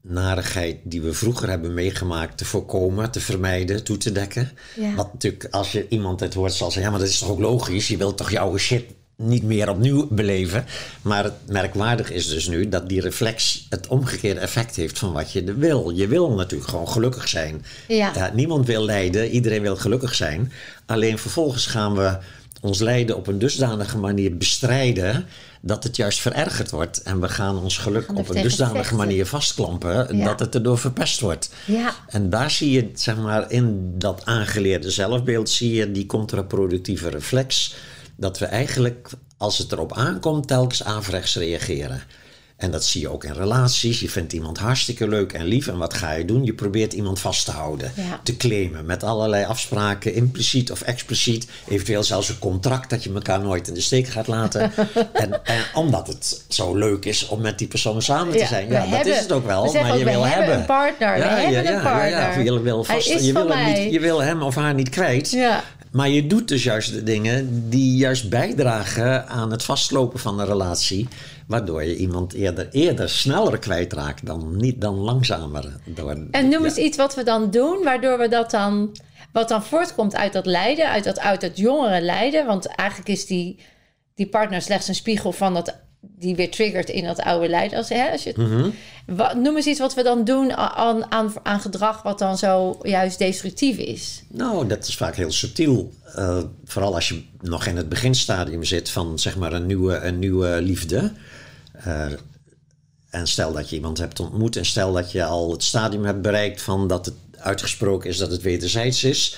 narigheid 0.00 0.78
die 0.84 1.02
we 1.02 1.12
vroeger 1.12 1.48
hebben 1.48 1.74
meegemaakt 1.74 2.38
te 2.38 2.44
voorkomen, 2.44 3.10
te 3.10 3.20
vermijden, 3.20 3.84
toe 3.84 3.96
te 3.96 4.12
dekken. 4.12 4.50
Ja. 4.76 4.94
Wat 4.94 5.12
natuurlijk, 5.12 5.46
als 5.50 5.72
je 5.72 5.88
iemand 5.88 6.20
het 6.20 6.34
hoort, 6.34 6.52
zal 6.52 6.70
zeggen: 6.70 6.82
ja, 6.82 6.90
maar 6.90 7.00
dat 7.00 7.08
is 7.08 7.18
toch 7.18 7.28
ook 7.28 7.40
logisch? 7.40 7.88
Je 7.88 7.96
wilt 7.96 8.16
toch 8.16 8.30
jouw 8.30 8.56
shit 8.56 8.84
niet 9.16 9.42
meer 9.42 9.68
opnieuw 9.68 10.08
beleven. 10.10 10.64
Maar 11.02 11.24
het 11.24 11.34
merkwaardig 11.46 12.10
is 12.10 12.28
dus 12.28 12.48
nu 12.48 12.68
dat 12.68 12.88
die 12.88 13.00
reflex 13.00 13.66
het 13.70 13.86
omgekeerde 13.86 14.40
effect 14.40 14.76
heeft 14.76 14.98
van 14.98 15.12
wat 15.12 15.32
je 15.32 15.54
wil. 15.54 15.90
Je 15.90 16.06
wil 16.06 16.30
natuurlijk 16.30 16.70
gewoon 16.70 16.88
gelukkig 16.88 17.28
zijn. 17.28 17.64
Ja. 17.88 18.30
niemand 18.34 18.66
wil 18.66 18.84
lijden, 18.84 19.28
iedereen 19.30 19.62
wil 19.62 19.76
gelukkig 19.76 20.14
zijn. 20.14 20.52
Alleen 20.86 21.18
vervolgens 21.18 21.66
gaan 21.66 21.94
we 21.94 22.18
ons 22.60 22.80
lijden 22.80 23.16
op 23.16 23.26
een 23.26 23.38
dusdanige 23.38 23.98
manier 23.98 24.36
bestrijden 24.36 25.26
dat 25.60 25.82
het 25.84 25.96
juist 25.96 26.20
verergerd 26.20 26.70
wordt. 26.70 27.02
En 27.02 27.20
we 27.20 27.28
gaan 27.28 27.58
ons 27.58 27.78
geluk 27.78 28.06
gaan 28.06 28.16
op 28.16 28.28
een 28.28 28.42
dusdanige 28.42 28.76
vechten. 28.76 28.96
manier 28.96 29.26
vastklampen 29.26 30.16
Ja. 30.16 30.24
dat 30.24 30.40
het 30.40 30.54
erdoor 30.54 30.78
verpest 30.78 31.20
wordt. 31.20 31.50
Ja. 31.64 31.94
En 32.08 32.30
daar 32.30 32.50
zie 32.50 32.70
je, 32.70 32.90
zeg 32.94 33.16
maar, 33.16 33.50
in 33.50 33.94
dat 33.98 34.22
aangeleerde 34.24 34.90
zelfbeeld 34.90 35.50
zie 35.50 35.74
je 35.74 35.92
die 35.92 36.06
contraproductieve 36.06 37.08
reflex. 37.08 37.74
Dat 38.16 38.38
we 38.38 38.44
eigenlijk, 38.46 39.08
als 39.36 39.58
het 39.58 39.72
erop 39.72 39.92
aankomt, 39.96 40.48
telkens 40.48 40.84
averechts 40.84 41.36
reageren. 41.36 42.02
En 42.56 42.70
dat 42.70 42.84
zie 42.84 43.00
je 43.00 43.08
ook 43.08 43.24
in 43.24 43.32
relaties. 43.32 44.00
Je 44.00 44.10
vindt 44.10 44.32
iemand 44.32 44.58
hartstikke 44.58 45.08
leuk 45.08 45.32
en 45.32 45.44
lief. 45.44 45.66
En 45.66 45.78
wat 45.78 45.94
ga 45.94 46.12
je 46.12 46.24
doen? 46.24 46.44
Je 46.44 46.54
probeert 46.54 46.92
iemand 46.92 47.20
vast 47.20 47.44
te 47.44 47.50
houden. 47.50 47.92
Ja. 47.96 48.20
Te 48.22 48.36
claimen 48.36 48.86
met 48.86 49.02
allerlei 49.02 49.44
afspraken, 49.44 50.14
impliciet 50.14 50.70
of 50.70 50.80
expliciet. 50.82 51.46
Eventueel 51.68 52.02
zelfs 52.02 52.28
een 52.28 52.38
contract 52.38 52.90
dat 52.90 53.04
je 53.04 53.12
elkaar 53.12 53.40
nooit 53.40 53.68
in 53.68 53.74
de 53.74 53.80
steek 53.80 54.06
gaat 54.08 54.26
laten. 54.26 54.72
en, 55.12 55.44
en 55.44 55.62
omdat 55.74 56.06
het 56.06 56.44
zo 56.48 56.74
leuk 56.76 57.04
is 57.04 57.26
om 57.28 57.40
met 57.40 57.58
die 57.58 57.68
persoon 57.68 58.02
samen 58.02 58.32
te 58.32 58.38
Ja, 58.38 58.46
zijn. 58.46 58.68
we 58.68 58.74
Ja, 58.74 58.80
dat 58.80 58.88
hebben- 58.88 59.12
is 59.14 59.18
het 59.20 59.32
ook 59.32 59.46
wel. 59.46 59.72
we 59.72 59.78
maar 59.80 59.98
je 59.98 60.04
we 60.04 60.10
wil 60.10 60.26
hebben 60.26 60.58
een 60.58 60.64
partner, 60.66 61.14
we 61.18 61.22
hebben 61.24 61.74
een 61.74 61.82
partner. 61.82 62.10
Ja, 62.12 62.34
ja, 62.36 62.38
je 62.52 62.62
wil 62.62 62.84
vast, 62.84 63.06
je, 63.08 63.32
wil 63.32 63.48
hem 63.50 63.74
niet, 63.74 63.92
je 63.92 64.00
wil 64.00 64.22
hem 64.22 64.42
of 64.42 64.54
haar 64.54 64.74
niet 64.74 64.88
kwijt. 64.88 65.30
Maar 65.96 66.08
je 66.08 66.26
doet 66.26 66.48
dus 66.48 66.62
juist 66.62 66.92
de 66.92 67.02
dingen 67.02 67.68
die 67.70 67.96
juist 67.96 68.30
bijdragen 68.30 69.28
aan 69.28 69.50
het 69.50 69.62
vastlopen 69.62 70.18
van 70.18 70.40
een 70.40 70.46
relatie. 70.46 71.08
Waardoor 71.46 71.84
je 71.84 71.96
iemand 71.96 72.32
eerder, 72.32 72.68
eerder 72.70 73.08
sneller 73.08 73.58
kwijtraakt 73.58 74.26
dan, 74.26 74.56
niet, 74.56 74.80
dan 74.80 74.94
langzamer. 74.94 75.80
Door, 75.84 76.26
En 76.30 76.48
noem 76.48 76.60
ja. 76.60 76.64
eens 76.64 76.76
iets 76.76 76.96
wat 76.96 77.14
we 77.14 77.22
dan 77.22 77.50
doen, 77.50 77.82
waardoor 77.84 78.18
we 78.18 78.28
dat 78.28 78.50
dan, 78.50 78.96
wat 79.32 79.48
dan 79.48 79.62
voortkomt 79.62 80.16
uit 80.16 80.32
dat 80.32 80.46
lijden, 80.46 80.88
uit 80.88 81.04
dat, 81.04 81.18
uit 81.18 81.40
dat 81.40 81.58
jongere 81.58 82.00
lijden. 82.00 82.46
Want 82.46 82.66
eigenlijk 82.66 83.08
is 83.08 83.26
die, 83.26 83.58
die 84.14 84.28
partner 84.28 84.62
slechts 84.62 84.88
een 84.88 84.94
spiegel 84.94 85.32
van 85.32 85.54
dat, 85.54 85.78
die 86.18 86.34
weer 86.34 86.50
triggert 86.50 86.88
in 86.88 87.04
dat 87.04 87.20
oude 87.20 87.48
lijden. 87.48 87.78
Als, 87.78 87.88
hè, 87.88 88.10
als 88.10 88.22
je, 88.22 88.32
Mhm. 88.36 88.70
Noem 89.42 89.56
eens 89.56 89.66
iets 89.66 89.78
wat 89.78 89.94
we 89.94 90.02
dan 90.02 90.24
doen 90.24 90.52
aan, 90.56 91.34
aan 91.42 91.60
gedrag 91.60 92.02
wat 92.02 92.18
dan 92.18 92.38
zo 92.38 92.78
juist 92.82 93.18
destructief 93.18 93.76
is. 93.76 94.22
Nou, 94.28 94.66
dat 94.66 94.86
is 94.86 94.96
vaak 94.96 95.16
heel 95.16 95.32
subtiel. 95.32 95.92
Eh, 96.14 96.38
vooral 96.64 96.94
als 96.94 97.08
je 97.08 97.22
nog 97.40 97.66
in 97.66 97.76
het 97.76 97.88
beginstadium 97.88 98.64
zit 98.64 98.90
van 98.90 99.18
zeg 99.18 99.36
maar 99.36 99.52
een 99.52 99.66
nieuwe, 99.66 99.96
een 99.96 100.18
nieuwe 100.18 100.62
liefde. 100.62 101.12
Eh, 101.72 102.06
en 103.10 103.26
stel 103.26 103.52
dat 103.52 103.70
je 103.70 103.76
iemand 103.76 103.98
hebt 103.98 104.20
ontmoet 104.20 104.56
en 104.56 104.64
stel 104.66 104.92
dat 104.92 105.12
je 105.12 105.24
al 105.24 105.50
het 105.50 105.62
stadium 105.62 106.04
hebt 106.04 106.22
bereikt 106.22 106.62
van 106.62 106.88
dat 106.88 107.06
het 107.06 107.14
uitgesproken 107.38 108.10
is 108.10 108.18
dat 108.18 108.30
het 108.30 108.42
wederzijds 108.42 109.04
is. 109.04 109.36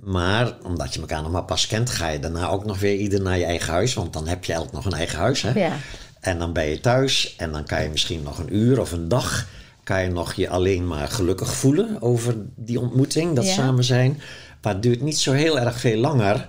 Maar 0.00 0.56
omdat 0.62 0.94
je 0.94 1.00
elkaar 1.00 1.22
nog 1.22 1.32
maar 1.32 1.44
pas 1.44 1.66
kent, 1.66 1.90
ga 1.90 2.08
je 2.08 2.18
daarna 2.18 2.48
ook 2.48 2.64
nog 2.64 2.78
weer 2.78 2.96
ieder 2.96 3.22
naar 3.22 3.38
je 3.38 3.44
eigen 3.44 3.72
huis. 3.72 3.94
Want 3.94 4.12
dan 4.12 4.26
heb 4.26 4.44
je 4.44 4.52
elk 4.52 4.72
nog 4.72 4.84
een 4.84 4.92
eigen 4.92 5.18
huis. 5.18 5.42
Hè? 5.42 5.50
Ja. 5.58 5.76
En 6.22 6.38
dan 6.38 6.52
ben 6.52 6.64
je 6.64 6.80
thuis 6.80 7.34
en 7.36 7.52
dan 7.52 7.64
kan 7.64 7.82
je 7.82 7.88
misschien 7.88 8.22
nog 8.22 8.38
een 8.38 8.56
uur 8.56 8.80
of 8.80 8.92
een 8.92 9.08
dag... 9.08 9.46
kan 9.84 10.02
je 10.02 10.10
nog 10.10 10.32
je 10.32 10.48
alleen 10.48 10.86
maar 10.86 11.08
gelukkig 11.08 11.54
voelen 11.54 12.02
over 12.02 12.34
die 12.56 12.80
ontmoeting, 12.80 13.34
dat 13.34 13.46
Ja. 13.46 13.52
samen 13.52 13.84
zijn. 13.84 14.20
Maar 14.62 14.72
het 14.72 14.82
duurt 14.82 15.00
niet 15.00 15.18
zo 15.18 15.32
heel 15.32 15.58
erg 15.58 15.80
veel 15.80 15.96
langer. 15.96 16.46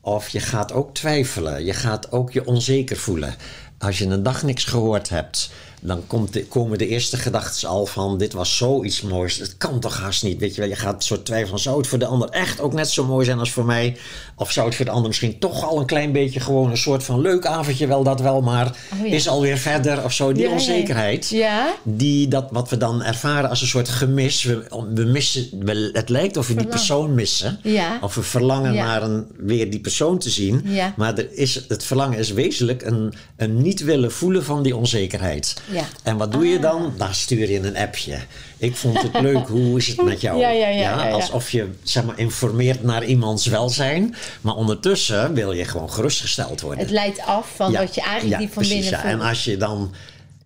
Of 0.00 0.28
je 0.28 0.40
gaat 0.40 0.72
ook 0.72 0.94
twijfelen. 0.94 1.64
Je 1.64 1.72
gaat 1.72 2.12
ook 2.12 2.32
je 2.32 2.46
onzeker 2.46 2.96
voelen. 2.96 3.34
Als 3.78 3.98
je 3.98 4.06
een 4.06 4.22
dag 4.22 4.42
niks 4.42 4.64
gehoord 4.64 5.08
hebt, 5.08 5.50
dan 5.80 6.02
komt 6.06 6.32
de, 6.32 6.44
komen 6.44 6.78
de 6.78 6.86
eerste 6.88 7.16
gedachten 7.16 7.68
al 7.68 7.86
van... 7.86 8.18
dit 8.18 8.32
was 8.32 8.56
zoiets 8.56 9.00
moois, 9.00 9.36
het 9.36 9.56
kan 9.56 9.80
toch 9.80 9.98
haast 10.00 10.22
niet. 10.22 10.38
Weet 10.38 10.54
je, 10.54 10.60
wel, 10.60 10.70
je 10.70 10.76
gaat 10.76 10.94
een 10.94 11.00
soort 11.02 11.24
twijfelen, 11.24 11.58
zou 11.60 11.76
het 11.78 11.86
voor 11.86 11.98
de 11.98 12.06
ander 12.06 12.28
echt 12.28 12.60
ook 12.60 12.72
net 12.72 12.90
zo 12.90 13.04
mooi 13.04 13.24
zijn 13.24 13.38
als 13.38 13.50
voor 13.50 13.64
mij? 13.64 13.96
Of 14.36 14.50
zou 14.52 14.66
het 14.66 14.76
voor 14.76 14.84
de 14.84 14.90
ander 14.90 15.06
misschien 15.08 15.38
toch 15.38 15.64
al 15.68 15.78
een 15.78 15.86
klein 15.86 16.12
beetje 16.12 16.40
gewoon 16.40 16.70
een 16.70 16.76
soort 16.76 17.04
van 17.04 17.20
leuk 17.20 17.46
avondje, 17.46 17.86
wel 17.86 18.02
dat 18.02 18.20
wel, 18.20 18.40
maar 18.40 18.76
Oh 19.00 19.06
ja. 19.06 19.14
is 19.14 19.28
alweer 19.28 19.58
verder 19.58 20.04
of 20.04 20.12
zo. 20.12 20.32
Die 20.32 20.42
Ja, 20.42 20.50
onzekerheid, 20.52 21.28
Ja. 21.28 21.74
die 21.82 22.28
dat 22.28 22.48
wat 22.50 22.68
we 22.70 22.76
dan 22.76 23.02
ervaren 23.02 23.50
als 23.50 23.60
een 23.60 23.66
soort 23.66 23.88
gemis. 23.88 24.42
We, 24.42 24.62
we 24.94 25.04
missen, 25.04 25.48
we- 25.58 25.90
het 25.92 26.08
lijkt 26.08 26.36
of 26.36 26.46
we 26.48 26.54
die 26.54 26.66
persoon 26.66 27.14
missen. 27.14 27.60
Of 28.00 28.14
we 28.14 28.22
verlangen 28.22 28.74
naar 28.74 29.02
een, 29.02 29.26
weer 29.36 29.70
die 29.70 29.80
persoon 29.80 30.18
te 30.18 30.30
zien. 30.30 30.64
Maar 30.96 31.18
er 31.18 31.28
is, 31.32 31.64
het 31.68 31.84
verlangen 31.84 32.18
is 32.18 32.32
wezenlijk 32.32 32.82
een, 32.82 33.12
een 33.36 33.62
niet 33.62 33.80
willen 33.84 34.12
voelen 34.12 34.44
van 34.44 34.62
die 34.62 34.76
onzekerheid. 34.76 35.56
Ja. 35.72 35.84
En 36.02 36.16
wat 36.16 36.32
doe 36.32 36.46
je 36.48 36.56
Ah. 36.56 36.62
dan? 36.62 36.92
Dan 36.96 37.14
stuur 37.14 37.50
je 37.50 37.58
een 37.58 37.76
appje. 37.76 38.18
Ik 38.58 38.76
vond 38.76 39.02
het 39.02 39.20
leuk, 39.28 39.46
hoe 39.48 39.78
is 39.78 39.86
het 39.86 40.02
met 40.04 40.20
jou? 40.20 40.38
Ja, 40.38 40.50
ja, 40.50 40.68
ja. 40.68 41.10
Alsof 41.10 41.50
je 41.50 41.68
zeg 41.82 42.04
maar, 42.04 42.18
informeert 42.18 42.82
naar 42.82 43.04
iemands 43.04 43.46
welzijn. 43.46 44.14
Maar 44.40 44.54
ondertussen 44.54 45.34
wil 45.34 45.52
je 45.52 45.64
gewoon 45.64 45.90
gerustgesteld 45.90 46.60
worden. 46.60 46.78
Het 46.84 46.90
leidt 46.90 47.20
af 47.20 47.52
van 47.56 47.72
wat 47.72 47.94
je 47.94 48.00
eigenlijk 48.00 48.40
diep 48.40 48.52
van 48.52 48.62
precies, 48.62 48.80
binnen 48.82 49.00
ja. 49.00 49.08
voelt. 49.08 49.22
En 49.22 49.28
als 49.28 49.44
je 49.44 49.56
dan 49.56 49.94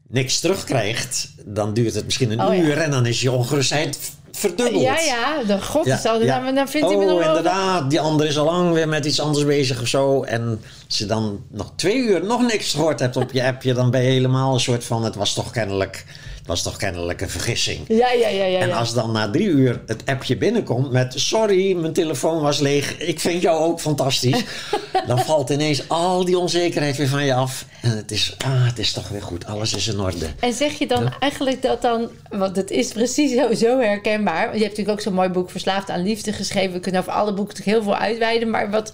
niks 0.08 0.40
terugkrijgt, 0.40 1.28
dan 1.44 1.74
duurt 1.74 1.94
het 1.94 2.04
misschien 2.04 2.30
een 2.30 2.40
Oh, 2.46 2.56
uur 2.56 2.78
en 2.78 2.90
dan 2.90 3.06
is 3.06 3.20
je 3.20 3.32
ongerustheid 3.32 3.98
verdubbeld. 4.34 4.82
Ja, 4.82 5.00
ja, 5.00 5.42
de 5.46 5.62
god 5.62 5.86
Ja, 5.86 5.96
is 5.96 6.04
al, 6.04 6.22
ja. 6.22 6.40
dan, 6.40 6.54
dan 6.54 6.68
vindt 6.68 6.88
hij 6.88 6.96
me 6.96 7.02
oh, 7.04 7.10
nog 7.10 7.18
wel... 7.18 7.36
inderdaad, 7.36 7.90
die 7.90 8.00
ander 8.00 8.26
is 8.26 8.38
al 8.38 8.44
lang 8.44 8.72
weer 8.72 8.88
met 8.88 9.04
iets 9.04 9.20
anders 9.20 9.46
bezig 9.46 9.80
of 9.80 9.86
zo. 9.86 10.22
En 10.22 10.60
als 10.86 10.98
je 10.98 11.06
dan 11.06 11.40
nog 11.48 11.72
twee 11.76 11.96
uur 11.96 12.24
nog 12.24 12.42
niks 12.46 12.70
gehoord 12.70 13.00
hebt 13.00 13.16
op 13.16 13.32
je 13.32 13.44
appje, 13.44 13.74
dan 13.74 13.90
ben 13.90 14.02
je 14.02 14.10
helemaal 14.10 14.54
een 14.54 14.60
soort 14.60 14.84
van: 14.84 15.04
het 15.04 15.14
was 15.14 15.34
toch 15.34 15.50
kennelijk, 15.50 16.04
was 16.46 16.62
toch 16.62 16.76
kennelijk 16.76 17.20
een 17.20 17.30
vergissing. 17.30 17.80
Ja, 17.88 18.12
ja, 18.12 18.28
ja, 18.28 18.44
ja. 18.44 18.58
En 18.58 18.72
als 18.72 18.94
dan 18.94 19.12
na 19.12 19.30
drie 19.30 19.46
uur 19.46 19.80
het 19.86 20.02
appje 20.06 20.36
binnenkomt 20.36 20.90
met... 20.90 21.12
sorry, 21.16 21.72
mijn 21.76 21.92
telefoon 21.92 22.40
was 22.42 22.58
leeg, 22.58 22.98
ik 22.98 23.20
vind 23.20 23.42
jou 23.42 23.60
ook 23.60 23.80
fantastisch... 23.80 24.44
dan 25.06 25.18
valt 25.18 25.50
ineens 25.50 25.88
al 25.88 26.24
die 26.24 26.38
onzekerheid 26.38 26.96
weer 26.96 27.08
van 27.08 27.24
je 27.24 27.34
af. 27.34 27.64
En 27.82 27.90
het 27.96 28.10
is, 28.10 28.34
ah, 28.44 28.66
het 28.66 28.78
is 28.78 28.92
toch 28.92 29.08
weer 29.08 29.22
goed, 29.22 29.46
alles 29.46 29.74
is 29.74 29.88
in 29.88 30.00
orde. 30.00 30.26
En 30.40 30.52
zeg 30.52 30.72
je 30.78 30.86
dan 30.86 31.12
eigenlijk 31.20 31.62
dat 31.62 31.82
dan, 31.82 32.08
want 32.30 32.56
het 32.56 32.70
is 32.70 32.88
precies 32.92 33.34
zo, 33.34 33.54
zo 33.54 33.80
herkenbaar. 33.80 34.44
Want 34.44 34.56
je 34.58 34.64
hebt 34.64 34.76
natuurlijk 34.76 34.98
ook 34.98 35.00
zo'n 35.00 35.14
mooi 35.14 35.28
boek 35.28 35.50
Verslaafd 35.50 35.90
aan 35.90 36.02
Liefde 36.02 36.32
geschreven. 36.32 36.72
We 36.72 36.80
kunnen 36.80 37.00
over 37.00 37.12
alle 37.12 37.34
boeken 37.34 37.56
natuurlijk 37.56 37.76
heel 37.84 37.92
veel 37.94 38.02
uitweiden. 38.06 38.50
Maar 38.50 38.70
wat, 38.70 38.92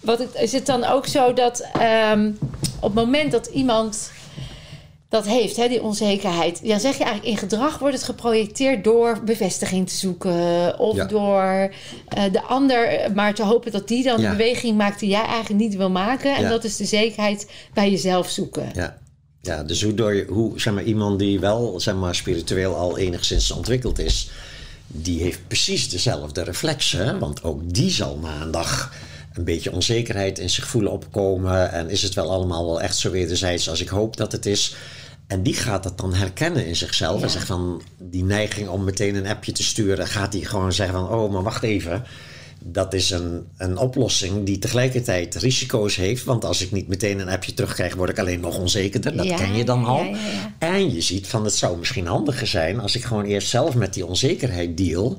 wat 0.00 0.18
het- 0.18 0.34
is 0.34 0.52
het 0.52 0.66
dan 0.66 0.84
ook 0.84 1.06
zo 1.06 1.32
dat 1.32 1.66
ehm, 1.80 2.30
op 2.80 2.94
het 2.94 3.04
moment 3.04 3.32
dat 3.32 3.46
iemand 3.46 4.10
dat 5.12 5.26
heeft, 5.26 5.56
hè, 5.56 5.68
die 5.68 5.82
onzekerheid, 5.82 6.68
dan 6.68 6.80
zeg 6.80 6.98
je 6.98 7.04
eigenlijk 7.04 7.32
in 7.34 7.48
gedrag 7.48 7.78
wordt 7.78 7.94
het 7.94 8.04
geprojecteerd 8.04 8.84
door 8.84 9.20
bevestiging 9.24 9.88
te 9.88 9.94
zoeken 9.94 10.78
of 10.78 10.96
Ja. 10.96 11.04
door 11.04 11.72
eh, 12.08 12.22
de 12.32 12.42
ander, 12.42 12.86
eh, 12.88 13.14
maar 13.14 13.34
te 13.34 13.42
hopen 13.42 13.72
dat 13.72 13.88
die 13.88 14.04
dan 14.04 14.20
Ja. 14.20 14.30
de 14.30 14.36
beweging 14.36 14.76
maakt 14.76 15.00
die 15.00 15.08
jij 15.08 15.24
eigenlijk 15.24 15.60
niet 15.60 15.76
wil 15.76 15.90
maken. 15.90 16.36
En 16.36 16.42
Ja. 16.42 16.48
dat 16.48 16.64
is 16.64 16.76
de 16.76 16.84
zekerheid 16.84 17.50
bij 17.74 17.90
jezelf 17.90 18.28
zoeken. 18.28 18.70
Ja, 18.74 18.98
ja 19.40 19.62
dus 19.62 19.82
hoe, 19.82 19.94
door 19.94 20.14
je, 20.14 20.24
hoe 20.28 20.60
zeg 20.60 20.74
maar, 20.74 20.84
iemand 20.84 21.18
die 21.18 21.40
wel 21.40 21.80
zeg 21.80 21.94
maar, 21.94 22.14
spiritueel 22.14 22.74
al 22.74 22.98
enigszins 22.98 23.50
ontwikkeld 23.50 23.98
is... 23.98 24.30
die 24.86 25.22
heeft 25.22 25.40
precies 25.46 25.88
dezelfde 25.88 26.42
reflexen. 26.42 27.18
Want 27.18 27.42
ook 27.44 27.74
die 27.74 27.90
zal 27.90 28.18
na 28.22 28.40
een 28.42 28.50
dag 28.50 28.92
een 29.34 29.44
beetje 29.44 29.72
onzekerheid 29.72 30.38
in 30.38 30.50
zich 30.50 30.66
voelen 30.66 30.92
opkomen. 30.92 31.72
En 31.72 31.90
is 31.90 32.02
het 32.02 32.14
wel 32.14 32.30
allemaal 32.30 32.66
wel 32.66 32.80
echt 32.80 32.96
zo 32.96 33.10
wederzijds 33.10 33.68
als 33.68 33.80
ik 33.80 33.88
hoop 33.88 34.16
dat 34.16 34.32
het 34.32 34.46
is... 34.46 34.74
En 35.32 35.42
die 35.42 35.54
gaat 35.54 35.82
dat 35.82 35.98
dan 35.98 36.14
herkennen 36.14 36.66
in 36.66 36.76
zichzelf. 36.76 37.18
Ja. 37.18 37.24
En 37.24 37.30
zegt 37.30 37.46
van 37.46 37.82
die 37.98 38.24
neiging 38.24 38.68
om 38.68 38.84
meteen 38.84 39.14
een 39.14 39.26
appje 39.26 39.52
te 39.52 39.62
sturen, 39.62 40.06
gaat 40.06 40.32
hij 40.32 40.42
gewoon 40.42 40.72
zeggen 40.72 40.94
van 40.94 41.08
oh, 41.08 41.32
maar 41.32 41.42
wacht 41.42 41.62
even. 41.62 42.04
Dat 42.64 42.94
is 42.94 43.10
een, 43.10 43.46
een 43.56 43.76
oplossing 43.76 44.44
die 44.46 44.58
tegelijkertijd 44.58 45.34
risico's 45.34 45.96
heeft. 45.96 46.24
Want 46.24 46.44
als 46.44 46.62
ik 46.62 46.72
niet 46.72 46.88
meteen 46.88 47.18
een 47.18 47.28
appje 47.28 47.54
terugkrijg, 47.54 47.94
word 47.94 48.10
ik 48.10 48.18
alleen 48.18 48.40
nog 48.40 48.58
onzekerder. 48.58 49.16
Dat 49.16 49.26
Ja, 49.26 49.36
ken 49.36 49.56
je 49.56 49.64
dan 49.64 49.84
al. 49.84 50.04
ja. 50.04 50.16
En 50.58 50.94
je 50.94 51.00
ziet 51.00 51.26
van 51.26 51.44
het 51.44 51.54
zou 51.54 51.78
misschien 51.78 52.06
handiger 52.06 52.46
zijn 52.46 52.80
als 52.80 52.96
ik 52.96 53.04
gewoon 53.04 53.24
eerst 53.24 53.48
zelf 53.48 53.74
met 53.74 53.94
die 53.94 54.06
onzekerheid 54.06 54.76
deal. 54.76 55.18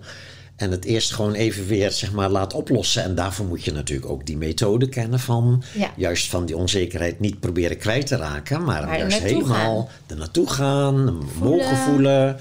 En 0.56 0.72
het 0.72 0.86
eerst 0.86 1.14
gewoon 1.14 1.34
even 1.34 1.68
weer 1.68 1.92
zeg 1.92 2.12
maar, 2.12 2.30
laat 2.30 2.54
oplossen. 2.54 3.04
En 3.04 3.16
daarvoor 3.16 3.46
moet 3.46 3.64
je 3.64 3.72
natuurlijk 3.72 4.10
ook 4.12 4.26
die 4.26 4.38
methode 4.38 4.90
kennen 4.90 5.20
van 5.20 5.64
Ja. 5.74 5.92
juist 5.96 6.30
van 6.30 6.46
die 6.46 6.58
onzekerheid 6.58 7.20
niet 7.20 7.40
proberen 7.40 7.78
kwijt 7.78 8.08
te 8.08 8.16
raken. 8.16 8.64
Maar, 8.64 8.82
Maar 8.86 8.94
er 8.94 9.00
juist 9.00 9.20
helemaal 9.20 9.82
gaan. 9.82 9.88
er 10.08 10.18
naartoe 10.18 10.50
gaan, 10.50 10.96
Voelen. 11.38 11.58
mogen 11.58 11.78
voelen. 11.78 12.38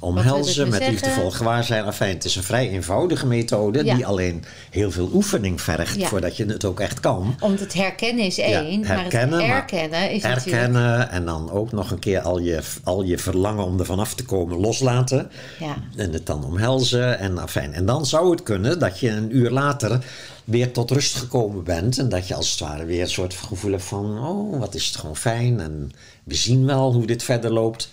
Omhelzen, 0.00 0.64
we 0.64 0.70
met 0.70 0.78
zeggen. 0.82 0.90
liefdevol 0.92 1.30
gewaarzijn. 1.30 1.84
Enfin, 1.84 2.08
het 2.08 2.24
is 2.24 2.36
een 2.36 2.42
vrij 2.42 2.68
eenvoudige 2.70 3.26
methode 3.26 3.84
Ja. 3.84 3.94
die 3.94 4.06
alleen 4.06 4.44
heel 4.70 4.90
veel 4.90 5.10
oefening 5.12 5.60
vergt 5.60 6.00
Ja. 6.00 6.06
voordat 6.08 6.36
je 6.36 6.44
het 6.46 6.64
ook 6.64 6.80
echt 6.80 7.00
kan. 7.00 7.36
Om 7.40 7.56
het 7.56 7.72
herkennen 7.72 8.24
is 8.24 8.36
Ja, 8.36 8.44
één, 8.44 8.80
maar 8.80 8.88
het 9.04 9.12
herkennen 9.12 9.40
is 9.40 10.22
natuurlijk... 10.22 10.44
herkennen 10.44 11.10
en 11.10 11.24
dan 11.24 11.50
ook 11.50 11.72
nog 11.72 11.90
een 11.90 11.98
keer 11.98 12.20
al 12.20 12.38
je, 12.38 12.60
al 12.84 13.02
je 13.02 13.18
verlangen 13.18 13.64
om 13.64 13.78
er 13.78 13.84
vanaf 13.86 14.14
te 14.14 14.24
komen 14.24 14.58
loslaten. 14.60 15.30
Ja. 15.58 15.76
En 15.96 16.12
het 16.12 16.26
dan 16.26 16.44
omhelzen. 16.44 17.18
En, 17.18 17.38
afijn. 17.38 17.72
en 17.72 17.86
dan 17.86 18.06
zou 18.06 18.30
het 18.30 18.42
kunnen 18.42 18.78
dat 18.78 18.98
je 19.00 19.10
een 19.10 19.36
uur 19.36 19.50
later 19.50 20.04
weer 20.44 20.72
tot 20.72 20.90
rust 20.90 21.14
gekomen 21.16 21.64
bent. 21.64 21.98
En 21.98 22.08
dat 22.08 22.28
je 22.28 22.34
als 22.34 22.50
het 22.50 22.60
ware 22.60 22.84
weer 22.84 23.00
een 23.00 23.08
soort 23.08 23.34
gevoel 23.34 23.70
hebt 23.70 23.84
van... 23.84 24.18
oh, 24.26 24.58
wat 24.60 24.74
is 24.74 24.86
het 24.86 24.96
gewoon 24.96 25.16
fijn. 25.16 25.60
En 25.60 25.92
we 26.24 26.34
zien 26.34 26.66
wel 26.66 26.92
hoe 26.92 27.06
dit 27.06 27.22
verder 27.22 27.52
loopt. 27.52 27.90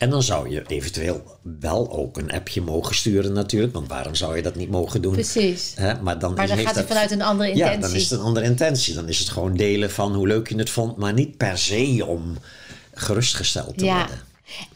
En 0.00 0.10
dan 0.10 0.22
zou 0.22 0.50
je 0.50 0.62
eventueel 0.66 1.22
wel 1.60 1.90
ook 1.92 2.16
een 2.18 2.32
appje 2.32 2.60
mogen 2.60 2.94
sturen 2.94 3.32
natuurlijk. 3.32 3.72
Want 3.72 3.88
waarom 3.88 4.14
zou 4.14 4.36
je 4.36 4.42
dat 4.42 4.54
niet 4.54 4.70
mogen 4.70 5.02
doen? 5.02 5.12
Precies. 5.12 5.74
Maar 5.76 6.18
dan, 6.18 6.34
Maar 6.34 6.46
dan 6.46 6.56
heeft 6.56 6.66
gaat 6.66 6.66
het 6.66 6.74
dat- 6.74 6.86
vanuit 6.86 7.10
een 7.10 7.22
andere 7.22 7.50
intentie. 7.50 7.74
Ja, 7.80 7.80
dan 7.86 7.94
is 7.94 8.02
het 8.02 8.10
een 8.18 8.24
andere 8.24 8.46
intentie. 8.46 8.94
Dan 8.94 9.08
is 9.08 9.18
het 9.18 9.28
gewoon 9.28 9.56
delen 9.56 9.90
van 9.90 10.14
hoe 10.14 10.26
leuk 10.26 10.48
je 10.48 10.56
het 10.56 10.70
vond. 10.70 10.96
Maar 10.96 11.12
niet 11.12 11.36
per 11.36 11.58
se 11.58 12.04
om 12.06 12.36
gerustgesteld 12.94 13.78
te 13.78 13.84
Ja. 13.84 13.96
worden. 13.98 14.18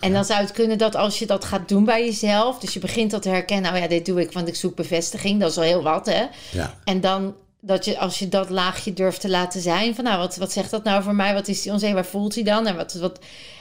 En 0.01 0.13
dan 0.13 0.25
zou 0.25 0.41
het 0.41 0.53
kunnen 0.53 0.79
dat 0.79 0.95
als 0.97 1.19
je 1.19 1.27
dat 1.27 1.45
gaat 1.45 1.69
doen 1.69 1.85
bij 1.85 2.05
jezelf, 2.05 2.59
dus 2.59 2.73
je 2.73 2.81
begint 2.81 3.11
dat 3.11 3.23
te 3.23 3.29
herkennen, 3.29 3.71
nou 3.71 3.83
ja, 3.83 3.89
dit 3.89 4.07
doe 4.07 4.21
ik, 4.21 4.33
want 4.33 4.49
ik 4.49 4.55
zoek 4.55 4.75
bevestiging, 4.77 5.41
dat 5.41 5.51
is 5.51 5.57
al 5.57 5.63
heel 5.63 5.83
wat, 5.83 6.07
hè? 6.07 6.25
Ja. 6.51 6.75
En 6.85 7.01
dan 7.01 7.35
dat 7.61 7.85
je, 7.85 7.99
als 7.99 8.19
je 8.19 8.29
dat 8.29 8.51
laagje 8.51 8.93
durft 8.93 9.21
te 9.21 9.29
laten 9.31 9.61
zijn, 9.61 9.95
van 9.95 10.05
nou, 10.05 10.19
wat, 10.19 10.37
wat 10.37 10.53
zegt 10.53 10.71
dat 10.71 10.85
nou 10.85 11.03
voor 11.03 11.15
mij? 11.15 11.35
Wat 11.35 11.49
is 11.49 11.63
die 11.63 11.73
onzeker? 11.73 11.95
Waar 11.95 12.05
voelt 12.07 12.35
hij 12.35 12.45
dan? 12.45 12.67
En 12.67 12.77
wat, 12.77 12.95
wat, 12.95 13.19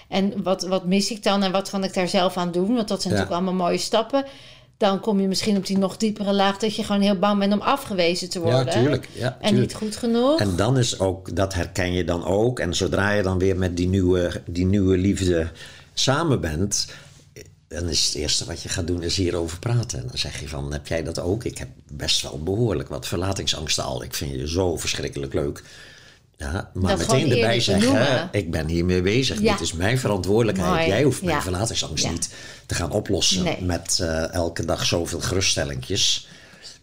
en 0.07 0.43
wat, 0.43 0.63
wat 0.63 0.85
mis 0.85 1.11
ik 1.11 1.23
dan? 1.23 1.43
En 1.43 1.51
wat 1.51 1.69
kan 1.69 1.83
ik 1.83 1.93
daar 1.93 2.07
zelf 2.07 2.37
aan 2.37 2.51
doen? 2.51 2.75
Want 2.75 2.87
dat 2.87 3.01
zijn 3.01 3.13
Ja. 3.13 3.19
natuurlijk 3.19 3.47
allemaal 3.47 3.67
mooie 3.67 3.77
stappen. 3.81 4.25
Dan 4.77 4.99
kom 4.99 5.19
je 5.19 5.27
misschien 5.27 5.57
op 5.57 5.65
die 5.65 5.77
nog 5.77 5.97
diepere 5.97 6.33
laag 6.33 6.57
dat 6.57 6.75
je 6.75 6.83
gewoon 6.83 7.01
heel 7.01 7.19
bang 7.19 7.39
bent 7.39 7.53
om 7.53 7.61
afgewezen 7.61 8.29
te 8.29 8.39
worden. 8.39 8.65
Ja, 8.65 8.71
tuurlijk. 8.71 9.09
Ja, 9.13 9.37
En 9.41 9.59
niet 9.59 9.73
goed 9.73 9.95
genoeg. 9.95 10.39
En 10.39 10.55
dan 10.55 10.77
is 10.77 10.99
ook, 10.99 11.35
dat 11.35 11.53
herken 11.53 11.93
je 11.93 12.03
dan 12.03 12.25
ook. 12.25 12.59
En 12.59 12.73
zodra 12.73 13.11
je 13.11 13.23
dan 13.23 13.37
weer 13.37 13.57
met 13.57 13.77
die 13.77 13.87
nieuwe, 13.87 14.41
die 14.45 14.65
nieuwe 14.65 14.97
liefde 14.97 15.51
samen 15.93 16.41
bent, 16.41 16.87
dan 17.67 17.89
is 17.89 18.05
het 18.05 18.15
eerste 18.15 18.45
wat 18.45 18.61
je 18.61 18.69
gaat 18.69 18.87
doen 18.87 19.03
is 19.03 19.17
hierover 19.17 19.59
praten. 19.59 19.99
En 19.99 20.07
dan 20.07 20.17
zeg 20.17 20.39
je 20.39 20.47
van, 20.47 20.73
heb 20.73 20.87
jij 20.87 21.03
dat 21.03 21.19
ook? 21.19 21.43
Ik 21.43 21.57
heb 21.57 21.69
best 21.91 22.21
wel 22.21 22.39
behoorlijk 22.43 22.89
wat 22.89 23.07
verlatingsangsten 23.07 23.83
al. 23.83 24.03
Ik 24.03 24.13
vind 24.13 24.31
je 24.31 24.47
zo 24.47 24.77
verschrikkelijk 24.77 25.33
leuk. 25.33 25.63
Ja, 26.37 26.69
maar 26.73 26.97
Dat 26.97 27.07
meteen 27.07 27.31
erbij 27.31 27.59
zeggen, 27.59 28.29
ik 28.31 28.51
ben 28.51 28.67
hiermee 28.67 29.01
bezig. 29.01 29.41
Ja. 29.41 29.51
Dit 29.51 29.61
is 29.61 29.73
mijn 29.73 29.97
verantwoordelijkheid. 29.99 30.69
Mooi. 30.71 30.87
Jij 30.87 31.03
hoeft 31.03 31.21
mijn 31.21 31.35
Ja. 31.35 31.41
verlatingsangst 31.41 32.03
Ja. 32.03 32.11
niet 32.11 32.29
te 32.65 32.75
gaan 32.75 32.91
oplossen 32.91 33.43
Nee. 33.43 33.61
met 33.61 33.99
eh, 34.01 34.33
elke 34.33 34.65
dag 34.65 34.85
zoveel 34.85 35.19
geruststellingjes. 35.19 36.27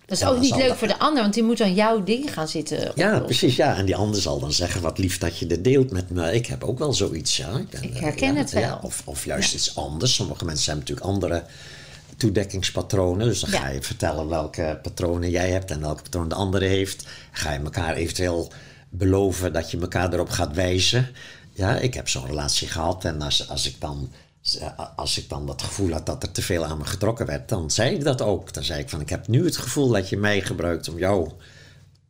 dat 0.07 0.19
is 0.19 0.25
ook 0.25 0.41
niet 0.41 0.57
leuk 0.57 0.69
dat- 0.69 0.77
voor 0.77 0.89
de 0.89 0.99
ander, 0.99 1.23
want 1.23 1.35
die 1.35 1.43
moet 1.43 1.59
dan 1.59 1.75
jouw 1.75 2.03
ding 2.05 2.33
gaan 2.33 2.49
zitten. 2.49 2.93
Ja, 2.95 3.19
precies. 3.21 3.57
Ja. 3.57 3.77
En 3.77 3.85
die 3.87 3.97
ander 3.97 4.21
zal 4.21 4.39
dan 4.41 4.53
zeggen, 4.53 4.81
wat 4.81 4.99
lief 4.99 5.19
dat 5.19 5.39
je 5.39 5.47
dit 5.47 5.65
deelt 5.65 5.91
met 5.91 6.11
me. 6.11 6.33
Ik 6.35 6.47
heb 6.47 6.65
ook 6.65 6.79
wel 6.79 6.93
zoiets, 6.93 7.37
ja. 7.37 7.49
Ik, 7.57 7.69
ben, 7.71 7.83
Ik 7.83 7.95
eh, 7.95 8.01
herken 8.03 8.37
het 8.37 8.51
wel. 8.51 8.79
of, 8.83 9.03
of 9.05 9.25
juist 9.25 9.55
iets 9.55 9.77
anders. 9.77 10.15
Sommige 10.15 10.45
mensen 10.45 10.73
hebben 10.73 10.85
natuurlijk 10.95 11.23
andere 11.25 11.45
toedekkingspatronen. 12.17 13.27
Dus 13.27 13.41
dan 13.41 13.51
ga 13.51 13.69
je 13.69 13.83
vertellen 13.83 14.29
welke 14.29 14.79
patronen 14.83 15.31
jij 15.31 15.51
hebt 15.51 15.71
en 15.71 15.81
welke 15.81 16.03
patronen 16.03 16.29
de 16.29 16.35
andere 16.35 16.65
heeft. 16.67 17.07
Ga 17.33 17.53
je 17.53 17.59
elkaar 17.59 17.95
eventueel 17.95 18.53
beloven 18.91 19.53
dat 19.53 19.71
je 19.71 19.81
elkaar 19.81 20.13
erop 20.13 20.29
gaat 20.29 20.55
wijzen. 20.55 21.09
Ja, 21.53 21.77
ik 21.77 21.95
heb 21.95 22.09
zo'n 22.09 22.27
relatie 22.27 22.69
gehad 22.69 23.05
en 23.05 23.23
als, 23.23 23.49
als 23.49 23.67
ik 23.67 23.81
dan... 23.81 24.11
Als 24.97 25.19
ik 25.19 25.29
dan 25.29 25.47
dat 25.47 25.63
gevoel 25.63 25.93
had 25.93 26.07
dat 26.07 26.23
er 26.23 26.31
te 26.31 26.43
veel 26.43 26.65
aan 26.65 26.79
me 26.79 26.85
getrokken 26.85 27.27
werd, 27.27 27.49
dan 27.49 27.71
zei 27.71 27.95
ik 27.95 28.05
dat 28.05 28.23
ook. 28.23 28.53
Dan 28.53 28.65
zei 28.65 28.81
ik 28.81 28.89
van, 28.89 29.01
ik 29.01 29.09
heb 29.09 29.29
nu 29.29 29.45
het 29.45 29.57
gevoel 29.57 29.89
dat 29.89 30.09
je 30.09 30.17
mij 30.17 30.41
gebruikt 30.41 30.89
om 30.89 30.99
jou 30.99 31.31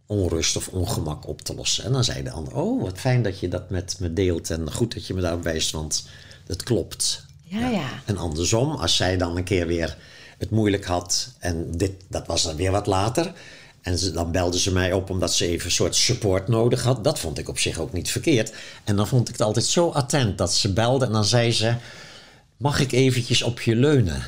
onrust 0.07 0.57
of 0.57 0.69
ongemak 0.69 1.27
op 1.27 1.43
te 1.43 1.55
lossen. 1.55 1.85
En 1.85 1.93
dan 1.93 2.05
zei 2.05 2.23
de 2.23 2.31
ander, 2.31 2.57
oh, 2.57 2.83
wat 2.83 2.99
fijn 2.99 3.23
dat 3.23 3.41
je 3.41 3.49
dat 3.49 3.71
met 3.71 3.97
me 4.01 4.13
deelt 4.13 4.51
en 4.51 4.73
goed 4.73 4.95
dat 4.95 5.07
je 5.07 5.15
me 5.15 5.21
daarop 5.21 5.43
wijst, 5.43 5.71
want 5.71 6.09
het 6.47 6.63
klopt. 6.63 7.25
Ja, 7.43 7.69
ja. 7.69 7.89
En 8.05 8.17
andersom, 8.17 8.71
als 8.71 8.97
zij 8.97 9.17
dan 9.17 9.37
een 9.37 9.45
keer 9.45 9.67
weer 9.67 9.97
het 10.39 10.51
moeilijk 10.51 10.85
had 10.85 11.33
en 11.39 11.71
dit, 11.71 11.93
dat 12.09 12.27
was 12.27 12.43
dan 12.43 12.57
weer 12.57 12.71
wat 12.71 12.87
later. 12.87 13.33
En 13.83 13.99
ze, 13.99 14.11
dan 14.13 14.33
belde 14.33 14.59
ze 14.59 14.73
mij 14.73 14.93
op 14.93 15.11
omdat 15.11 15.35
ze 15.35 15.47
even 15.47 15.65
een 15.65 15.71
soort 15.71 15.97
support 15.97 16.49
nodig 16.49 16.83
had. 16.83 17.05
Dat 17.05 17.19
vond 17.19 17.39
ik 17.39 17.49
op 17.49 17.59
zich 17.59 17.79
ook 17.79 17.93
niet 17.93 18.11
verkeerd. 18.11 18.53
En 18.85 18.97
dan 18.97 19.07
vond 19.09 19.29
ik 19.29 19.33
het 19.35 19.43
altijd 19.43 19.65
zo 19.67 19.89
attent 19.89 20.39
dat 20.39 20.55
ze 20.55 20.73
belde 20.73 21.05
en 21.07 21.13
dan 21.13 21.25
zei 21.25 21.53
ze... 21.53 21.75
Mag 22.57 22.81
ik 22.81 22.93
eventjes 22.93 23.43
op 23.43 23.61
je 23.61 23.77
leunen? 23.77 24.23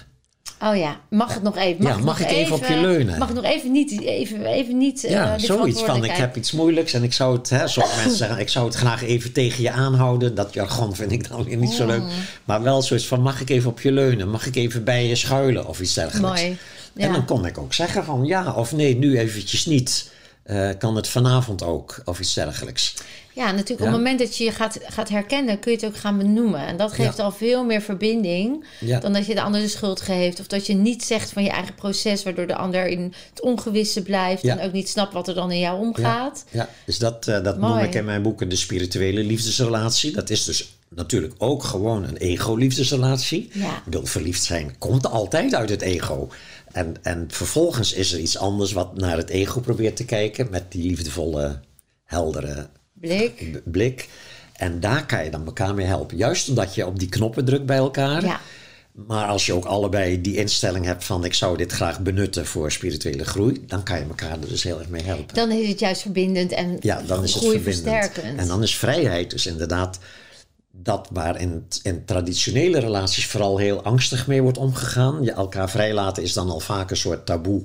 Oh 0.62 0.76
ja, 0.76 1.00
mag 1.10 1.34
het 1.34 1.42
nog 1.42 1.56
even? 1.56 1.84
Ja, 1.84 1.94
het 1.94 2.04
mag 2.04 2.20
ik 2.20 2.30
even 2.30 2.54
op 2.56 2.66
je 2.66 2.76
leunen? 2.76 3.18
Mag 3.18 3.28
ik 3.28 3.34
nog 3.34 3.44
even 3.44 3.72
niet, 3.72 4.00
even, 4.00 4.46
even 4.46 4.78
niet 4.78 5.04
eh, 5.04 5.10
Ja, 5.10 5.38
zoiets 5.38 5.82
van 5.82 6.04
ik 6.04 6.10
heb 6.10 6.36
iets 6.36 6.52
moeilijks 6.52 6.92
en 6.92 7.02
ik 7.02 7.12
zou 7.12 7.36
het, 7.36 7.50
hè, 7.50 7.68
sommige 7.68 7.96
mensen 7.96 8.16
zeggen, 8.16 8.38
ik 8.38 8.48
zou 8.48 8.66
het 8.66 8.74
graag 8.74 9.02
even 9.02 9.32
tegen 9.32 9.62
je 9.62 9.70
aanhouden. 9.70 10.34
Dat 10.34 10.54
jargon 10.54 10.94
vind 10.94 11.12
ik 11.12 11.28
dan 11.28 11.44
weer 11.44 11.56
niet 11.56 11.72
zo 11.72 11.82
Mm. 11.84 11.90
leuk. 11.90 12.02
Maar 12.44 12.62
wel 12.62 12.82
zoiets 12.82 13.06
van, 13.06 13.20
mag 13.20 13.40
ik 13.40 13.50
even 13.50 13.70
op 13.70 13.80
je 13.80 13.92
leunen? 13.92 14.28
Mag 14.30 14.46
ik 14.46 14.56
even 14.56 14.84
bij 14.84 15.06
je 15.06 15.16
schuilen 15.16 15.66
of 15.66 15.80
iets 15.80 15.94
dergelijks? 15.94 16.40
Mooi, 16.42 16.56
En 16.96 17.12
dan 17.12 17.24
kon 17.24 17.46
ik 17.46 17.58
ook 17.58 17.74
zeggen 17.74 18.04
van, 18.04 18.24
ja 18.24 18.52
of 18.54 18.72
nee, 18.72 18.96
nu 18.96 19.18
eventjes 19.18 19.66
niet. 19.66 20.10
Eh, 20.42 20.68
kan 20.78 20.96
het 20.96 21.08
vanavond 21.08 21.62
ook 21.62 22.02
of 22.04 22.20
iets 22.20 22.34
dergelijks. 22.34 22.94
Ja, 23.34 23.44
natuurlijk 23.44 23.68
Ja. 23.80 23.86
op 23.86 23.92
het 23.92 24.00
moment 24.00 24.18
dat 24.18 24.36
je 24.36 24.44
je 24.44 24.50
gaat, 24.50 24.78
gaat 24.86 25.08
herkennen, 25.08 25.58
kun 25.58 25.70
je 25.72 25.76
het 25.76 25.86
ook 25.86 25.96
gaan 25.96 26.18
benoemen. 26.18 26.66
En 26.66 26.76
dat 26.76 26.92
geeft 26.92 27.16
Ja. 27.16 27.22
al 27.22 27.30
veel 27.32 27.64
meer 27.64 27.80
verbinding 27.80 28.64
Ja. 28.80 29.00
dan 29.00 29.12
dat 29.12 29.26
je 29.26 29.34
de 29.34 29.42
ander 29.42 29.60
de 29.60 29.68
schuld 29.68 30.00
geeft. 30.00 30.40
Of 30.40 30.46
dat 30.46 30.66
je 30.66 30.74
niet 30.74 31.04
zegt 31.04 31.30
van 31.30 31.42
je 31.44 31.50
eigen 31.50 31.74
proces, 31.74 32.22
waardoor 32.22 32.46
de 32.46 32.56
ander 32.56 32.86
in 32.86 33.12
het 33.30 33.40
ongewisse 33.42 34.02
blijft. 34.02 34.44
En 34.44 34.60
ook 34.60 34.72
niet 34.72 34.88
snapt 34.88 35.12
wat 35.12 35.28
er 35.28 35.34
dan 35.34 35.50
in 35.52 35.58
jou 35.58 35.80
omgaat. 35.80 36.44
Ja, 36.50 36.68
dus 36.86 36.98
dat, 36.98 37.26
eh, 37.28 37.42
dat 37.44 37.58
noem 37.58 37.78
ik 37.78 37.94
in 37.94 38.04
mijn 38.04 38.22
boeken 38.22 38.48
de 38.48 38.56
spirituele 38.56 39.22
liefdesrelatie. 39.22 40.12
Dat 40.12 40.30
is 40.30 40.44
dus 40.44 40.74
natuurlijk 40.88 41.34
ook 41.38 41.64
gewoon 41.64 42.04
een 42.04 42.16
ego-liefdesrelatie. 42.16 43.50
Ja. 43.52 43.76
Ik 43.76 43.84
bedoel, 43.84 44.04
verliefd 44.06 44.42
zijn 44.42 44.74
komt 44.78 45.06
altijd 45.10 45.54
uit 45.54 45.68
het 45.70 45.82
ego. 45.82 46.28
En, 46.72 46.96
en 47.02 47.24
vervolgens 47.30 47.92
is 47.92 48.12
er 48.12 48.18
iets 48.18 48.38
anders 48.38 48.72
wat 48.72 48.96
naar 48.96 49.16
het 49.16 49.28
ego 49.28 49.60
probeert 49.60 49.96
te 49.96 50.04
kijken 50.04 50.48
met 50.50 50.72
die 50.72 50.86
liefdevolle, 50.86 51.60
heldere 52.04 52.68
Blik. 53.64 54.08
En 54.52 54.80
daar 54.80 55.06
kan 55.06 55.24
je 55.24 55.30
dan 55.30 55.46
elkaar 55.46 55.74
mee 55.74 55.86
helpen. 55.86 56.16
Juist 56.16 56.48
omdat 56.48 56.74
je 56.74 56.86
op 56.86 56.98
die 56.98 57.08
knoppen 57.08 57.44
drukt 57.44 57.66
bij 57.66 57.76
elkaar. 57.76 58.24
Ja. 58.24 58.40
Maar 58.92 59.26
als 59.26 59.46
je 59.46 59.52
ook 59.52 59.64
allebei 59.64 60.20
die 60.20 60.36
instelling 60.36 60.84
hebt 60.84 61.04
van 61.04 61.24
ik 61.24 61.34
zou 61.34 61.56
dit 61.56 61.72
graag 61.72 62.00
benutten 62.00 62.46
voor 62.46 62.72
spirituele 62.72 63.24
groei, 63.24 63.64
dan 63.66 63.82
kan 63.82 63.98
je 63.98 64.04
elkaar 64.04 64.30
er 64.40 64.48
dus 64.48 64.62
heel 64.62 64.78
erg 64.78 64.88
mee 64.88 65.02
helpen. 65.02 65.34
Dan 65.34 65.50
is 65.50 65.68
het 65.68 65.78
juist 65.78 66.02
verbindend 66.02 66.52
en 66.52 66.76
Ja, 66.80 67.02
dan 67.06 67.24
is 67.24 67.34
het 67.34 67.42
groei 67.42 67.60
verbindend. 67.60 67.96
versterkend. 67.96 68.38
En 68.38 68.46
dan 68.46 68.62
is 68.62 68.76
vrijheid 68.76 69.30
dus 69.30 69.46
inderdaad 69.46 69.98
dat 70.72 71.08
waar 71.12 71.40
in, 71.40 71.66
in 71.82 72.04
traditionele 72.04 72.78
relaties 72.78 73.26
vooral 73.26 73.58
heel 73.58 73.82
angstig 73.82 74.26
mee 74.26 74.42
wordt 74.42 74.58
omgegaan. 74.58 75.22
Je 75.22 75.32
elkaar 75.32 75.70
vrijlaten 75.70 76.22
is 76.22 76.32
dan 76.32 76.50
al 76.50 76.60
vaak 76.60 76.90
een 76.90 76.96
soort 76.96 77.26
taboe 77.26 77.62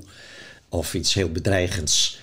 of 0.70 0.94
iets 0.94 1.14
heel 1.14 1.32
bedreigends. 1.32 2.20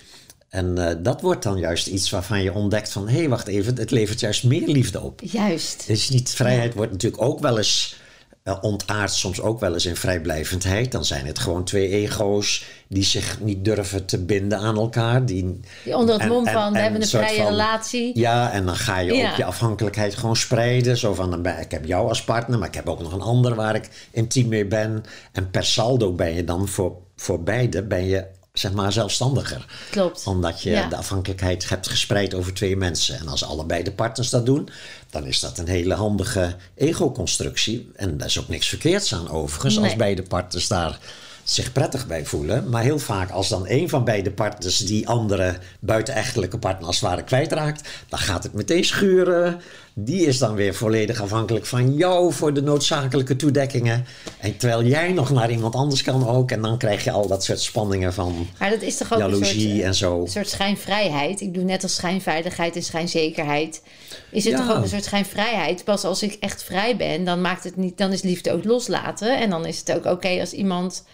En 0.49 0.89
eh, 0.89 0.97
dat 1.03 1.21
wordt 1.21 1.43
dan 1.43 1.59
juist 1.59 1.87
iets 1.87 2.11
waarvan 2.11 2.43
je 2.43 2.53
ontdekt 2.53 2.93
van... 2.93 3.09
hé, 3.09 3.19
hey, 3.19 3.29
wacht 3.29 3.47
even, 3.47 3.77
het 3.77 3.91
levert 3.91 4.21
juist 4.21 4.45
meer 4.45 4.69
liefde 4.69 5.01
op. 5.01 5.21
Juist. 5.25 5.85
Is 5.89 6.09
niet, 6.09 6.31
vrijheid 6.31 6.75
wordt 6.75 6.93
natuurlijk 6.93 7.23
ook 7.23 7.41
wel 7.41 7.59
eens 7.59 7.97
eh, 8.45 8.57
ontaard, 8.61 9.13
soms 9.13 9.41
ook 9.41 9.61
wel 9.61 9.73
eens 9.73 9.87
in 9.87 9.97
vrijblijvendheid. 9.97 10.93
Dan 10.93 11.05
zijn 11.05 11.27
het 11.27 11.39
gewoon 11.39 11.65
twee 11.65 11.89
ego's 11.89 12.65
die 12.89 13.03
zich 13.05 13.41
niet 13.41 13.65
durven 13.65 14.05
te 14.07 14.19
binden 14.25 14.59
aan 14.59 14.77
elkaar. 14.77 15.27
Die, 15.27 15.61
Die 15.85 15.97
onder 15.97 16.21
het 16.21 16.29
mom 16.29 16.47
van, 16.47 16.73
we 16.73 16.77
en 16.79 16.83
hebben 16.83 17.03
een 17.03 17.09
vrije 17.09 17.37
van- 17.37 17.47
relatie. 17.47 18.19
Ja, 18.19 18.53
en 18.53 18.67
dan 18.67 18.77
ga 18.77 18.99
je 18.99 19.13
Ja. 19.13 19.31
ook 19.31 19.37
je 19.37 19.45
afhankelijkheid 19.45 20.15
gewoon 20.15 20.37
spreiden. 20.37 20.97
Zo 20.97 21.15
van, 21.15 21.47
ik 21.47 21.71
heb 21.71 21.85
jou 21.85 22.09
als 22.09 22.25
partner, 22.25 22.59
maar 22.59 22.69
ik 22.69 22.75
heb 22.75 22.89
ook 22.89 23.01
nog 23.01 23.13
een 23.13 23.21
ander 23.21 23.55
waar 23.55 23.75
ik 23.75 23.89
intiem 24.11 24.49
mee 24.49 24.67
ben. 24.67 25.05
En 25.33 25.51
per 25.51 25.65
saldo 25.65 26.13
ben 26.13 26.35
je 26.35 26.45
dan 26.45 26.69
voor, 26.69 26.97
voor 27.17 27.43
beide, 27.43 27.83
ben 27.83 28.05
je 28.05 28.25
zeg 28.55 28.73
maar 28.73 28.93
zelfstandiger. 28.93 29.65
Klopt. 29.91 30.27
Omdat 30.27 30.63
je 30.63 30.71
Ja. 30.71 30.89
de 30.89 30.97
afhankelijkheid 30.97 31.69
hebt 31.69 31.89
gespreid 31.89 32.35
over 32.35 32.55
twee 32.55 32.77
mensen. 32.77 33.19
En 33.19 33.29
als 33.29 33.45
allebei 33.45 33.83
de 33.83 33.93
partners 33.93 34.31
dat 34.31 34.47
doen, 34.47 34.69
dan 35.11 35.27
is 35.27 35.41
dat 35.41 35.59
een 35.59 35.69
hele 35.69 35.95
handige 35.95 36.57
ego-constructie. 36.75 37.91
En 37.97 38.17
daar 38.17 38.27
is 38.27 38.39
ook 38.39 38.49
niks 38.49 38.69
verkeerds 38.69 39.15
aan 39.15 39.31
overigens, 39.31 39.79
als 39.79 39.97
beide 39.97 40.23
partners 40.23 40.69
daar 40.69 40.99
zich 41.45 41.73
prettig 41.73 42.07
bij 42.07 42.25
voelen. 42.27 42.69
Maar 42.69 42.83
heel 42.83 42.99
vaak 42.99 43.31
als 43.31 43.49
dan 43.49 43.65
een 43.69 43.89
van 43.89 44.05
beide 44.05 44.31
partners 44.31 44.79
die 44.79 45.09
andere 45.09 45.57
buitenechtelijke 45.81 46.59
partner 46.59 46.87
als 46.87 47.01
het 47.01 47.09
ware 47.09 47.25
kwijtraakt, 47.25 47.89
dan 48.09 48.19
gaat 48.19 48.43
het 48.43 48.53
meteen 48.53 48.85
schuren. 48.85 49.61
Die 49.97 50.27
is 50.27 50.39
dan 50.39 50.55
weer 50.55 50.75
volledig 50.75 51.21
afhankelijk 51.21 51.67
van 51.67 51.95
jou 51.97 52.33
voor 52.33 52.55
de 52.55 52.63
noodzakelijke 52.63 53.37
toedekkingen. 53.37 54.07
En 54.39 54.57
terwijl 54.57 54.83
jij 54.85 55.13
nog 55.13 55.31
naar 55.31 55.51
iemand 55.51 55.75
anders 55.75 56.03
kan 56.03 56.29
ook. 56.29 56.51
En 56.51 56.63
dan 56.63 56.79
krijg 56.79 57.05
je 57.05 57.11
al 57.11 57.27
dat 57.27 57.45
soort 57.45 57.61
spanningen 57.61 58.13
van 58.15 58.47
Maar 58.59 58.71
dat 58.71 58.83
is 58.83 58.97
toch 58.97 59.13
ook 59.13 59.19
jaloezie 59.19 59.69
een 59.69 59.71
soort, 59.75 59.85
en 59.85 59.95
zo. 59.95 60.21
een 60.21 60.29
soort 60.31 60.49
schijnvrijheid. 60.49 61.41
Ik 61.41 61.55
doe 61.55 61.63
net 61.65 61.83
als 61.83 61.95
schijnveiligheid 61.95 62.77
en 62.77 62.83
schijnzekerheid. 62.83 63.83
Is 64.31 64.45
het 64.45 64.53
Ja. 64.53 64.67
toch 64.67 64.77
ook 64.77 64.83
een 64.83 64.89
soort 64.89 65.05
schijnvrijheid? 65.05 65.85
Pas 65.85 66.05
als 66.05 66.23
ik 66.23 66.37
echt 66.41 66.63
vrij 66.63 66.97
ben, 66.97 67.25
dan 67.25 67.41
maakt 67.41 67.65
het 67.65 67.77
niet, 67.77 67.99
dan 67.99 68.13
is 68.13 68.23
liefde 68.23 68.53
ook 68.53 68.65
loslaten. 68.65 69.41
En 69.41 69.51
dan 69.51 69.67
is 69.67 69.79
het 69.79 69.93
ook 69.93 70.05
oké 70.05 70.41
als 70.41 70.53
iemand 70.53 71.05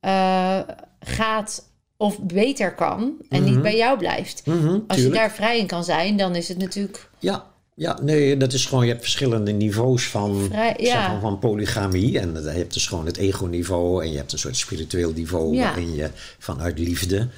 eh, 0.00 0.58
gaat 1.00 1.68
of 1.96 2.18
beter 2.22 2.74
kan 2.74 3.12
en 3.28 3.44
niet 3.44 3.62
bij 3.62 3.76
jou 3.76 3.98
blijft. 3.98 4.42
Als 4.46 4.54
je 4.56 4.62
Mhm. 4.62 4.80
tuurlijk. 4.86 5.14
daar 5.14 5.30
vrij 5.32 5.58
in 5.58 5.66
kan 5.66 5.84
zijn, 5.84 6.16
dan 6.16 6.34
is 6.34 6.48
het 6.48 6.58
natuurlijk. 6.58 7.10
Ja, 7.18 7.44
ja, 7.74 7.98
nee, 8.02 8.36
dat 8.36 8.52
is 8.52 8.66
gewoon, 8.66 8.84
je 8.84 8.90
hebt 8.90 9.02
verschillende 9.02 9.52
niveaus 9.52 10.08
van, 10.08 10.46
Vrij- 10.50 10.76
ja. 10.78 11.20
van 11.20 11.38
polygamie. 11.38 12.18
En 12.18 12.32
je 12.42 12.48
hebt 12.48 12.72
dus 12.74 12.86
gewoon 12.86 13.06
het 13.06 13.16
ego-niveau 13.16 14.02
en 14.04 14.10
je 14.10 14.16
hebt 14.16 14.32
een 14.32 14.38
soort 14.38 14.56
spiritueel 14.56 15.12
niveau 15.12 15.54
Ja. 15.54 15.62
waarin 15.62 15.94
je 15.94 16.10
vanuit 16.38 16.78
liefde 16.78 17.28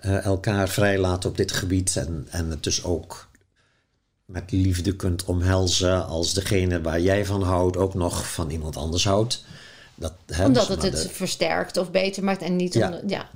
eh, 0.00 0.24
elkaar 0.24 0.68
vrijlaat 0.68 1.24
op 1.24 1.36
dit 1.36 1.52
gebied. 1.52 1.96
En, 1.96 2.26
en 2.30 2.50
het 2.50 2.62
dus 2.62 2.84
ook 2.84 3.28
met 4.24 4.50
liefde 4.52 4.96
kunt 4.96 5.24
omhelzen 5.24 6.06
als 6.06 6.34
degene 6.34 6.80
waar 6.80 7.00
jij 7.00 7.26
van 7.26 7.42
houdt 7.42 7.76
ook 7.76 7.94
nog 7.94 8.32
van 8.32 8.50
iemand 8.50 8.76
anders 8.76 9.04
houdt. 9.04 9.44
Dat, 10.02 10.12
hè, 10.26 10.44
Omdat 10.44 10.66
dus 10.66 10.76
het 10.76 10.82
het 10.82 11.10
versterkt 11.12 11.76
of 11.76 11.90
beter 11.90 12.24
maakt 12.24 12.42
en 12.42 12.56
niet... 12.56 12.74
Ja. 12.74 13.00
ja. 13.06 13.30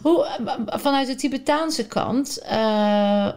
Hoe, 0.00 0.26
eh, 0.26 0.78
vanuit 0.78 1.06
de 1.06 1.14
Tibetaanse 1.14 1.86
kant 1.86 2.38
uh, 2.42 3.28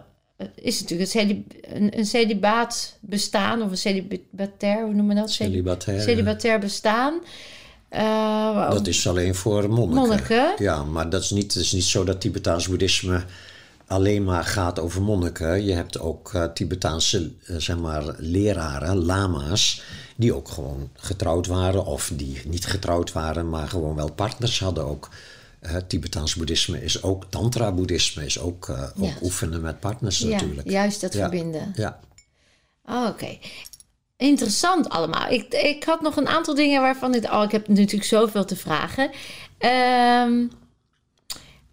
is 0.55 0.81
natuurlijk 0.81 1.13
een, 1.13 1.45
een, 1.61 1.97
een 1.97 2.05
celibaat 2.05 2.97
bestaan... 2.99 3.61
of 3.61 3.71
een 3.71 3.77
celibatair, 3.77 4.83
hoe 4.83 4.93
noemen 4.93 5.15
we 5.15 5.21
dat? 5.21 5.31
Celibatair. 5.31 6.01
Celibatair 6.01 6.59
bestaan... 6.59 7.13
Uh, 7.91 8.71
dat 8.71 8.87
is 8.87 9.07
alleen 9.07 9.35
voor 9.35 9.69
monniken. 9.69 9.95
monniken. 9.95 10.53
Ja, 10.57 10.83
maar 10.83 11.09
dat 11.09 11.21
is 11.21 11.29
niet, 11.29 11.53
het 11.53 11.63
is 11.63 11.71
niet 11.71 11.83
zo 11.83 12.03
dat 12.03 12.21
Tibetaans 12.21 12.67
boeddhisme 12.67 13.23
alleen 13.87 14.23
maar 14.23 14.43
gaat 14.43 14.79
over 14.79 15.01
monniken. 15.01 15.65
Je 15.65 15.73
hebt 15.73 15.99
ook 15.99 16.33
uh, 16.33 16.43
Tibetaanse 16.43 17.31
uh, 17.43 17.57
zeg 17.57 17.77
maar, 17.77 18.03
leraren, 18.17 19.05
lama's, 19.05 19.83
die 20.15 20.33
ook 20.33 20.49
gewoon 20.49 20.89
getrouwd 20.93 21.47
waren 21.47 21.85
of 21.85 22.11
die 22.13 22.41
niet 22.45 22.65
getrouwd 22.65 23.11
waren, 23.11 23.49
maar 23.49 23.67
gewoon 23.67 23.95
wel 23.95 24.11
partners 24.11 24.59
hadden 24.59 24.85
ook. 24.85 25.09
Uh, 25.61 25.75
Tibetaans 25.87 26.35
boeddhisme 26.35 26.83
is 26.83 27.03
ook, 27.03 27.25
tantra-boeddhisme 27.29 28.25
is 28.25 28.39
ook, 28.39 28.69
ook 28.99 29.21
oefenen 29.21 29.61
met 29.61 29.79
partners 29.79 30.19
ja, 30.19 30.27
natuurlijk. 30.27 30.69
Juist 30.69 31.01
dat 31.01 31.15
verbinden. 31.15 31.73
Ja. 31.75 31.99
Oh, 32.85 33.07
Oké. 33.07 33.37
Interessant 34.17 34.89
allemaal. 34.89 35.29
Ik, 35.29 35.53
ik 35.53 35.83
had 35.83 36.01
nog 36.01 36.17
een 36.17 36.27
aantal 36.27 36.55
dingen 36.55 36.81
waarvan 36.81 37.15
ik... 37.15 37.31
Oh, 37.31 37.43
ik 37.43 37.51
heb 37.51 37.67
natuurlijk 37.67 38.03
zoveel 38.03 38.45
te 38.45 38.55
vragen. 38.55 39.11
Um, 39.59 40.51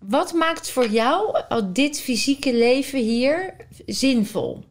wat 0.01 0.33
maakt 0.33 0.71
voor 0.71 0.89
jou 0.89 1.43
dit 1.73 2.01
fysieke 2.01 2.55
leven 2.55 2.99
hier 2.99 3.55
zinvol? 3.87 4.65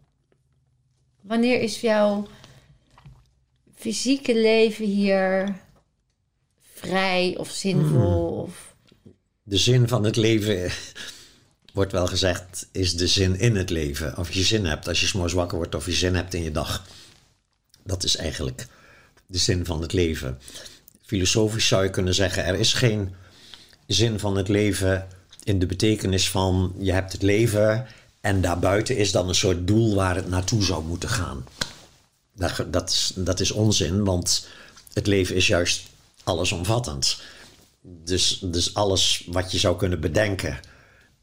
Wanneer 1.22 1.62
is 1.62 1.82
jouw 1.82 2.28
fysieke 3.76 4.36
leven 4.36 4.86
hier 4.86 5.56
vrij 6.74 7.36
of 7.38 7.50
zinvol? 7.50 8.30
Hmm. 8.30 8.42
Of... 8.42 8.76
De 9.44 9.58
zin 9.58 9.88
van 9.88 10.04
het 10.04 10.16
leven, 10.16 10.72
wordt 11.74 11.92
wel 11.92 12.08
gezegd, 12.08 12.68
is 12.72 12.96
de 12.96 13.08
zin 13.08 13.40
in 13.40 13.56
het 13.56 13.70
leven. 13.70 14.18
Of 14.18 14.32
je 14.32 14.44
zin 14.44 14.66
hebt 14.66 14.88
als 14.88 15.00
je 15.00 15.08
s'morgens 15.08 15.34
wakker 15.34 15.58
wordt 15.58 15.76
of 15.76 15.86
je 15.86 15.92
zin 15.92 16.16
hebt 16.16 16.34
in 16.34 16.44
je 16.44 16.52
dag. 16.52 16.88
Dat 17.84 18.04
is 18.04 18.16
eigenlijk 18.16 18.68
de 19.26 19.38
zin 19.38 19.66
van 19.66 19.82
het 19.82 19.94
leven. 19.94 20.40
Filosofisch 21.02 21.68
zou 21.68 21.84
je 21.84 21.90
kunnen 21.90 22.14
zeggen, 22.14 22.46
er 22.46 22.60
is 22.60 22.74
geen 22.74 23.16
zin 23.88 24.20
van 24.20 24.38
het 24.38 24.48
leven 24.48 25.08
in 25.50 25.60
de 25.60 25.66
betekenis 25.66 26.30
van 26.30 26.74
je 26.78 26.92
hebt 26.92 27.12
het 27.12 27.22
leven 27.22 27.88
en 28.22 28.42
daarbuiten 28.42 28.98
is 28.98 29.12
dan 29.12 29.28
een 29.28 29.36
soort 29.36 29.68
doel 29.68 29.96
waar 29.96 30.16
het 30.16 30.30
naartoe 30.30 30.64
zou 30.64 30.84
moeten 30.84 31.10
gaan. 31.10 31.46
Dat, 32.36 32.66
dat, 32.68 32.90
is, 32.90 33.12
dat 33.16 33.40
is 33.40 33.52
onzin, 33.52 34.04
want 34.04 34.48
het 34.94 35.08
leven 35.08 35.36
is 35.36 35.48
juist 35.48 35.82
allesomvattend. 36.24 37.22
Dus, 37.82 38.40
dus 38.44 38.74
alles 38.74 39.24
wat 39.28 39.52
je 39.52 39.58
zou 39.58 39.78
kunnen 39.78 40.00
bedenken 40.00 40.60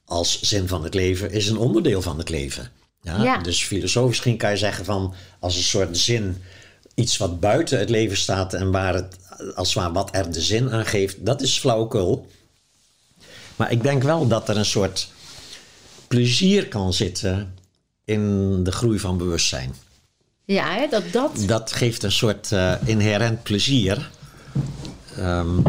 als 0.05 0.41
zin 0.41 0.69
van 0.69 0.85
het 0.85 0.95
leven 0.95 1.31
is 1.31 1.49
een 1.49 1.59
onderdeel 1.59 2.03
van 2.03 2.19
het 2.19 2.29
leven. 2.29 2.71
Ja? 3.01 3.39
Dus 3.39 3.65
filosofisch 3.65 4.09
misschien 4.09 4.37
kan 4.37 4.51
je 4.51 4.57
zeggen 4.57 4.85
van 4.85 5.15
als 5.41 5.57
een 5.57 5.63
soort 5.63 5.99
zin 5.99 6.43
iets 6.95 7.17
wat 7.17 7.41
buiten 7.41 7.79
het 7.79 7.91
leven 7.91 8.17
staat 8.17 8.55
en 8.55 8.71
waar 8.71 8.95
het 8.95 9.17
als 9.55 9.75
waar 9.75 9.93
wat 9.93 10.15
er 10.15 10.33
de 10.33 10.41
zin 10.41 10.71
aan 10.71 10.87
geeft, 10.87 11.27
dat 11.27 11.43
is 11.43 11.59
flauwekul. 11.59 12.27
Maar 13.57 13.73
ik 13.73 13.83
denk 13.83 14.03
wel 14.03 14.29
dat 14.29 14.49
er 14.49 14.57
een 14.57 14.65
soort 14.65 15.09
plezier 16.09 16.69
kan 16.69 16.93
zitten 16.93 17.55
in 18.05 18.65
de 18.65 18.73
groei 18.73 18.99
van 18.99 19.19
bewustzijn. 19.19 19.75
Ja, 20.45 20.75
hè, 20.75 20.87
dat 20.91 21.13
dat. 21.13 21.43
Dat 21.47 21.73
geeft 21.73 22.03
een 22.03 22.13
soort 22.13 22.51
uh, 22.51 22.75
inherent 22.85 23.43
plezier. 23.43 24.11
Um, 25.19 25.63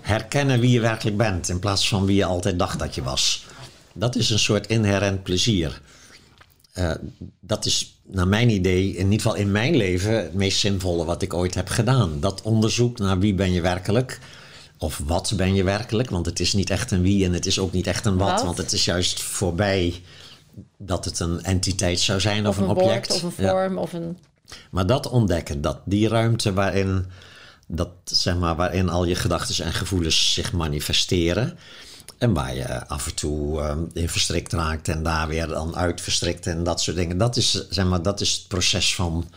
herkennen 0.00 0.60
wie 0.60 0.70
je 0.70 0.80
werkelijk 0.80 1.16
bent 1.16 1.48
in 1.48 1.58
plaats 1.58 1.88
van 1.88 2.06
wie 2.06 2.16
je 2.16 2.24
altijd 2.24 2.58
dacht 2.58 2.78
dat 2.78 2.94
je 2.94 3.02
was. 3.02 3.46
Dat 3.92 4.16
is 4.16 4.30
een 4.30 4.38
soort 4.38 4.66
inherent 4.66 5.22
plezier. 5.22 5.80
Uh, 6.74 6.94
dat 7.40 7.64
is 7.64 8.00
naar 8.02 8.28
mijn 8.28 8.50
idee, 8.50 8.88
in 8.88 9.04
ieder 9.04 9.20
geval 9.20 9.34
in 9.34 9.50
mijn 9.50 9.76
leven, 9.76 10.16
het 10.16 10.34
meest 10.34 10.58
zinvolle 10.58 11.04
wat 11.04 11.22
ik 11.22 11.34
ooit 11.34 11.54
heb 11.54 11.68
gedaan. 11.68 12.20
Dat 12.20 12.42
onderzoek 12.42 12.98
naar 12.98 13.18
wie 13.18 13.34
ben 13.34 13.52
je 13.52 13.60
werkelijk 13.60 14.20
of 14.78 15.00
wat 15.04 15.32
ben 15.36 15.54
je 15.54 15.64
werkelijk? 15.64 16.10
Want 16.10 16.26
het 16.26 16.40
is 16.40 16.52
niet 16.52 16.70
echt 16.70 16.90
een 16.90 17.02
wie 17.02 17.24
en 17.24 17.32
het 17.32 17.46
is 17.46 17.58
ook 17.58 17.72
niet 17.72 17.86
echt 17.86 18.06
een 18.06 18.16
wat. 18.16 18.42
Want 18.42 18.58
het 18.58 18.72
is 18.72 18.84
juist 18.84 19.22
voorbij 19.22 20.02
dat 20.78 21.04
het 21.04 21.20
een 21.20 21.42
entiteit 21.42 22.00
zou 22.00 22.20
zijn 22.20 22.46
of, 22.46 22.56
een, 22.56 22.68
object. 22.68 23.12
of 23.12 23.22
een 23.22 23.32
vorm 23.32 23.78
of 23.78 23.92
een... 23.92 24.18
Maar 24.70 24.86
dat 24.86 25.08
ontdekken, 25.08 25.60
dat 25.60 25.78
die 25.84 26.08
ruimte 26.08 26.52
waarin, 26.52 27.06
dat, 27.66 27.88
zeg 28.04 28.36
maar, 28.36 28.56
waarin 28.56 28.88
al 28.88 29.04
je 29.04 29.14
gedachten 29.14 29.64
en 29.64 29.72
gevoelens 29.72 30.32
zich 30.32 30.52
manifesteren... 30.52 31.58
En 32.18 32.32
waar 32.32 32.54
je 32.54 32.86
af 32.86 33.06
en 33.06 33.14
toe 33.14 33.60
uh, 33.60 33.76
in 33.92 34.08
verstrikt 34.08 34.52
raakt 34.52 34.88
en 34.88 35.02
daar 35.02 35.28
weer 35.28 35.46
dan 35.46 35.76
uit 35.76 36.00
verstrikt 36.00 36.46
en 36.46 36.64
dat 36.64 36.80
soort 36.80 36.96
dingen. 36.96 37.18
Dat 37.18 37.36
is, 37.36 37.68
zeg 37.70 37.86
maar, 37.86 38.02
dat 38.02 38.20
is 38.20 38.32
het 38.32 38.48
proces 38.48 38.94
van, 38.94 39.30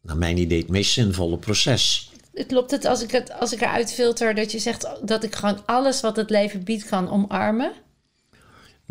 naar 0.00 0.16
mijn 0.16 0.38
idee, 0.38 0.58
het 0.58 0.68
meest 0.68 0.92
zinvolle 0.92 1.38
proces. 1.38 2.11
Klopt 2.46 2.70
het 2.70 2.84
als 2.84 3.02
ik, 3.02 3.10
het 3.10 3.32
als 3.32 3.52
ik 3.52 3.60
eruit 3.60 3.92
filter 3.92 4.34
dat 4.34 4.52
je 4.52 4.58
zegt 4.58 4.88
dat 5.02 5.22
ik 5.22 5.34
gewoon 5.34 5.66
alles 5.66 6.00
wat 6.00 6.16
het 6.16 6.30
leven 6.30 6.64
biedt 6.64 6.84
kan 6.84 7.10
omarmen? 7.10 7.72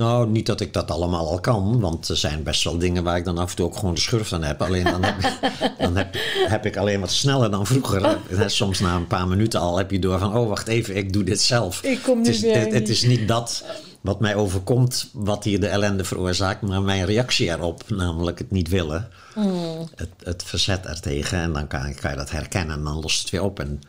Nou, 0.02 0.30
niet 0.30 0.46
dat 0.46 0.62
ik 0.62 0.74
dat 0.74 0.92
allemaal 0.92 1.30
al 1.30 1.40
kan, 1.40 1.80
want 1.80 2.10
er 2.10 2.18
zijn 2.18 2.44
best 2.44 2.64
wel 2.64 2.78
dingen 2.78 3.04
waar 3.04 3.18
ik 3.18 3.26
dan 3.26 3.38
af 3.38 3.50
en 3.50 3.56
toe 3.56 3.66
ook 3.66 3.76
gewoon 3.76 3.94
de 3.94 4.00
schurft 4.00 4.34
aan 4.34 4.44
heb. 4.44 4.62
Alleen 4.62 4.84
dan 4.84 5.04
heb, 5.04 5.18
ik, 5.20 5.40
dan 5.86 5.96
heb, 5.96 6.16
heb 6.48 6.66
ik 6.66 6.78
alleen 6.78 7.00
wat 7.00 7.12
sneller 7.12 7.52
dan 7.52 7.66
vroeger. 7.66 8.18
Soms 8.46 8.80
na 8.80 8.96
een 8.96 9.08
paar 9.08 9.28
minuten 9.28 9.60
al 9.60 9.78
heb 9.78 9.92
je 9.92 10.00
door 10.00 10.20
van, 10.20 10.38
oh 10.38 10.48
wacht 10.48 10.68
even, 10.68 10.96
ik 10.96 11.14
doe 11.14 11.24
dit 11.24 11.42
zelf. 11.42 11.84
Ik 11.84 12.02
kom 12.04 12.22
nu 12.22 12.26
het, 12.26 12.36
is, 12.36 12.42
het, 12.42 12.74
het 12.74 12.90
is 12.90 13.04
niet 13.04 13.28
dat 13.28 13.64
wat 14.02 14.20
mij 14.20 14.36
overkomt 14.36 15.10
wat 15.14 15.44
hier 15.44 15.60
de 15.60 15.68
ellende 15.68 16.04
veroorzaakt, 16.04 16.62
maar 16.62 16.82
mijn 16.82 17.06
reactie 17.06 17.50
erop, 17.50 17.84
namelijk 17.90 18.38
het 18.38 18.52
niet 18.52 18.70
willen. 18.70 19.10
Mm. 19.36 19.90
Het, 19.96 20.10
het 20.24 20.44
verzet 20.44 20.86
ertegen 20.86 21.38
en 21.38 21.54
dan 21.54 21.68
kan, 21.68 21.96
kan 21.96 22.12
je 22.12 22.18
dat 22.18 22.32
herkennen 22.32 22.76
en 22.76 22.84
dan 22.84 23.02
lost 23.02 23.22
het 23.22 23.30
weer 23.30 23.44
op. 23.44 23.60
En, 23.60 23.82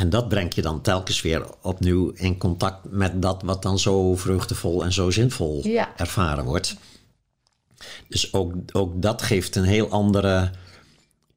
en 0.00 0.10
dat 0.10 0.28
brengt 0.28 0.54
je 0.54 0.62
dan 0.62 0.80
telkens 0.80 1.22
weer 1.22 1.44
opnieuw 1.62 2.10
in 2.14 2.38
contact 2.38 2.78
met 2.90 3.22
dat 3.22 3.42
wat 3.42 3.62
dan 3.62 3.78
zo 3.78 4.16
vreugdevol 4.16 4.84
en 4.84 4.92
zo 4.92 5.10
zinvol 5.10 5.64
ervaren 5.96 6.44
wordt. 6.44 6.76
Dus 8.08 8.32
ook, 8.32 8.52
ook 8.72 9.02
dat 9.02 9.22
geeft 9.22 9.56
een 9.56 9.64
heel 9.64 9.88
andere 9.88 10.50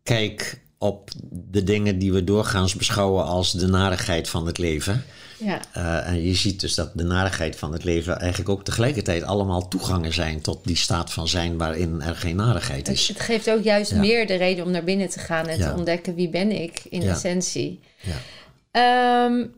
kijk 0.04 0.62
op 0.78 1.10
de 1.30 1.64
dingen 1.64 2.00
die 2.00 2.14
we 2.14 2.24
doorgaans 2.24 2.76
beschouwen 2.76 3.26
als 3.26 3.52
de 3.52 3.68
narigheid 3.68 4.30
van 4.30 4.46
het 4.46 4.58
leven. 4.58 5.04
Ja. 5.38 5.60
Uh, 5.78 6.08
en 6.08 6.24
je 6.24 6.34
ziet 6.34 6.60
dus 6.60 6.76
dat 6.76 6.92
de 6.94 7.04
narigheid 7.04 7.56
van 7.56 7.74
het 7.74 7.84
leven 7.84 8.20
eigenlijk 8.20 8.50
ook 8.50 8.64
tegelijkertijd 8.64 9.24
allemaal 9.24 9.68
toegangen 9.68 10.14
zijn 10.14 10.42
tot 10.42 10.60
die 10.64 10.76
staat 10.76 11.14
van 11.14 11.28
zijn 11.28 11.58
waarin 11.58 12.02
er 12.02 12.16
geen 12.16 12.36
narigheid 12.36 12.88
is. 12.88 13.08
Het 13.08 13.20
geeft 13.20 13.50
ook 13.50 13.64
juist 13.64 13.96
meer 13.96 14.28
de 14.28 14.36
reden 14.36 14.66
om 14.66 14.72
naar 14.72 14.84
binnen 14.84 15.10
te 15.10 15.20
gaan 15.20 15.48
en 15.48 15.60
te 15.60 15.74
ontdekken 15.78 16.16
wie 16.16 16.30
ben 16.30 16.62
ik 16.62 16.82
in 16.90 17.02
essentie. 17.02 17.80
Ja. 18.02 18.16
Um, 18.78 19.54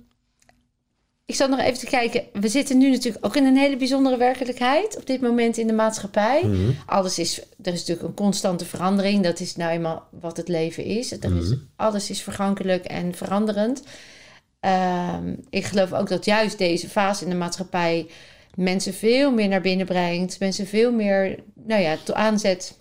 ik 1.26 1.36
zat 1.36 1.50
nog 1.50 1.60
even 1.60 1.80
te 1.80 1.86
kijken. 1.86 2.24
We 2.34 2.48
zitten 2.48 2.78
nu 2.78 2.90
natuurlijk 2.90 3.26
ook 3.26 3.36
in 3.36 3.46
een 3.46 3.58
hele 3.58 3.78
bijzondere 3.78 4.18
werkelijkheid 4.18 4.98
op 4.98 5.06
dit 5.06 5.22
moment 5.22 5.58
in 5.58 5.68
de 5.68 5.74
maatschappij. 5.74 6.44
Mhm. 6.44 6.72
Alles 6.86 7.20
is, 7.20 7.40
er 7.40 7.74
is 7.74 7.80
natuurlijk 7.80 8.08
een 8.08 8.14
constante 8.14 8.66
verandering. 8.66 9.24
Dat 9.24 9.40
is 9.40 9.56
nou 9.56 9.72
eenmaal 9.72 10.08
wat 10.12 10.38
het 10.38 10.48
leven 10.48 10.84
is. 10.84 11.12
Er 11.12 11.38
is 11.38 11.50
mhm. 11.50 11.60
alles 11.76 12.10
is 12.10 12.22
vergankelijk 12.22 12.86
en 12.86 13.16
veranderend. 13.16 13.84
Um, 15.16 15.40
ik 15.50 15.66
geloof 15.66 15.94
ook 15.94 16.10
dat 16.10 16.26
juist 16.26 16.58
deze 16.58 16.90
fase 16.90 17.24
in 17.24 17.30
de 17.30 17.36
maatschappij 17.36 18.08
mensen 18.56 18.94
veel 18.94 19.32
meer 19.32 19.48
naar 19.48 19.62
binnen 19.62 19.86
brengt. 19.86 20.40
Mensen 20.40 20.68
veel 20.68 20.92
meer 20.92 21.40
nou 21.54 21.82
ja, 21.82 21.98
aanzet 22.14 22.78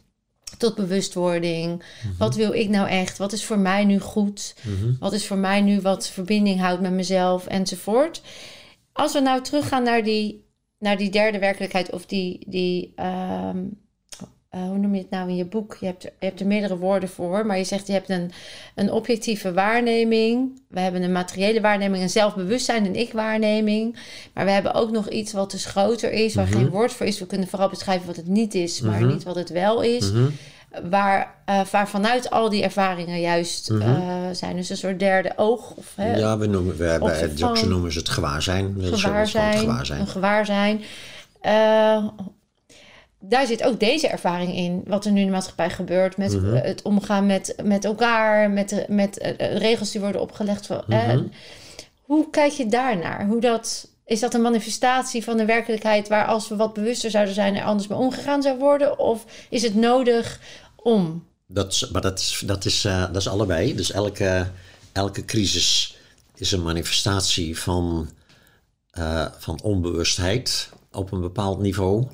tot 0.58 0.74
bewustwording. 0.74 1.82
Mhm. 2.02 2.16
Wat 2.18 2.34
wil 2.34 2.52
ik 2.52 2.68
nou 2.68 2.88
echt? 2.88 3.18
Wat 3.18 3.32
is 3.32 3.44
voor 3.44 3.58
mij 3.58 3.84
nu 3.84 4.00
goed? 4.00 4.54
Mhm. 4.62 4.92
Wat 4.98 5.12
is 5.12 5.26
voor 5.26 5.36
mij 5.36 5.60
nu 5.60 5.80
wat 5.80 6.08
verbinding 6.08 6.60
houdt 6.60 6.80
met 6.80 6.92
mezelf 6.92 7.46
enzovoort? 7.46 8.22
Als 8.92 9.12
we 9.12 9.20
nou 9.20 9.42
teruggaan 9.42 9.82
naar 9.82 10.02
die, 10.02 10.44
naar 10.78 10.96
die 10.96 11.10
derde 11.10 11.38
werkelijkheid 11.38 11.92
of 11.92 12.06
die, 12.06 12.44
die 12.46 12.92
um, 12.96 13.83
uh, 14.54 14.68
hoe 14.68 14.78
noem 14.78 14.94
je 14.94 15.00
het 15.00 15.10
nou 15.10 15.28
in 15.28 15.36
je 15.36 15.44
boek? 15.44 15.76
Je 15.80 15.86
hebt, 15.86 16.04
er, 16.04 16.12
je 16.18 16.26
hebt 16.26 16.40
er 16.40 16.46
meerdere 16.46 16.76
woorden 16.76 17.08
voor, 17.08 17.46
maar 17.46 17.58
je 17.58 17.64
zegt 17.64 17.86
je 17.86 17.92
hebt 17.92 18.08
een, 18.08 18.32
een 18.74 18.92
objectieve 18.92 19.52
waarneming. 19.52 20.60
We 20.68 20.80
hebben 20.80 21.02
een 21.02 21.12
materiële 21.12 21.60
waarneming, 21.60 22.02
een 22.02 22.10
zelfbewustzijn, 22.10 22.86
een 22.86 22.96
ik-waarneming. 22.96 23.96
Maar 24.34 24.44
we 24.44 24.50
hebben 24.50 24.74
ook 24.74 24.90
nog 24.90 25.08
iets 25.08 25.32
wat 25.32 25.50
dus 25.50 25.64
groter 25.64 26.12
is, 26.12 26.34
waar 26.34 26.46
mhm. 26.46 26.56
geen 26.56 26.68
woord 26.68 26.92
voor 26.92 27.06
is. 27.06 27.18
We 27.18 27.26
kunnen 27.26 27.48
vooral 27.48 27.68
beschrijven 27.68 28.06
wat 28.06 28.16
het 28.16 28.28
niet 28.28 28.54
is, 28.54 28.80
maar 28.80 29.00
mhm. 29.00 29.08
niet 29.08 29.22
wat 29.22 29.34
het 29.34 29.50
wel 29.50 29.82
is. 29.82 30.12
Mhm. 30.12 30.28
Waar, 30.90 31.34
uh, 31.48 31.60
waar 31.70 31.88
vanuit 31.88 32.30
al 32.30 32.48
die 32.48 32.62
ervaringen 32.62 33.20
juist 33.20 33.70
uh, 33.70 33.98
zijn. 34.32 34.56
Dus 34.56 34.70
een 34.70 34.76
soort 34.76 34.98
derde 34.98 35.32
oog. 35.36 35.70
Of, 35.70 35.92
hè, 35.94 36.16
ja, 36.16 36.38
we 36.38 36.46
noemen, 36.46 36.76
we 36.76 36.84
hebben, 36.84 37.68
noemen 37.68 37.92
ze 37.92 37.98
het 37.98 38.08
gewaarzijn. 38.08 38.76
Gewaarzijn, 38.80 39.58
gewaarzijn. 39.58 40.00
Een 40.00 40.06
gewaarzijn. 40.06 40.80
Daar 43.28 43.46
zit 43.46 43.62
ook 43.62 43.80
deze 43.80 44.08
ervaring 44.08 44.54
in. 44.54 44.82
Wat 44.86 45.04
er 45.04 45.12
nu 45.12 45.20
in 45.20 45.26
de 45.26 45.32
maatschappij 45.32 45.70
gebeurt. 45.70 46.16
Met 46.16 46.32
Mhm. 46.42 46.54
eh, 46.54 46.62
het 46.62 46.82
omgaan 46.82 47.26
met, 47.26 47.54
met 47.62 47.84
elkaar. 47.84 48.50
Met, 48.50 48.68
de- 48.68 48.84
met 48.88 49.18
eh, 49.18 49.56
regels 49.56 49.90
die 49.90 50.00
worden 50.00 50.20
opgelegd. 50.20 50.66
Van, 50.66 50.82
eh, 50.88 51.06
Mhm. 51.06 51.22
hoe 52.02 52.30
kijk 52.30 52.52
je 52.52 52.66
daarnaar? 52.66 53.26
Hoe 53.26 53.40
dat, 53.40 53.88
is 54.04 54.20
dat 54.20 54.34
een 54.34 54.42
manifestatie 54.42 55.24
van 55.24 55.36
de 55.36 55.44
werkelijkheid... 55.44 56.08
waar 56.08 56.26
als 56.26 56.48
we 56.48 56.56
wat 56.56 56.74
bewuster 56.74 57.10
zouden 57.10 57.34
zijn... 57.34 57.56
er 57.56 57.64
anders 57.64 57.88
mee 57.88 57.98
omgegaan 57.98 58.42
zou 58.42 58.58
worden? 58.58 58.98
Of 58.98 59.24
is 59.50 59.62
het 59.62 59.74
nodig 59.74 60.40
om... 60.76 61.24
Dat 61.46 61.72
is, 61.72 61.88
maar 61.90 62.02
dat 62.02 62.18
is, 62.18 62.42
dat, 62.46 62.64
is, 62.64 62.84
eh, 62.84 63.00
dat 63.06 63.16
is 63.16 63.28
allebei. 63.28 63.74
Dus 63.74 63.90
elke, 63.92 64.46
elke 64.92 65.24
crisis 65.24 65.96
is 66.36 66.52
een 66.52 66.62
manifestatie 66.62 67.58
van, 67.58 68.08
eh, 68.90 69.26
van 69.38 69.60
onbewustheid 69.62 70.68
op 70.92 71.12
een 71.12 71.20
bepaald 71.20 71.58
niveau. 71.60 72.06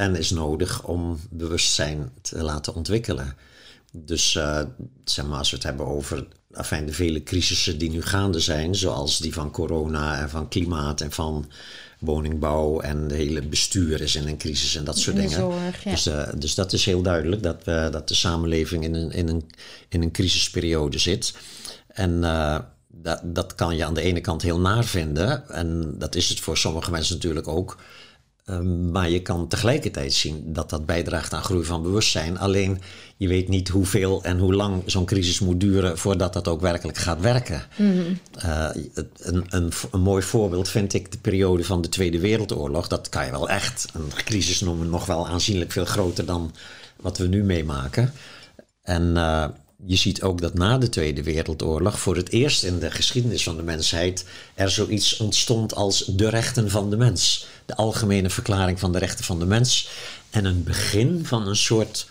En 0.00 0.16
is 0.16 0.30
nodig 0.30 0.82
om 0.82 1.20
bewustzijn 1.30 2.12
te 2.22 2.42
laten 2.42 2.74
ontwikkelen. 2.74 3.36
Dus 3.92 4.34
eh, 4.36 4.60
zeg 5.04 5.26
maar, 5.26 5.38
als 5.38 5.50
we 5.50 5.56
het 5.56 5.64
hebben 5.64 5.86
over 5.86 6.26
de 6.48 6.92
vele 6.92 7.22
crisissen 7.22 7.78
die 7.78 7.90
nu 7.90 8.02
gaande 8.02 8.40
zijn, 8.40 8.74
zoals 8.74 9.18
die 9.18 9.32
van 9.32 9.50
corona 9.50 10.20
en 10.20 10.30
van 10.30 10.48
klimaat 10.48 11.00
en 11.00 11.12
van 11.12 11.50
woningbouw 11.98 12.80
en 12.80 13.08
de 13.08 13.14
hele 13.14 13.42
bestuur 13.42 14.00
is 14.00 14.16
in 14.16 14.28
een 14.28 14.38
crisis 14.38 14.76
en 14.76 14.84
dat 14.84 14.98
soort 14.98 15.16
dingen. 15.16 15.30
zorg, 15.30 15.84
ja. 15.84 15.90
dus, 15.90 16.06
eh, 16.06 16.28
dus 16.36 16.54
dat 16.54 16.72
is 16.72 16.84
heel 16.84 17.02
duidelijk 17.02 17.42
dat, 17.42 17.64
we, 17.64 17.88
dat 17.90 18.08
de 18.08 18.14
samenleving 18.14 18.84
in 18.84 18.94
een, 18.94 19.10
in 19.10 19.28
een, 19.28 19.50
in 19.88 20.02
een 20.02 20.12
crisisperiode 20.12 20.98
zit. 20.98 21.34
En 21.88 22.24
eh, 22.24 22.58
dat, 22.88 23.20
dat 23.24 23.54
kan 23.54 23.76
je 23.76 23.84
aan 23.84 23.94
de 23.94 24.02
ene 24.02 24.20
kant 24.20 24.42
heel 24.42 24.60
naar 24.60 24.84
vinden. 24.84 25.48
En 25.48 25.94
dat 25.98 26.14
is 26.14 26.28
het 26.28 26.40
voor 26.40 26.56
sommige 26.56 26.90
mensen 26.90 27.14
natuurlijk 27.14 27.48
ook. 27.48 27.76
Um, 28.50 28.90
maar 28.90 29.10
je 29.10 29.22
kan 29.22 29.48
tegelijkertijd 29.48 30.12
zien 30.12 30.42
dat 30.46 30.70
dat 30.70 30.86
bijdraagt 30.86 31.34
aan 31.34 31.42
groei 31.42 31.64
van 31.64 31.82
bewustzijn. 31.82 32.38
Alleen 32.38 32.80
je 33.16 33.28
weet 33.28 33.48
niet 33.48 33.68
hoeveel 33.68 34.22
en 34.22 34.38
hoe 34.38 34.54
lang 34.54 34.82
zo'n 34.86 35.04
crisis 35.04 35.40
moet 35.40 35.60
duren 35.60 35.98
voordat 35.98 36.32
dat 36.32 36.48
ook 36.48 36.60
werkelijk 36.60 36.98
gaat 36.98 37.20
werken. 37.20 37.62
Mm. 37.76 38.18
Uh, 38.44 38.68
een, 39.18 39.44
een, 39.48 39.72
een, 39.90 40.00
mooi 40.00 40.22
voorbeeld 40.22 40.68
vind 40.68 40.94
ik 40.94 41.12
de 41.12 41.18
periode 41.18 41.64
van 41.64 41.82
de 41.82 41.88
Tweede 41.88 42.20
Wereldoorlog. 42.20 42.88
Dat 42.88 43.08
kan 43.08 43.24
je 43.24 43.30
wel 43.30 43.48
echt 43.48 43.86
een 43.92 44.08
crisis 44.24 44.60
noemen, 44.60 44.90
nog 44.90 45.06
wel 45.06 45.28
aanzienlijk 45.28 45.72
veel 45.72 45.84
groter 45.84 46.24
dan 46.24 46.52
wat 46.96 47.18
we 47.18 47.26
nu 47.26 47.44
meemaken. 47.44 48.12
En 48.82 49.02
uh, 49.16 49.44
je 49.84 49.96
ziet 49.96 50.22
ook 50.22 50.40
dat 50.40 50.54
na 50.54 50.78
de 50.78 50.88
Tweede 50.88 51.22
Wereldoorlog 51.22 52.00
voor 52.00 52.16
het 52.16 52.30
eerst 52.30 52.64
in 52.64 52.78
de 52.78 52.90
geschiedenis 52.90 53.42
van 53.42 53.56
de 53.56 53.62
mensheid 53.62 54.24
er 54.54 54.70
zoiets 54.70 55.16
ontstond 55.16 55.74
als 55.74 56.04
de 56.04 56.28
rechten 56.28 56.70
van 56.70 56.90
de 56.90 56.96
mens. 56.96 57.46
De 57.66 57.76
algemene 57.76 58.30
verklaring 58.30 58.80
van 58.80 58.92
de 58.92 58.98
rechten 58.98 59.24
van 59.24 59.38
de 59.38 59.46
mens. 59.46 59.90
En 60.30 60.44
een 60.44 60.62
begin 60.62 61.20
van 61.24 61.48
een 61.48 61.56
soort 61.56 62.06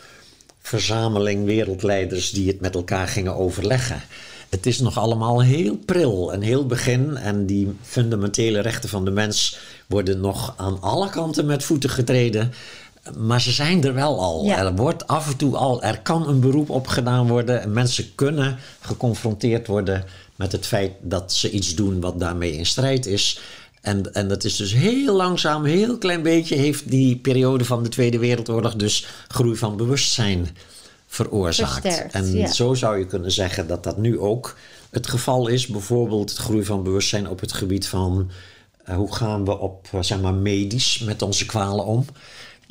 verzameling 0.62 1.46
wereldleiders 1.46 2.32
die 2.32 2.48
het 2.48 2.60
met 2.60 2.76
elkaar 2.76 3.08
gingen 3.08 3.36
overleggen. 3.36 4.02
Het 4.50 4.66
is 4.66 4.80
nog 4.80 4.98
allemaal 4.98 5.42
heel 5.42 5.78
pril, 5.78 6.34
een 6.34 6.42
heel 6.42 6.66
begin. 6.66 7.18
En 7.18 7.46
die 7.46 7.76
fundamentele 7.82 8.60
rechten 8.60 8.90
van 8.90 9.06
de 9.06 9.12
mens 9.12 9.58
worden 9.88 10.20
nog 10.20 10.54
aan 10.58 10.82
alle 10.82 11.10
kanten 11.10 11.46
met 11.46 11.64
voeten 11.64 11.90
getreden. 11.90 12.54
Maar 13.18 13.42
ze 13.42 13.52
zijn 13.52 13.84
er 13.84 13.94
wel 13.94 14.20
al. 14.20 14.46
Ja. 14.46 14.58
Er 14.58 14.76
wordt 14.76 15.08
af 15.08 15.28
en 15.28 15.38
toe 15.38 15.56
al, 15.56 15.84
er 15.84 16.00
kan 16.02 16.28
een 16.28 16.40
beroep 16.40 16.70
op 16.70 16.88
gedaan 16.88 17.28
worden. 17.28 17.62
En 17.62 17.74
mensen 17.74 18.16
kunnen 18.16 18.58
geconfronteerd 18.80 19.68
worden 19.68 20.06
met 20.36 20.52
het 20.52 20.66
feit 20.66 20.92
dat 21.02 21.34
ze 21.34 21.52
iets 21.52 21.76
doen 21.76 22.00
wat 22.00 22.20
daarmee 22.20 22.52
in 22.58 22.66
strijd 22.66 23.06
is. 23.06 23.42
En, 23.82 24.14
en 24.14 24.28
dat 24.28 24.44
is 24.44 24.56
dus 24.56 24.74
heel 24.74 25.16
langzaam, 25.16 25.66
heel 25.66 25.98
klein 25.98 26.22
beetje, 26.22 26.56
heeft 26.56 26.90
die 26.90 27.18
periode 27.18 27.66
van 27.66 27.84
de 27.84 27.90
Tweede 27.90 28.20
Wereldoorlog 28.20 28.76
dus 28.76 29.08
groei 29.28 29.56
van 29.56 29.78
bewustzijn 29.78 30.48
veroorzaakt. 31.08 31.82
Versterkt, 31.82 32.14
en 32.14 32.36
ja. 32.36 32.52
zo 32.52 32.74
zou 32.74 32.98
je 32.98 33.06
kunnen 33.06 33.32
zeggen 33.32 33.68
dat 33.68 33.84
dat 33.84 33.98
nu 33.98 34.20
ook 34.20 34.58
het 34.90 35.08
geval 35.08 35.48
is. 35.48 35.68
Bijvoorbeeld 35.68 36.30
het 36.30 36.40
groei 36.40 36.64
van 36.64 36.84
bewustzijn 36.84 37.30
op 37.30 37.40
het 37.40 37.54
gebied 37.54 37.88
van 37.88 38.32
uh, 38.90 38.96
hoe 38.96 39.16
gaan 39.16 39.46
we 39.46 39.60
op, 39.60 39.88
uh, 39.96 40.02
zeg 40.02 40.22
maar, 40.22 40.34
medisch 40.34 41.00
met 41.00 41.22
onze 41.22 41.46
kwalen 41.46 41.86
om. 41.86 42.06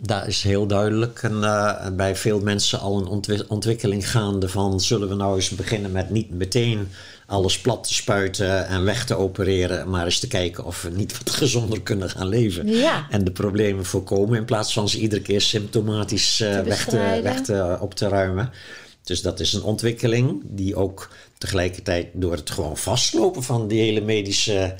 Daar 0.03 0.29
is 0.29 0.43
heel 0.43 0.67
duidelijk 0.67 1.23
een, 1.23 1.43
uh, 1.43 1.87
bij 1.93 2.17
veel 2.17 2.41
mensen 2.41 2.81
al 2.81 2.99
een 2.99 3.07
ontwi 3.07 3.43
ontwikkeling 3.49 4.11
gaande 4.11 4.49
van 4.49 4.81
zullen 4.81 5.09
we 5.09 5.15
nou 5.15 5.37
eens 5.37 5.49
beginnen 5.49 5.93
met 5.93 6.11
niet 6.11 6.31
meteen 6.31 6.89
alles 7.27 7.61
plat 7.61 7.85
te 7.85 7.95
spuiten 7.95 8.67
en 8.67 8.85
weg 8.85 9.05
te 9.05 9.17
opereren, 9.17 9.91
maar 9.91 10.05
eens 10.05 10.19
te 10.19 10.29
kijken 10.29 10.65
of 10.65 10.83
we 10.83 10.91
niet 10.91 11.19
wat 11.19 11.31
gezonder 11.43 11.83
kunnen 11.83 12.11
gaan 12.11 12.29
leven. 12.29 12.67
Ja. 12.69 13.07
En 13.11 13.25
de 13.25 13.31
problemen 13.31 13.85
voorkomen 13.85 14.39
in 14.39 14.45
plaats 14.45 14.73
van 14.73 14.89
ze 14.89 14.99
iedere 14.99 15.23
keer 15.23 15.41
symptomatisch 15.41 16.41
uh, 16.41 16.61
weg, 16.61 16.85
te, 16.85 17.21
weg 17.23 17.41
te, 17.41 17.79
op 17.81 17.95
te 17.95 18.09
ruimen. 18.09 18.51
Dus 19.03 19.23
dat 19.23 19.41
is 19.41 19.53
een 19.53 19.63
ontwikkeling 19.63 20.41
die 20.45 20.77
ook 20.77 21.09
tegelijkertijd 21.39 22.09
door 22.13 22.33
het 22.33 22.51
gewoon 22.51 22.77
vastlopen 22.77 23.43
van 23.43 23.69
die 23.69 23.81
hele 23.81 24.01
medische 24.01 24.75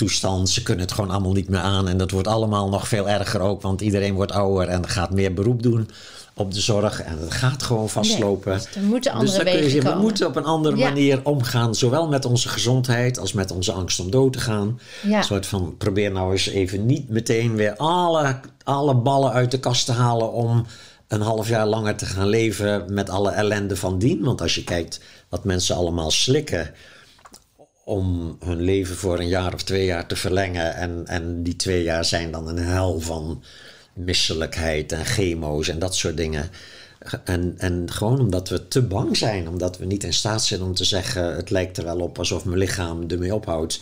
toestand. 0.00 0.50
Ze 0.50 0.62
kunnen 0.62 0.84
het 0.84 0.94
gewoon 0.94 1.10
allemaal 1.10 1.32
niet 1.32 1.48
meer 1.48 1.60
aan. 1.60 1.88
En 1.88 1.96
dat 1.96 2.10
wordt 2.10 2.28
allemaal 2.28 2.68
nog 2.68 2.88
veel 2.88 3.08
erger 3.08 3.40
ook. 3.40 3.62
Want 3.62 3.80
iedereen 3.80 4.14
wordt 4.14 4.32
ouder 4.32 4.68
en 4.68 4.88
gaat 4.88 5.10
meer 5.10 5.34
beroep 5.34 5.62
doen 5.62 5.88
op 6.34 6.52
de 6.52 6.60
zorg. 6.60 7.02
En 7.02 7.18
het 7.18 7.34
gaat 7.34 7.62
gewoon 7.62 7.88
vastlopen. 7.88 8.52
Nee, 8.52 8.60
dus 8.60 8.74
er 8.74 8.82
moeten 8.82 9.12
andere 9.12 9.44
dus 9.44 9.52
je 9.52 9.56
wegen 9.56 9.70
zeggen, 9.70 9.94
we 9.96 10.02
moeten 10.02 10.26
op 10.26 10.36
een 10.36 10.44
andere 10.44 10.76
Ja. 10.76 10.88
manier 10.88 11.20
omgaan. 11.24 11.74
Zowel 11.74 12.08
met 12.08 12.24
onze 12.24 12.48
gezondheid 12.48 13.18
als 13.18 13.32
met 13.32 13.50
onze 13.50 13.72
angst 13.72 14.00
om 14.00 14.10
dood 14.10 14.32
te 14.32 14.40
gaan. 14.40 14.80
Ja. 15.02 15.18
Een 15.18 15.24
soort 15.24 15.46
van, 15.46 15.74
probeer 15.78 16.12
nou 16.12 16.32
eens 16.32 16.48
even 16.48 16.86
niet 16.86 17.08
meteen 17.08 17.54
weer 17.54 17.76
alle, 17.76 18.40
alle 18.64 18.94
ballen 18.94 19.32
uit 19.32 19.50
de 19.50 19.60
kast 19.60 19.86
te 19.86 19.92
halen... 19.92 20.32
om 20.32 20.66
een 21.08 21.20
half 21.20 21.48
jaar 21.48 21.66
langer 21.66 21.96
te 21.96 22.06
gaan 22.06 22.28
leven 22.28 22.84
met 22.88 23.10
alle 23.10 23.30
ellende 23.30 23.76
van 23.76 23.98
dien. 23.98 24.24
Want 24.24 24.40
als 24.40 24.54
je 24.54 24.64
kijkt 24.64 25.00
wat 25.28 25.44
mensen 25.44 25.76
allemaal 25.76 26.10
slikken 26.10 26.70
om 27.90 28.36
hun 28.44 28.60
leven 28.60 28.96
voor 28.96 29.18
een 29.18 29.28
jaar 29.28 29.54
of 29.54 29.62
twee 29.62 29.84
jaar 29.84 30.06
te 30.06 30.16
verlengen. 30.16 30.74
En, 30.74 31.02
en 31.06 31.42
die 31.42 31.56
twee 31.56 31.82
jaar 31.82 32.04
zijn 32.04 32.30
dan 32.30 32.48
een 32.48 32.58
hel 32.58 33.00
van 33.00 33.42
misselijkheid 33.92 34.92
en 34.92 35.04
chemo's 35.04 35.68
en 35.68 35.78
dat 35.78 35.94
soort 35.94 36.16
dingen. 36.16 36.50
En, 37.24 37.54
en 37.58 37.90
gewoon 37.90 38.20
omdat 38.20 38.48
we 38.48 38.68
te 38.68 38.82
bang 38.82 39.16
zijn, 39.16 39.48
omdat 39.48 39.78
we 39.78 39.84
niet 39.84 40.04
in 40.04 40.12
staat 40.12 40.44
zijn 40.44 40.62
om 40.62 40.74
te 40.74 40.84
zeggen: 40.84 41.36
het 41.36 41.50
lijkt 41.50 41.76
er 41.76 41.84
wel 41.84 42.00
op 42.00 42.18
alsof 42.18 42.44
mijn 42.44 42.58
lichaam 42.58 43.08
ermee 43.08 43.34
ophoudt. 43.34 43.80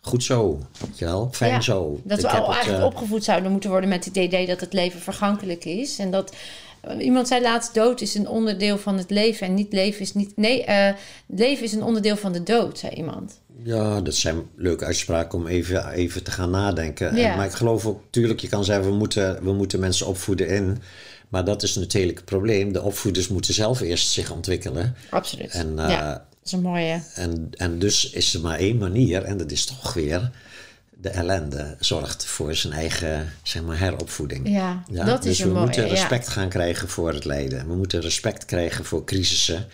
Goed 0.00 0.24
zo, 0.24 0.60
weet 0.78 0.98
je 0.98 1.04
wel? 1.04 1.28
Fijn 1.32 1.52
Ja, 1.52 1.60
zo. 1.60 2.00
Dat 2.04 2.20
we 2.20 2.28
Ik 2.28 2.34
al 2.34 2.46
het, 2.46 2.54
eigenlijk 2.54 2.82
eh, 2.82 2.86
opgevoed 2.88 3.24
zouden 3.24 3.50
moeten 3.50 3.70
worden 3.70 3.88
met 3.88 4.04
het 4.04 4.16
idee 4.16 4.46
dat 4.46 4.60
het 4.60 4.72
leven 4.72 5.00
vergankelijk 5.00 5.64
is. 5.64 5.98
En 5.98 6.10
dat 6.10 6.34
iemand 6.98 7.28
zei 7.28 7.42
laatst: 7.42 7.74
dood 7.74 8.00
is 8.00 8.14
een 8.14 8.28
onderdeel 8.28 8.78
van 8.78 8.98
het 8.98 9.10
leven. 9.10 9.46
En 9.46 9.54
niet 9.54 9.72
leven 9.72 10.00
is 10.00 10.14
niet. 10.14 10.36
Nee, 10.36 10.64
eh, 10.64 10.94
leven 11.26 11.64
is 11.64 11.72
een 11.72 11.82
onderdeel 11.82 12.16
van 12.16 12.32
de 12.32 12.42
dood, 12.42 12.78
zei 12.78 12.94
iemand. 12.94 13.40
Ja, 13.62 14.00
dat 14.00 14.14
zijn 14.14 14.42
leuke 14.56 14.84
uitspraken 14.84 15.38
om 15.38 15.46
even, 15.46 15.88
even 15.88 16.22
te 16.22 16.30
gaan 16.30 16.50
nadenken. 16.50 17.16
Ja. 17.16 17.30
En, 17.30 17.36
maar 17.36 17.46
ik 17.46 17.52
geloof 17.52 17.86
ook, 17.86 18.02
tuurlijk, 18.10 18.40
je 18.40 18.48
kan 18.48 18.64
zeggen, 18.64 18.84
we 18.84 18.96
moeten, 18.96 19.44
we 19.44 19.52
moeten 19.52 19.80
mensen 19.80 20.06
opvoeden 20.06 20.48
in. 20.48 20.78
Maar 21.28 21.44
dat 21.44 21.62
is 21.62 21.74
natuurlijk 21.74 22.16
het 22.16 22.26
probleem. 22.26 22.72
De 22.72 22.82
opvoeders 22.82 23.28
moeten 23.28 23.54
zelf 23.54 23.80
eerst 23.80 24.10
zich 24.10 24.30
ontwikkelen. 24.30 24.96
Absoluut. 25.10 25.50
En, 25.50 25.78
eh, 25.78 25.90
ja, 25.90 26.12
dat 26.12 26.24
is 26.44 26.52
een 26.52 26.60
mooie. 26.60 27.02
En, 27.14 27.48
en 27.50 27.78
dus 27.78 28.10
is 28.10 28.34
er 28.34 28.40
maar 28.40 28.58
één 28.58 28.78
manier, 28.78 29.22
en 29.22 29.36
dat 29.36 29.50
is 29.50 29.64
toch 29.64 29.94
weer 29.94 30.30
de 31.06 31.12
ellende 31.12 31.76
zorgt 31.80 32.24
voor 32.24 32.54
zijn 32.54 32.72
eigen 32.72 33.32
zeg 33.42 33.62
maar, 33.62 33.78
heropvoeding. 33.78 34.48
Ja, 34.48 34.82
dat 35.04 35.22
dus 35.22 35.30
is 35.32 35.38
we 35.38 35.44
een 35.44 35.50
mooie. 35.50 35.64
moeten 35.64 35.82
ja. 35.84 35.88
respect 35.90 36.28
gaan 36.28 36.48
krijgen 36.48 36.88
voor 36.88 37.12
het 37.12 37.24
lijden. 37.24 37.68
We 37.68 37.74
moeten 37.74 38.00
respect 38.00 38.44
krijgen 38.44 38.84
voor 38.84 39.04
crisissen. 39.04 39.66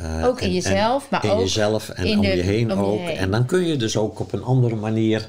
Uh, 0.00 0.26
Ook 0.26 0.40
in 0.40 0.46
en- 0.46 0.52
jezelf, 0.54 1.02
en 1.02 1.08
maar 1.10 1.24
in 1.24 1.30
ook 1.30 1.40
jezelf 1.40 1.88
en 1.88 2.04
in 2.06 2.16
om 2.18 2.24
de- 2.24 2.36
je 2.36 2.42
heen 2.42 2.72
om 2.72 2.78
je 2.78 2.84
ook. 2.84 2.98
heen. 2.98 3.16
En 3.16 3.30
dan 3.30 3.46
kun 3.46 3.66
je 3.66 3.76
dus 3.76 3.96
ook 3.96 4.20
op 4.20 4.32
een 4.32 4.42
andere 4.42 4.74
manier 4.76 5.28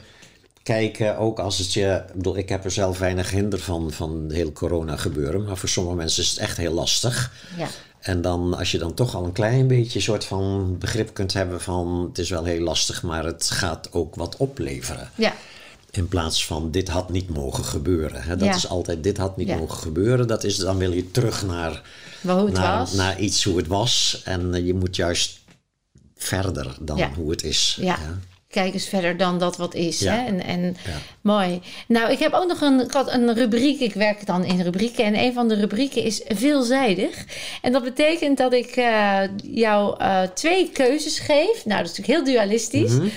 kijken, 0.64 1.18
ook 1.18 1.39
als 1.39 1.57
het 1.57 1.74
je... 1.74 2.03
Ik, 2.07 2.14
bedoel, 2.14 2.38
ik 2.38 2.49
heb 2.49 2.64
er 2.66 2.72
zelf 2.72 2.99
weinig 2.99 3.30
hinder 3.30 3.59
van, 3.59 3.91
van 3.91 4.24
het 4.24 4.32
hele 4.32 4.51
corona 4.51 4.95
gebeuren. 4.97 5.43
Maar 5.43 5.57
voor 5.57 5.70
sommige 5.70 5.95
mensen 5.95 6.24
is 6.24 6.30
het 6.30 6.39
echt 6.39 6.57
heel 6.57 6.74
lastig. 6.74 7.32
Ja. 7.57 7.68
En 8.03 8.21
dan, 8.21 8.53
als 8.57 8.71
je 8.71 8.77
dan 8.77 8.93
toch 8.93 9.15
al 9.15 9.23
een 9.25 9.31
klein 9.31 9.67
beetje 9.67 9.99
soort 9.99 10.25
van 10.25 10.75
begrip 10.79 11.13
kunt 11.13 11.33
hebben 11.33 11.61
van... 11.61 12.05
het 12.09 12.17
is 12.17 12.29
wel 12.29 12.43
heel 12.43 12.59
lastig, 12.61 13.03
maar 13.03 13.25
het 13.25 13.49
gaat 13.49 13.93
ook 13.93 14.15
wat 14.15 14.37
opleveren. 14.37 15.09
Ja, 15.15 15.33
In 15.91 16.07
plaats 16.07 16.45
van 16.45 16.71
dit 16.71 16.87
had 16.89 17.09
niet 17.09 17.29
mogen 17.29 17.63
gebeuren. 17.63 18.23
Hè? 18.23 18.35
Dat 18.37 18.47
Ja. 18.47 18.55
is 18.55 18.67
altijd 18.67 19.03
dit 19.03 19.17
had 19.17 19.37
niet 19.37 19.47
Ja. 19.47 19.57
mogen 19.57 19.77
gebeuren. 19.77 20.27
Dat 20.27 20.43
is, 20.43 20.55
dan 20.57 20.77
wil 20.77 20.91
je 20.91 21.11
terug 21.11 21.45
naar, 21.45 21.81
maar 22.21 22.35
hoe 22.35 22.45
het 22.45 22.53
naar, 22.55 22.77
was. 22.77 22.93
naar 22.93 23.19
iets 23.19 23.43
hoe 23.43 23.57
het 23.57 23.67
was. 23.67 24.21
En 24.25 24.53
eh, 24.53 24.65
je 24.65 24.73
moet 24.73 24.95
juist 24.95 25.39
verder 26.15 26.75
dan 26.81 27.01
hoe 27.15 27.31
het 27.31 27.43
is. 27.43 27.77
Ja. 27.81 27.97
Kijk 28.53 28.73
eens 28.73 28.87
verder 28.87 29.17
dan 29.17 29.39
dat 29.39 29.57
wat 29.57 29.73
is. 29.75 29.99
Ja. 29.99 30.13
Hè? 30.13 30.25
En, 30.25 30.43
en 30.43 30.75
Ja. 30.85 30.91
mooi. 31.21 31.61
Nou, 31.87 32.11
ik 32.11 32.19
heb 32.19 32.33
ook 32.33 32.47
nog 32.47 32.61
een, 32.61 32.81
ik 32.81 32.91
had 32.91 33.13
een 33.13 33.33
rubriek. 33.33 33.79
Ik 33.79 33.93
werk 33.93 34.25
dan 34.25 34.43
in 34.45 34.61
rubrieken. 34.61 35.05
En 35.05 35.19
een 35.19 35.33
van 35.33 35.47
de 35.47 35.55
rubrieken 35.55 36.03
is 36.03 36.21
veelzijdig. 36.27 37.25
En 37.61 37.71
dat 37.71 37.83
betekent 37.83 38.37
dat 38.37 38.53
ik 38.53 38.69
eh, 38.75 39.19
jou 39.43 39.99
eh, 39.99 40.21
twee 40.21 40.69
keuzes 40.69 41.19
geef. 41.19 41.65
Nou, 41.65 41.81
dat 41.81 41.91
is 41.91 41.97
natuurlijk 41.97 42.07
heel 42.07 42.23
dualistisch. 42.33 42.91
Mhm. 42.91 43.07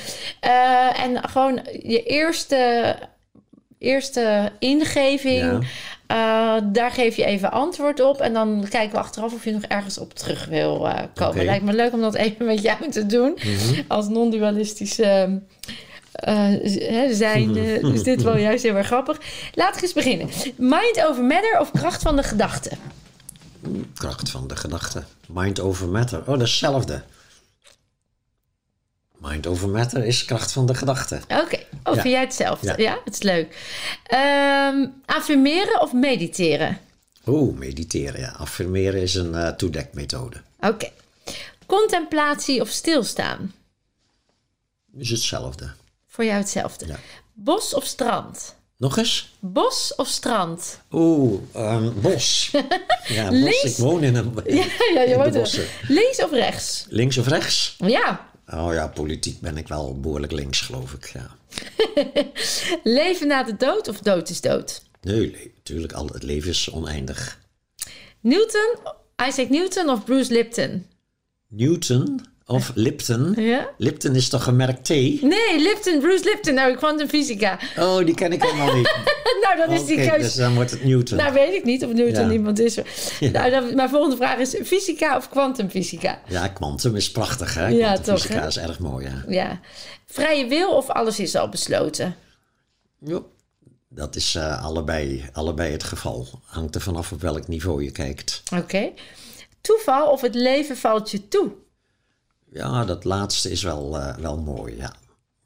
Eh, 0.41 1.03
en 1.03 1.29
gewoon 1.29 1.61
je 1.83 2.03
eerste, 2.03 2.95
eerste 3.79 4.53
ingeving. 4.59 5.41
Ja. 5.43 5.61
Eh, 6.07 6.57
daar 6.65 6.91
geef 6.91 7.17
je 7.17 7.25
even 7.25 7.51
antwoord 7.51 8.01
op. 8.01 8.21
En 8.21 8.33
dan 8.33 8.67
kijken 8.71 8.93
we 8.93 8.99
achteraf 8.99 9.35
of 9.35 9.45
je 9.45 9.53
nog 9.53 9.63
ergens 9.63 9.99
op 9.99 10.15
terug 10.15 10.47
wil 10.47 10.89
eh, 10.89 11.03
komen. 11.15 11.45
Lijkt 11.45 11.65
me 11.65 11.73
leuk 11.73 11.93
om 11.93 12.01
dat 12.01 12.15
even 12.15 12.47
met 12.47 12.63
jou 12.63 12.91
te 12.91 13.07
doen. 13.07 13.39
Als 13.89 14.09
non-dualistische 14.09 15.41
hè, 16.13 17.15
zijn. 17.15 17.57
is 17.57 18.03
dit 18.13 18.23
wel 18.23 18.37
juist 18.37 18.63
heel 18.63 18.77
erg 18.77 18.87
grappig. 18.87 19.21
Laten 19.55 19.75
we 19.75 19.83
eens 19.83 19.93
beginnen. 19.93 20.29
Mind 20.57 21.05
over 21.09 21.25
matter 21.25 21.61
of 21.61 21.71
kracht 21.71 22.03
van 22.03 22.17
de 22.17 22.23
gedachte? 22.23 22.71
Kracht 23.95 24.31
van 24.31 24.49
de 24.49 24.57
gedachte. 24.57 25.03
Mind 25.29 25.61
over 25.61 25.89
matter. 25.89 26.19
Oh, 26.19 26.27
dat 26.27 26.41
is 26.41 26.51
hetzelfde. 26.51 27.03
Mind 29.29 29.47
over 29.47 29.69
matter 29.69 30.05
is 30.05 30.25
kracht 30.25 30.53
van 30.53 30.67
de 30.67 30.75
gedachte. 30.75 31.21
Oké. 31.29 31.59
Oh, 31.85 31.95
Ja. 31.95 32.01
vind 32.01 32.15
jij 32.15 32.21
hetzelfde? 32.21 32.67
Ja, 32.67 32.75
Ja. 32.77 32.99
het 33.05 33.15
is 33.15 33.23
leuk. 33.23 33.57
Ehm, 34.07 34.87
affirmeren 35.07 35.81
of 35.81 35.93
mediteren? 35.93 36.79
Oeh, 37.27 37.59
mediteren. 37.59 38.21
Ja. 38.21 38.29
Affirmeren 38.39 39.01
is 39.03 39.15
een 39.15 39.35
eh, 39.35 39.49
toedekmethode. 39.49 40.37
Oké. 40.61 40.91
Contemplatie 41.67 42.61
of 42.61 42.69
stilstaan? 42.69 43.55
Is 44.99 45.11
hetzelfde. 45.11 45.71
Voor 46.09 46.25
jou 46.25 46.37
hetzelfde. 46.39 46.87
Ja. 46.87 46.97
Bos 47.33 47.75
of 47.75 47.85
strand? 47.85 48.55
Nog 48.77 48.97
eens? 48.99 49.35
Bos 49.41 49.93
of 49.97 50.09
strand? 50.09 50.81
Oeh, 50.93 51.41
ehm, 51.53 51.91
bos. 52.01 52.51
Ja, 53.09 53.29
bos. 53.29 53.39
Links- 53.39 53.63
Ik 53.65 53.77
woon 53.77 54.03
in 54.03 54.15
een 54.15 54.33
Ja, 54.47 54.53
ja 54.95 55.01
je 55.03 55.15
in 55.25 55.33
de 55.33 55.39
bossen. 55.39 55.67
Links 55.89 56.23
of 56.25 56.31
rechts? 56.31 56.87
Links 56.89 57.19
of 57.19 57.27
rechts? 57.27 57.77
Ja. 57.79 58.29
Oh 58.53 58.73
ja, 58.73 58.87
politiek 58.89 59.41
ben 59.41 59.57
ik 59.57 59.69
wel 59.69 60.01
behoorlijk 60.01 60.33
links, 60.33 60.61
geloof 60.61 60.93
ik. 60.93 61.13
Ja. 61.13 61.37
Leven 62.99 63.27
na 63.27 63.43
de 63.43 63.57
dood 63.57 63.89
of 63.89 63.99
dood 63.99 64.29
is 64.29 64.41
dood? 64.41 64.83
Nee, 65.01 65.53
natuurlijk, 65.57 65.93
al 65.93 66.07
het 66.07 66.23
leven 66.23 66.51
is 66.51 66.71
oneindig. 66.71 67.41
Newton, 68.21 68.77
Isaac 69.29 69.49
Newton 69.49 69.89
of 69.89 70.05
Bruce 70.05 70.33
Lipton? 70.33 70.87
Newton 71.49 72.21
of 72.47 72.71
Lipton? 72.75 73.35
Ja? 73.37 73.69
Lipton 73.79 74.15
is 74.15 74.29
toch 74.29 74.47
een 74.47 74.57
merk 74.57 74.85
thee? 74.85 75.19
Nee, 75.23 75.61
Lipton, 75.61 76.01
Bruce 76.01 76.25
Lipton. 76.25 76.55
Nou, 76.55 76.77
kwantumfysica. 76.77 77.59
Oh, 77.79 78.05
die 78.05 78.15
ken 78.15 78.33
ik 78.33 78.43
helemaal 78.43 78.75
niet. 78.75 78.95
nou, 79.43 79.57
dan 79.57 79.71
is 79.71 79.85
die 79.85 79.97
keus... 79.97 80.23
dus 80.23 80.35
dan 80.35 80.55
wordt 80.55 80.71
het 80.71 80.85
Newton. 80.85 81.17
Nou, 81.17 81.33
weet 81.33 81.55
ik 81.55 81.65
niet 81.65 81.85
of 81.85 81.93
Newton 81.93 82.27
Ja. 82.27 82.33
iemand 82.33 82.59
is. 82.59 82.79
Nou, 83.33 83.51
dan, 83.51 83.75
mijn 83.75 83.89
volgende 83.89 84.17
vraag 84.17 84.39
is 84.39 84.57
fysica 84.65 85.17
of 85.17 85.29
kwantumfysica? 85.29 86.21
Ja, 86.29 86.49
kwantum 86.49 86.97
is 86.97 87.11
prachtig, 87.11 87.55
hè? 87.55 87.67
Ja, 87.67 87.99
hè? 88.03 88.47
is 88.47 88.59
erg 88.59 88.79
mooi, 88.79 89.07
ja. 89.07 89.25
Ja. 89.29 89.61
Vrije 90.07 90.47
wil 90.47 90.77
of 90.77 90.91
alles 90.91 91.21
is 91.21 91.35
al 91.35 91.49
besloten? 91.49 92.17
Jo. 92.99 93.31
Dat 93.89 94.17
is 94.17 94.35
eh, 94.35 94.65
allebei, 94.65 95.29
allebei 95.33 95.73
het 95.73 95.83
geval. 95.83 96.27
Hangt 96.45 96.75
er 96.75 96.81
vanaf 96.81 97.13
op 97.13 97.21
welk 97.21 97.49
niveau 97.49 97.85
je 97.85 97.91
kijkt. 97.91 98.43
Oké. 98.57 98.91
Toeval 99.61 100.11
of 100.11 100.21
het 100.21 100.35
leven 100.35 100.77
valt 100.77 101.11
je 101.11 101.29
toe? 101.29 101.53
Ja, 102.57 102.85
dat 102.85 103.05
laatste 103.05 103.51
is 103.51 103.63
wel, 103.63 103.99
eh, 103.99 104.15
wel 104.17 104.39
mooi, 104.39 104.77
ja. 104.77 104.95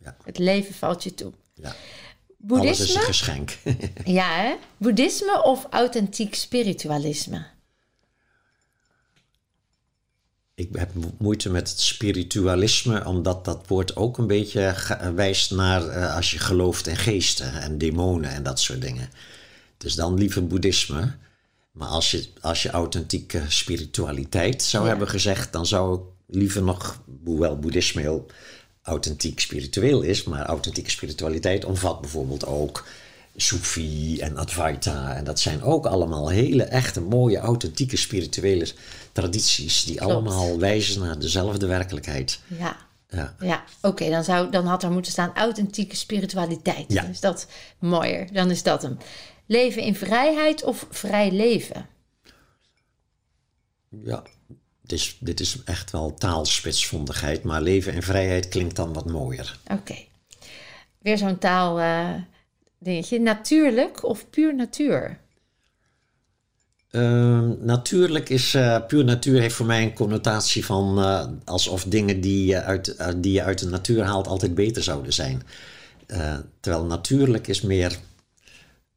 ja. 0.05 0.17
Het 0.25 0.39
leven 0.39 0.75
valt 0.75 1.03
je 1.05 1.15
toe. 1.15 1.33
ja. 1.55 1.69
Alles 2.49 2.81
is 2.81 2.95
Boeddhisme? 2.95 3.01
een 3.01 3.07
geschenk. 3.07 3.59
Ja, 4.05 4.29
hè? 4.43 4.55
Boeddhisme 4.77 5.43
of 5.43 5.67
authentiek 5.71 6.35
spiritualisme? 6.35 7.47
Ik 10.55 10.69
heb 10.73 10.95
mo- 10.95 11.15
moeite 11.19 11.51
met 11.51 11.69
het 11.71 11.81
spiritualisme, 11.81 13.05
omdat 13.07 13.45
dat 13.45 13.67
woord 13.67 13.97
ook 13.97 14.19
een 14.19 14.27
beetje 14.27 14.73
ge- 14.75 15.13
wijst 15.15 15.51
naar 15.51 15.89
eh, 15.89 16.15
als 16.15 16.31
je 16.31 16.39
gelooft 16.39 16.87
in 16.87 16.97
geesten 16.97 17.53
en 17.61 17.79
demonen 17.79 18.31
en 18.31 18.43
dat 18.43 18.61
soort 18.61 18.81
dingen. 18.83 19.11
Dus 19.77 19.95
dan 19.95 20.15
liever 20.19 20.47
boeddhisme. 20.47 21.13
Maar 21.73 21.89
als 21.89 22.11
je, 22.11 22.29
als 22.41 22.63
je 22.63 22.71
authentieke 22.71 23.43
spiritualiteit 23.49 24.63
zou 24.63 24.83
Ja. 24.85 24.89
hebben 24.91 25.09
gezegd, 25.09 25.53
dan 25.53 25.67
zou 25.67 25.95
ik 25.99 26.03
liever 26.31 26.62
nog, 26.62 27.03
hoewel 27.24 27.59
boeddhisme 27.59 28.01
heel 28.01 28.26
authentiek 28.83 29.41
spiritueel 29.41 30.03
is, 30.03 30.24
maar 30.24 30.47
authentieke 30.47 30.91
spiritualiteit 30.91 31.64
omvat 31.64 32.01
bijvoorbeeld 32.01 32.47
ook 32.47 32.85
Soefi 33.37 34.20
en 34.20 34.37
Advaita. 34.37 35.14
En 35.14 35.24
dat 35.24 35.41
zijn 35.41 35.62
ook 35.62 35.87
allemaal 35.87 36.28
hele 36.28 36.62
echte, 36.62 37.01
mooie, 37.01 37.39
authentieke 37.39 37.97
spirituele 37.97 38.68
tradities 39.12 39.85
die 39.85 40.03
allemaal 40.03 40.59
wijzen 40.59 41.01
naar 41.01 41.18
dezelfde 41.18 41.66
werkelijkheid. 41.66 42.41
Ja. 42.47 42.76
Ja. 43.09 43.35
Ja, 43.41 43.64
oké, 43.83 44.11
dan 44.11 44.24
dan, 44.24 44.51
dan 44.51 44.66
had 44.66 44.83
er 44.83 44.91
moeten 44.91 45.12
staan 45.12 45.35
authentieke 45.35 45.97
spiritualiteit. 45.97 46.85
Ja. 46.93 47.03
Dan 47.03 47.11
is 47.11 47.20
dat 47.20 47.47
mooier, 47.78 48.33
dan 48.33 48.51
is 48.51 48.62
dat 48.62 48.83
hem. 48.83 48.99
Leven 49.47 49.83
in 49.83 49.95
vrijheid 49.95 50.64
of 50.64 50.87
vrij 50.91 51.31
leven? 51.31 51.87
Ja, 54.05 54.22
is, 54.93 55.16
dit 55.20 55.41
is 55.41 55.57
echt 55.64 55.91
wel 55.91 56.14
taalspitsvondigheid, 56.14 57.43
maar 57.43 57.62
leven 57.62 57.93
in 57.93 58.03
vrijheid 58.03 58.49
klinkt 58.49 58.76
dan 58.76 58.93
wat 58.93 59.07
mooier. 59.07 59.59
Oké. 59.70 59.95
Weer 60.99 61.18
zo'n 61.18 61.38
taal 61.38 61.80
eh, 61.80 62.14
dingetje. 62.78 63.20
Natuurlijk 63.20 64.05
of 64.05 64.30
puur 64.30 64.55
natuur? 64.55 65.18
Ehm, 66.91 67.64
natuurlijk 67.64 68.28
is 68.28 68.55
eh, 68.55 68.86
puur 68.86 69.05
natuur 69.05 69.41
heeft 69.41 69.55
voor 69.55 69.66
mij 69.66 69.82
een 69.82 69.95
connotatie 69.95 70.64
van 70.64 70.99
eh, 70.99 71.26
alsof 71.45 71.84
dingen 71.84 72.20
die 72.20 72.47
je, 72.47 72.62
uit, 72.62 72.97
die 73.16 73.32
je 73.32 73.43
uit 73.43 73.59
de 73.59 73.66
natuur 73.66 74.05
haalt 74.05 74.26
altijd 74.26 74.55
beter 74.55 74.82
zouden 74.82 75.12
zijn. 75.12 75.43
Terwijl 76.61 76.84
natuurlijk 76.84 77.49
is 77.49 77.61
meer 77.61 77.99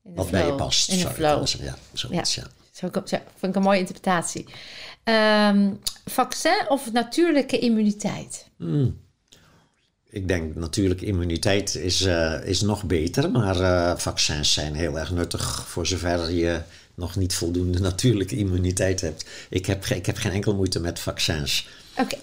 wat 0.02 0.32
bij 0.32 0.46
je 0.46 0.54
past. 0.54 0.90
In 0.90 0.98
de 0.98 1.10
flow. 1.10 1.48
zeggen. 1.48 1.70
Ja, 1.70 1.76
zoiets, 1.94 2.36
ja. 2.36 2.44
Zo, 2.72 2.90
zo, 2.94 3.18
vind 3.38 3.52
ik 3.52 3.56
een 3.56 3.62
mooie 3.62 3.80
interpretatie. 3.80 4.46
Ehm, 5.04 5.72
vaccin 6.06 6.66
of 6.68 6.92
natuurlijke 6.92 7.60
immuniteit? 7.60 8.48
Ik 10.10 10.28
denk 10.28 10.56
natuurlijke 10.56 11.06
immuniteit 11.06 11.76
is, 11.76 12.02
eh, 12.02 12.44
is 12.44 12.62
nog 12.62 12.84
beter, 12.84 13.32
maar 13.32 13.60
eh, 13.60 13.98
vaccins 13.98 14.54
zijn 14.54 14.74
heel 14.76 15.00
erg 15.00 15.12
nuttig 15.12 15.68
voor 15.68 15.88
zover 15.88 16.32
je 16.32 16.62
nog 16.96 17.16
niet 17.16 17.36
voldoende 17.36 17.80
natuurlijke 17.90 18.38
immuniteit 18.38 19.02
hebt. 19.02 19.26
Ik 19.50 19.66
heb, 19.66 19.86
ik 19.86 20.06
heb 20.06 20.18
geen 20.18 20.32
enkel 20.32 20.56
moeite 20.56 20.80
met 20.80 21.00
vaccins. 21.00 21.68
Oké. 21.98 22.18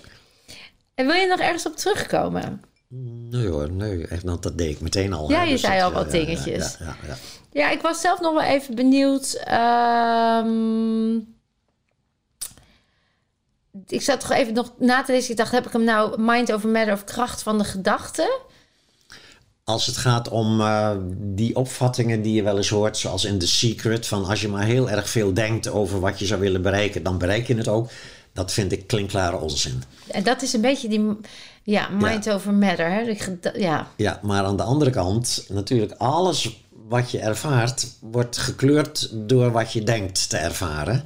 En 0.95 1.07
wil 1.07 1.15
je 1.15 1.27
nog 1.27 1.41
ergens 1.41 1.67
op 1.67 1.77
terugkomen? 1.77 2.63
Nee 3.31 3.47
hoor, 3.49 3.73
nee, 3.73 4.07
echt, 4.07 4.23
want 4.23 4.43
dat 4.43 4.59
deed 4.59 4.71
ik 4.71 4.81
meteen 4.81 5.13
al. 5.13 5.31
Ja, 5.31 5.39
hè, 5.39 5.45
je 5.45 5.51
dus 5.51 5.61
zei 5.61 5.79
dat, 5.79 5.83
al 5.83 5.91
ja, 5.91 6.05
wat 6.05 6.13
ja, 6.13 6.19
ja, 6.19 6.25
dingetjes. 6.25 6.77
Ja, 6.79 6.85
ja, 6.87 6.97
ja. 7.07 7.17
Ja, 7.53 7.71
ik 7.71 7.81
was 7.81 8.01
zelf 8.01 8.21
nog 8.21 8.33
wel 8.33 8.43
even 8.43 8.75
benieuwd. 8.75 9.43
ehm, 9.45 11.19
ik 13.87 14.03
zat 14.03 14.21
toch 14.21 14.31
even 14.31 14.55
nog 14.55 14.73
na 14.79 15.03
te 15.03 15.13
lezen. 15.13 15.31
Ik 15.31 15.37
dacht, 15.37 15.53
heb 15.53 15.67
ik 15.67 15.73
hem 15.73 15.85
nou 15.85 16.21
mind 16.23 16.53
over 16.53 16.69
matter 16.69 16.93
of 16.93 17.05
kracht 17.05 17.43
van 17.43 17.59
de 17.59 17.65
gedachte? 17.65 18.41
Als 19.65 19.87
het 19.87 19.97
gaat 19.97 20.29
om 20.29 20.61
eh, 20.61 20.91
die 21.13 21.57
opvattingen 21.57 22.23
die 22.23 22.35
je 22.35 22.43
wel 22.43 22.57
eens 22.57 22.69
hoort, 22.69 22.97
zoals 22.97 23.25
in 23.25 23.39
The 23.39 23.49
Secret, 23.49 24.07
van 24.07 24.25
als 24.25 24.41
je 24.41 24.49
maar 24.49 24.65
heel 24.65 24.91
erg 24.91 25.09
veel 25.09 25.35
denkt 25.35 25.69
over 25.69 26.01
wat 26.01 26.19
je 26.19 26.27
zou 26.27 26.41
willen 26.41 26.63
bereiken, 26.63 27.03
dan 27.03 27.19
bereik 27.19 27.47
je 27.47 27.57
het 27.57 27.69
ook. 27.69 27.91
Dat 28.33 28.53
vind 28.53 28.73
ik 28.73 28.87
klinkklare 28.87 29.37
onzin. 29.37 29.83
En 30.11 30.23
dat 30.23 30.43
is 30.43 30.53
een 30.53 30.61
beetje 30.61 30.89
die 30.89 31.17
ja, 31.63 31.89
mind 31.89 32.31
over 32.31 32.53
matter. 32.53 32.91
Hè? 32.91 33.17
Ja, 33.55 33.89
Ja, 33.97 34.21
maar 34.23 34.45
aan 34.45 34.57
de 34.57 34.63
andere 34.63 34.91
kant, 34.91 35.45
natuurlijk, 35.49 35.93
alles 35.93 36.61
wat 36.91 37.11
je 37.11 37.19
ervaart, 37.19 37.87
wordt 38.01 38.37
gekleurd 38.37 39.09
door 39.13 39.53
wat 39.53 39.73
je 39.73 39.83
denkt 39.83 40.29
te 40.29 40.37
ervaren. 40.37 41.05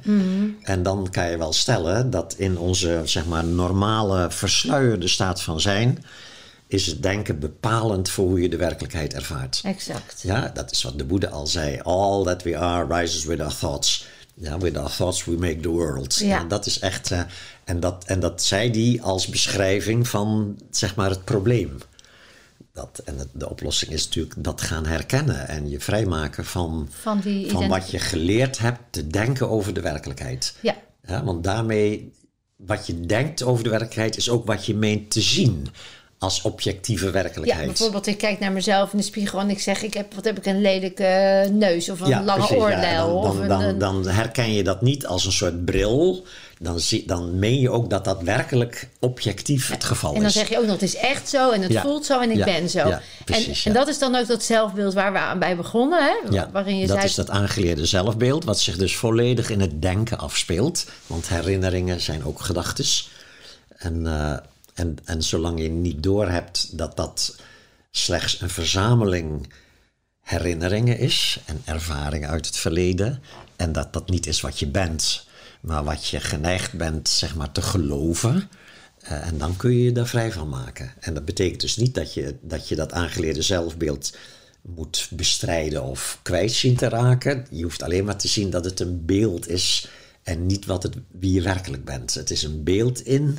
En 0.61 0.83
dan 0.83 1.07
kan 1.11 1.29
je 1.29 1.37
wel 1.37 1.53
stellen 1.53 2.09
dat 2.09 2.33
in 2.37 2.57
onze, 2.57 3.01
zeg 3.03 3.25
maar, 3.25 3.45
normale, 3.45 4.27
versluierde 4.31 5.07
staat 5.07 5.41
van 5.41 5.61
zijn, 5.61 6.03
is 6.67 6.85
het 6.85 7.03
denken 7.03 7.39
bepalend 7.39 8.09
voor 8.09 8.25
hoe 8.27 8.41
je 8.41 8.49
de 8.49 8.57
werkelijkheid 8.57 9.13
ervaart. 9.13 9.61
exact. 9.63 10.21
Ja, 10.21 10.51
dat 10.53 10.71
is 10.71 10.83
wat 10.83 10.97
de 10.97 11.03
Boeddha 11.03 11.29
al 11.29 11.47
zei. 11.47 11.79
All 11.83 12.23
that 12.23 12.43
we 12.43 12.57
are 12.57 12.99
rises 12.99 13.23
with 13.23 13.39
our 13.39 13.57
thoughts. 13.57 14.07
Ja, 14.33 14.57
with 14.57 14.77
our 14.77 14.95
thoughts 14.95 15.25
we 15.25 15.31
make 15.31 15.59
the 15.59 15.69
world. 15.69 16.15
Ja. 16.15 16.39
En 16.39 16.47
dat 16.47 16.65
is 16.65 16.79
echt... 16.79 17.11
eh, 17.11 17.19
en, 17.63 17.79
dat, 17.79 18.03
en 18.05 18.19
dat 18.19 18.43
zei 18.43 18.71
die 18.71 19.01
als 19.01 19.27
beschrijving 19.27 20.07
van, 20.07 20.57
zeg 20.71 20.95
maar, 20.95 21.09
het 21.09 21.23
probleem. 21.23 21.77
Dat, 22.75 23.01
en 23.05 23.17
het- 23.17 23.27
de 23.33 23.49
oplossing 23.49 23.91
is 23.91 24.05
natuurlijk 24.05 24.35
dat 24.37 24.61
gaan 24.61 24.85
herkennen 24.85 25.47
en 25.47 25.69
je 25.69 25.79
vrijmaken 25.79 26.45
van, 26.45 26.87
Van 27.01 27.19
die 27.19 27.49
van 27.51 27.67
wat 27.67 27.91
je 27.91 27.99
geleerd 27.99 28.57
hebt 28.57 28.79
te 28.89 29.07
denken 29.07 29.49
over 29.49 29.73
de 29.73 29.81
werkelijkheid. 29.81 30.55
Ja, 30.61 30.75
Ja, 31.07 31.23
want 31.23 31.43
daarmee, 31.43 32.11
wat 32.55 32.87
je 32.87 33.05
denkt 33.05 33.43
over 33.43 33.63
de 33.63 33.69
werkelijkheid, 33.69 34.17
is 34.17 34.29
ook 34.29 34.45
wat 34.45 34.65
je 34.65 34.75
meent 34.75 35.11
te 35.11 35.21
zien 35.21 35.67
als 36.17 36.41
objectieve 36.41 37.05
Ja, 37.05 37.11
werkelijkheid. 37.11 37.65
bijvoorbeeld 37.67 38.07
ik 38.07 38.17
kijk 38.17 38.39
naar 38.39 38.51
mezelf 38.51 38.91
in 38.91 38.97
de 38.97 39.03
spiegel 39.03 39.39
en 39.39 39.49
ik 39.49 39.59
zeg, 39.59 39.81
ik 39.83 39.93
heb, 39.93 40.13
wat 40.13 40.25
heb 40.25 40.37
ik 40.37 40.45
een 40.45 40.61
lelijke 40.61 41.49
neus 41.51 41.89
of 41.89 41.99
een 41.99 42.07
Ja, 42.07 42.23
lange 42.23 42.45
precies, 42.45 42.55
ja. 42.55 42.61
oorlel. 42.63 43.21
dan, 43.21 43.31
of 43.31 43.39
een, 43.39 43.47
dan, 43.47 43.79
dan 43.79 44.07
herken 44.07 44.53
je 44.53 44.63
dat 44.63 44.81
niet 44.81 45.05
als 45.05 45.25
een 45.25 45.31
soort 45.31 45.65
bril. 45.65 46.25
Dan, 46.59 46.79
zie, 46.79 47.07
dan 47.07 47.39
meen 47.39 47.59
je 47.59 47.69
ook 47.69 47.89
dat 47.89 48.05
dat 48.05 48.21
werkelijk 48.21 48.89
objectief 48.99 49.69
het 49.69 49.83
geval 49.83 50.13
en 50.13 50.19
dan 50.19 50.27
is. 50.27 50.33
zeg 50.33 50.49
je 50.49 50.57
ook 50.57 50.63
nog, 50.63 50.71
het 50.71 50.81
is 50.81 50.95
echt 50.95 51.29
zo 51.29 51.51
en 51.51 51.61
het 51.61 51.71
Ja. 51.71 51.81
voelt 51.81 52.05
zo 52.05 52.19
en 52.19 52.31
ik 52.31 52.37
Ja. 52.37 52.45
ben 52.45 52.69
zo. 52.69 52.87
Ja, 52.87 53.01
precies, 53.25 53.65
en, 53.65 53.71
en 53.71 53.77
dat 53.77 53.87
is 53.87 53.99
dan 53.99 54.15
ook 54.15 54.27
dat 54.27 54.43
zelfbeeld 54.43 54.93
waar 54.93 55.11
we 55.11 55.17
aan 55.17 55.39
bij 55.39 55.55
begonnen, 55.55 56.03
hè? 56.03 56.33
Ja, 56.35 56.49
waarin 56.51 56.77
je 56.77 56.87
dat 56.87 56.95
zei, 56.95 57.07
is 57.09 57.15
dat 57.15 57.29
aangeleerde 57.29 57.85
zelfbeeld, 57.85 58.43
wat 58.43 58.59
zich 58.59 58.77
dus 58.77 58.95
volledig 58.95 59.49
in 59.49 59.59
het 59.59 59.81
denken 59.81 60.17
afspeelt. 60.17 60.85
Want 61.07 61.27
herinneringen 61.29 62.01
zijn 62.01 62.23
ook 62.25 62.41
gedachtes. 62.41 63.09
En, 63.77 64.07
eh, 64.07 64.37
en, 64.73 64.97
en 65.05 65.23
zolang 65.23 65.61
je 65.61 65.69
niet 65.69 66.03
doorhebt 66.03 66.77
dat 66.77 66.95
dat 66.97 67.35
slechts 67.91 68.41
een 68.41 68.49
verzameling 68.49 69.53
herinneringen 70.21 70.97
is 70.99 71.39
en 71.45 71.61
ervaringen 71.65 72.29
uit 72.29 72.45
het 72.45 72.57
verleden, 72.57 73.21
en 73.55 73.71
dat 73.71 73.93
dat 73.93 74.09
niet 74.09 74.27
is 74.27 74.41
wat 74.41 74.59
je 74.59 74.67
bent, 74.67 75.25
maar 75.65 75.83
wat 75.83 76.07
je 76.07 76.19
geneigd 76.19 76.73
bent 76.73 77.09
zeg 77.09 77.35
maar, 77.35 77.51
te 77.51 77.61
geloven. 77.61 78.49
eh, 78.99 79.27
en 79.27 79.37
dan 79.37 79.57
kun 79.57 79.71
je 79.71 79.83
je 79.83 79.91
daar 79.91 80.07
vrij 80.07 80.31
van 80.31 80.49
maken. 80.49 80.93
En 80.99 81.13
dat 81.13 81.25
betekent 81.25 81.61
dus 81.61 81.77
niet 81.77 81.93
dat 81.95 82.13
je 82.13 82.35
dat, 82.41 82.67
je 82.67 82.75
dat 82.75 82.91
aangeleerde 82.93 83.41
zelfbeeld 83.41 84.17
moet 84.61 85.07
bestrijden 85.11 85.83
of 85.83 86.19
kwijt 86.21 86.51
zien 86.51 86.75
te 86.75 86.89
raken. 86.89 87.45
Je 87.49 87.63
hoeft 87.63 87.83
alleen 87.83 88.05
maar 88.05 88.17
te 88.17 88.27
zien 88.27 88.49
dat 88.49 88.65
het 88.65 88.79
een 88.79 89.05
beeld 89.05 89.49
is 89.49 89.87
en 90.23 90.45
niet 90.45 90.65
wat 90.65 90.83
het, 90.83 90.95
wie 91.11 91.31
je 91.31 91.41
werkelijk 91.41 91.85
bent. 91.85 92.13
Het 92.13 92.31
is 92.31 92.43
een 92.43 92.63
beeld 92.63 93.05
in 93.05 93.37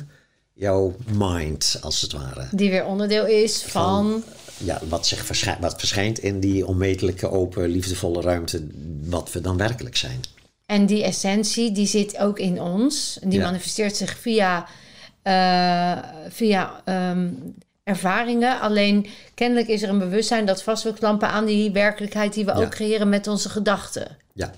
jouw 0.53 0.95
mind, 1.17 1.77
als 1.81 2.01
het 2.01 2.11
ware. 2.11 2.47
die 2.51 2.69
weer 2.69 2.85
onderdeel 2.85 3.25
is 3.25 3.63
van, 3.63 4.23
Ja, 4.57 4.81
wat, 4.89 5.07
zich 5.07 5.25
verschijnt, 5.25 5.61
wat 5.61 5.79
verschijnt 5.79 6.19
in 6.19 6.39
die 6.39 6.65
onmetelijke, 6.65 7.29
open, 7.29 7.69
liefdevolle 7.69 8.21
ruimte, 8.21 8.67
wat 9.03 9.31
we 9.31 9.41
dan 9.41 9.57
werkelijk 9.57 9.95
zijn. 9.95 10.19
En 10.67 10.85
die 10.85 11.03
essentie, 11.03 11.71
die 11.71 11.87
zit 11.87 12.17
ook 12.17 12.39
in 12.39 12.61
ons. 12.61 13.17
En 13.21 13.29
die 13.29 13.39
Ja. 13.39 13.45
manifesteert 13.45 13.95
zich 13.95 14.17
via, 14.17 14.67
eh, 15.21 15.97
via 16.29 16.81
ehm, 16.85 17.29
ervaringen. 17.83 18.59
Alleen 18.59 19.07
kennelijk 19.33 19.67
is 19.67 19.81
er 19.81 19.89
een 19.89 19.99
bewustzijn 19.99 20.45
dat 20.45 20.63
vast 20.63 20.83
wil 20.83 20.93
klampen 20.93 21.29
aan 21.29 21.45
die 21.45 21.71
werkelijkheid 21.71 22.33
die 22.33 22.45
we 22.45 22.51
Ja. 22.51 22.57
ook 22.57 22.69
creëren 22.69 23.09
met 23.09 23.27
onze 23.27 23.49
gedachten. 23.49 24.17
Ja, 24.33 24.51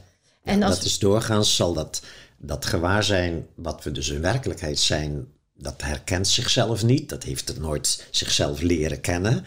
En 0.44 0.64
als- 0.64 0.76
dat 0.76 0.86
is 0.86 1.00
doorgaans 1.00 1.56
zal 1.56 1.74
dat, 1.74 2.02
dat 2.38 2.66
gewaarzijn, 2.66 3.48
wat 3.56 3.84
we 3.84 3.92
dus 3.92 4.10
in 4.10 4.22
werkelijkheid 4.22 4.80
zijn, 4.80 5.28
dat 5.56 5.82
herkent 5.82 6.28
zichzelf 6.28 6.84
niet. 6.84 7.10
Dat 7.10 7.24
heeft 7.24 7.48
het 7.48 7.60
nooit 7.60 8.08
zichzelf 8.12 8.62
leren 8.62 9.02
kennen. 9.02 9.46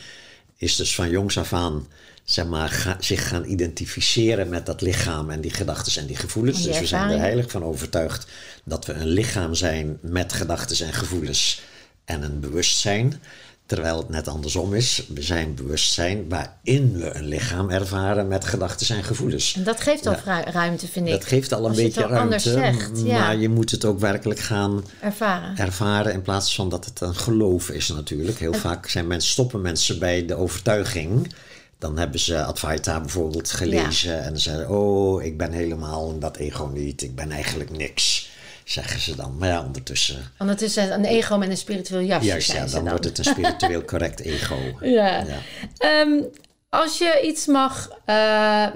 Is 0.56 0.76
dus 0.76 0.94
van 0.94 1.10
jongs 1.10 1.38
af 1.38 1.52
aan, 1.52 1.86
zeg 2.24 2.46
maar, 2.46 2.68
ga- 2.68 2.96
zich 3.00 3.28
gaan 3.28 3.44
identificeren 3.44 4.48
met 4.48 4.66
dat 4.66 4.80
lichaam 4.80 5.30
en 5.30 5.40
die 5.40 5.50
gedachten 5.50 6.00
en 6.02 6.06
die 6.06 6.16
gevoelens. 6.16 6.58
Die 6.58 6.66
dus 6.66 6.78
we 6.80 6.86
zijn 6.86 7.10
er 7.10 7.18
heilig 7.18 7.50
van 7.50 7.64
overtuigd 7.64 8.26
dat 8.64 8.86
we 8.86 8.92
een 8.92 9.06
lichaam 9.08 9.54
zijn 9.54 9.98
met 10.00 10.32
gedachten 10.32 10.86
en 10.86 10.92
gevoelens 10.92 11.62
en 12.04 12.22
een 12.22 12.40
bewustzijn. 12.40 13.20
Terwijl 13.66 13.96
het 13.98 14.08
net 14.08 14.28
andersom 14.28 14.74
is. 14.74 15.02
We 15.14 15.22
zijn 15.22 15.54
bewustzijn 15.54 16.28
waarin 16.28 16.92
we 16.98 17.14
een 17.14 17.24
lichaam 17.24 17.70
ervaren 17.70 18.28
met 18.28 18.44
gedachten 18.44 18.96
en 18.96 19.04
gevoelens. 19.04 19.54
En 19.54 19.64
dat 19.64 19.80
geeft 19.80 20.06
al 20.06 20.14
ruimte, 20.52 20.88
vind 20.88 21.06
ik. 21.06 21.12
Dat 21.12 21.24
geeft 21.24 21.52
al 21.52 21.58
een 21.64 21.68
Als 21.68 21.76
je 21.76 21.82
het 21.84 21.94
beetje 21.94 22.10
ruimte, 22.10 22.38
zegt, 22.38 22.90
ja. 23.04 23.18
maar 23.18 23.36
je 23.36 23.48
moet 23.48 23.70
het 23.70 23.84
ook 23.84 23.98
werkelijk 24.00 24.40
gaan 24.40 24.84
Ervaren. 25.00 25.56
ervaren 25.56 26.12
in 26.12 26.22
plaats 26.22 26.54
van 26.54 26.68
dat 26.68 26.84
het 26.84 27.00
een 27.00 27.14
geloof 27.14 27.70
is 27.70 27.88
natuurlijk. 27.88 28.38
Heel 28.38 28.52
vaak 28.52 28.88
zijn 28.88 29.06
mensen, 29.06 29.30
stoppen 29.30 29.60
mensen 29.60 29.98
bij 29.98 30.26
de 30.26 30.34
overtuiging. 30.34 31.34
Dan 31.82 31.98
hebben 31.98 32.20
ze 32.20 32.42
Advaita 32.44 33.00
bijvoorbeeld 33.00 33.50
gelezen 33.50 34.22
en 34.22 34.28
dan 34.28 34.38
zeggen 34.38 34.70
oh, 34.70 35.22
ik 35.22 35.36
ben 35.36 35.52
helemaal 35.52 36.18
dat 36.18 36.36
ego 36.36 36.66
niet, 36.66 37.02
ik 37.02 37.14
ben 37.14 37.30
eigenlijk 37.30 37.70
niks, 37.70 38.30
zeggen 38.64 39.00
ze 39.00 39.16
dan. 39.16 39.36
Maar 39.38 39.48
ja, 39.48 39.62
ondertussen, 39.64 40.32
Want 40.38 40.50
het 40.50 40.62
is 40.62 40.76
een 40.76 41.04
ego 41.04 41.38
met 41.38 41.48
een 41.48 41.56
spiritueel 41.56 42.00
jasje, 42.00 42.26
juist 42.26 42.52
ja, 42.52 42.60
dan 42.60 42.70
dan. 42.70 42.88
wordt 42.88 43.04
het 43.04 43.18
een 43.18 43.24
spiritueel 43.24 43.84
correct 43.84 44.20
ego. 44.20 44.56
Ja. 44.80 45.24
Ja. 45.26 45.38
Ehm, 45.78 46.22
als 46.68 46.98
je 46.98 47.20
iets 47.24 47.46
mag, 47.46 47.90
eh 48.04 48.66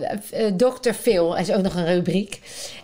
Dr. 0.56 0.92
Phil 0.92 1.36
is 1.36 1.50
ook 1.50 1.62
nog 1.62 1.74
een 1.74 1.86
rubriek. 1.86 2.40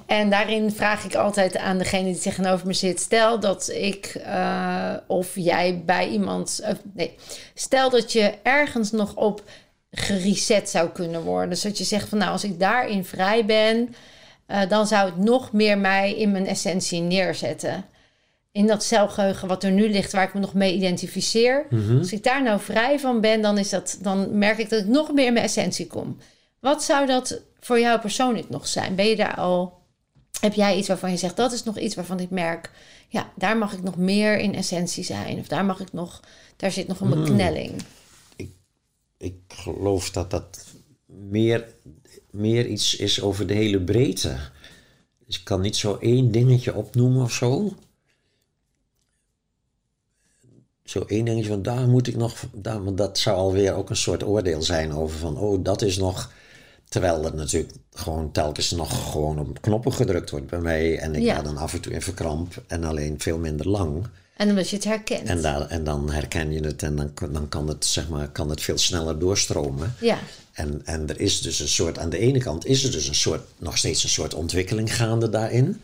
En 0.07 0.31
daarin 0.31 0.73
vraag 0.73 1.05
ik 1.05 1.15
altijd 1.15 1.57
aan 1.57 1.79
degene 1.79 2.13
die 2.13 2.21
tegenover 2.21 2.67
me 2.67 2.73
zit: 2.73 3.01
stel 3.01 3.41
dat 3.41 3.71
ik 3.75 4.07
eh, 4.25 4.95
of 5.07 5.31
jij 5.35 5.83
bij 5.87 6.09
iemand, 6.09 6.61
eh, 6.63 6.75
nee, 6.95 7.15
stel 7.55 7.91
dat 7.91 8.13
je 8.13 8.35
ergens 8.43 8.91
nog 8.91 9.15
op 9.15 9.43
gereset 9.93 10.69
zou 10.69 10.89
kunnen 10.89 11.23
worden. 11.23 11.51
Dus 11.51 11.63
dat 11.63 11.79
je 11.79 11.85
zegt 11.85 12.09
van 12.09 12.19
nou, 12.19 12.31
als 12.31 12.45
ik 12.45 12.61
daarin 12.61 13.05
vrij 13.05 13.45
ben, 13.45 13.95
eh, 14.47 14.69
dan 14.69 14.87
zou 14.87 15.07
het 15.07 15.17
nog 15.17 15.53
meer 15.53 15.79
mij 15.79 16.15
in 16.17 16.33
mijn 16.33 16.47
essentie 16.47 17.01
neerzetten. 17.01 17.85
In 18.53 18.67
dat 18.67 18.85
celgeheugen 18.85 19.49
wat 19.49 19.65
er 19.65 19.71
nu 19.71 19.91
ligt, 19.91 20.13
waar 20.13 20.27
ik 20.27 20.35
me 20.35 20.41
nog 20.41 20.55
mee 20.55 20.75
identificeer. 20.75 21.67
Als 21.99 22.13
ik 22.13 22.23
daar 22.25 22.43
nou 22.43 22.61
vrij 22.61 22.99
van 22.99 23.21
ben, 23.21 23.43
dan, 23.43 23.59
is 23.59 23.69
dat, 23.69 23.99
dan 24.01 24.39
merk 24.39 24.59
ik 24.59 24.71
dat 24.71 24.81
ik 24.81 24.87
nog 24.87 25.13
meer 25.13 25.27
in 25.27 25.33
mijn 25.33 25.45
essentie 25.45 25.87
kom. 25.87 26.19
Wat 26.61 26.83
zou 26.83 27.07
dat 27.07 27.41
voor 27.61 27.81
jou 27.81 28.01
persoonlijk 28.01 28.49
nog 28.49 28.67
zijn? 28.67 28.95
Ben 28.95 29.07
je 29.07 29.17
daar 29.17 29.35
al. 29.35 29.81
Heb 30.41 30.55
jij 30.55 30.77
iets 30.77 30.89
waarvan 30.89 31.11
je 31.11 31.17
zegt 31.17 31.37
dat 31.37 31.53
is 31.53 31.63
nog 31.63 31.79
iets 31.79 31.95
waarvan 31.95 32.21
ik 32.21 32.31
merk, 32.31 32.71
ja, 33.09 33.33
daar 33.35 33.57
mag 33.57 33.73
ik 33.73 33.83
nog 33.83 33.97
meer 33.97 34.39
in 34.39 34.55
essentie 34.55 35.05
zijn, 35.05 35.39
of 35.39 35.47
daar 35.47 35.65
mag 35.65 35.81
ik 35.81 35.93
nog, 35.93 36.21
daar 36.57 36.71
zit 36.71 36.89
nog 36.89 37.01
een 37.01 37.23
beknelling. 37.23 37.83
Ik 39.23 39.35
geloof 39.49 40.11
dat 40.11 40.31
dat 40.31 40.67
meer, 41.07 41.75
meer 42.31 42.67
iets 42.67 42.97
is 42.97 43.21
over 43.23 43.47
de 43.47 43.55
hele 43.55 43.81
breedte. 43.81 44.37
Dus 45.27 45.39
ik 45.39 45.45
kan 45.45 45.61
niet 45.61 45.77
zo 45.77 45.97
één 46.01 46.31
dingetje 46.31 46.75
opnoemen 46.75 47.23
of 47.23 47.33
zo. 47.33 47.73
Zo 50.85 51.01
één 51.07 51.25
dingetje 51.25 51.49
van 51.51 51.63
daar 51.63 51.89
moet 51.89 52.07
ik 52.07 52.17
nog. 52.17 52.45
Daar, 52.53 52.85
want 52.85 52.99
dat 52.99 53.19
zou 53.19 53.37
alweer 53.37 53.75
ook 53.75 53.91
een 53.91 53.97
soort 53.97 54.25
oordeel 54.25 54.63
zijn 54.63 54.93
over 54.93 55.19
van 55.19 55.37
oh, 55.39 55.65
dat 55.65 55.83
is 55.83 55.97
nog. 55.97 56.33
Terwijl 56.89 57.25
het 57.25 57.35
natuurlijk 57.35 57.73
gewoon 57.93 58.33
telkens 58.33 58.71
nog 58.71 59.11
gewoon 59.13 59.39
op 59.39 59.61
knoppen 59.61 59.93
gedrukt 59.93 60.31
wordt 60.31 60.47
bij 60.47 60.61
mij. 60.61 60.99
En 60.99 61.15
ik 61.15 61.23
Ja. 61.23 61.35
ga 61.35 61.43
dan 61.43 61.57
af 61.57 61.73
en 61.73 61.81
toe 61.81 61.93
in 61.93 62.03
verkramp 62.03 62.63
en 62.67 62.85
alleen 62.85 63.21
veel 63.21 63.39
minder 63.39 63.69
lang. 63.69 64.07
En 64.37 64.49
omdat 64.49 64.69
je 64.71 64.77
het 64.77 64.85
herkent. 64.85 65.29
En, 65.29 65.43
daar, 65.43 65.67
en 65.69 65.85
dan 65.85 66.11
herken 66.11 66.53
je 66.53 66.61
het 66.65 66.83
en 66.83 66.97
dan, 66.97 67.13
dan 67.33 67.49
kan, 67.49 67.69
het, 67.69 67.85
zeg 67.87 68.09
maar, 68.09 68.29
kan 68.29 68.51
het 68.51 68.61
veel 68.63 68.79
sneller 68.79 69.19
doorstromen. 69.19 69.95
Ja. 70.01 70.19
En, 70.53 70.81
en 70.85 71.09
er 71.09 71.21
is 71.21 71.41
dus 71.41 71.61
een 71.61 71.69
soort, 71.69 71.99
aan 71.99 72.11
de 72.11 72.19
ene 72.19 72.39
kant 72.39 72.67
is 72.67 72.85
er 72.85 72.91
dus 72.91 73.09
een 73.09 73.15
soort, 73.15 73.43
nog 73.59 73.79
steeds 73.79 74.03
een 74.03 74.09
soort 74.11 74.35
ontwikkeling 74.35 74.97
gaande 74.97 75.29
daarin. 75.29 75.81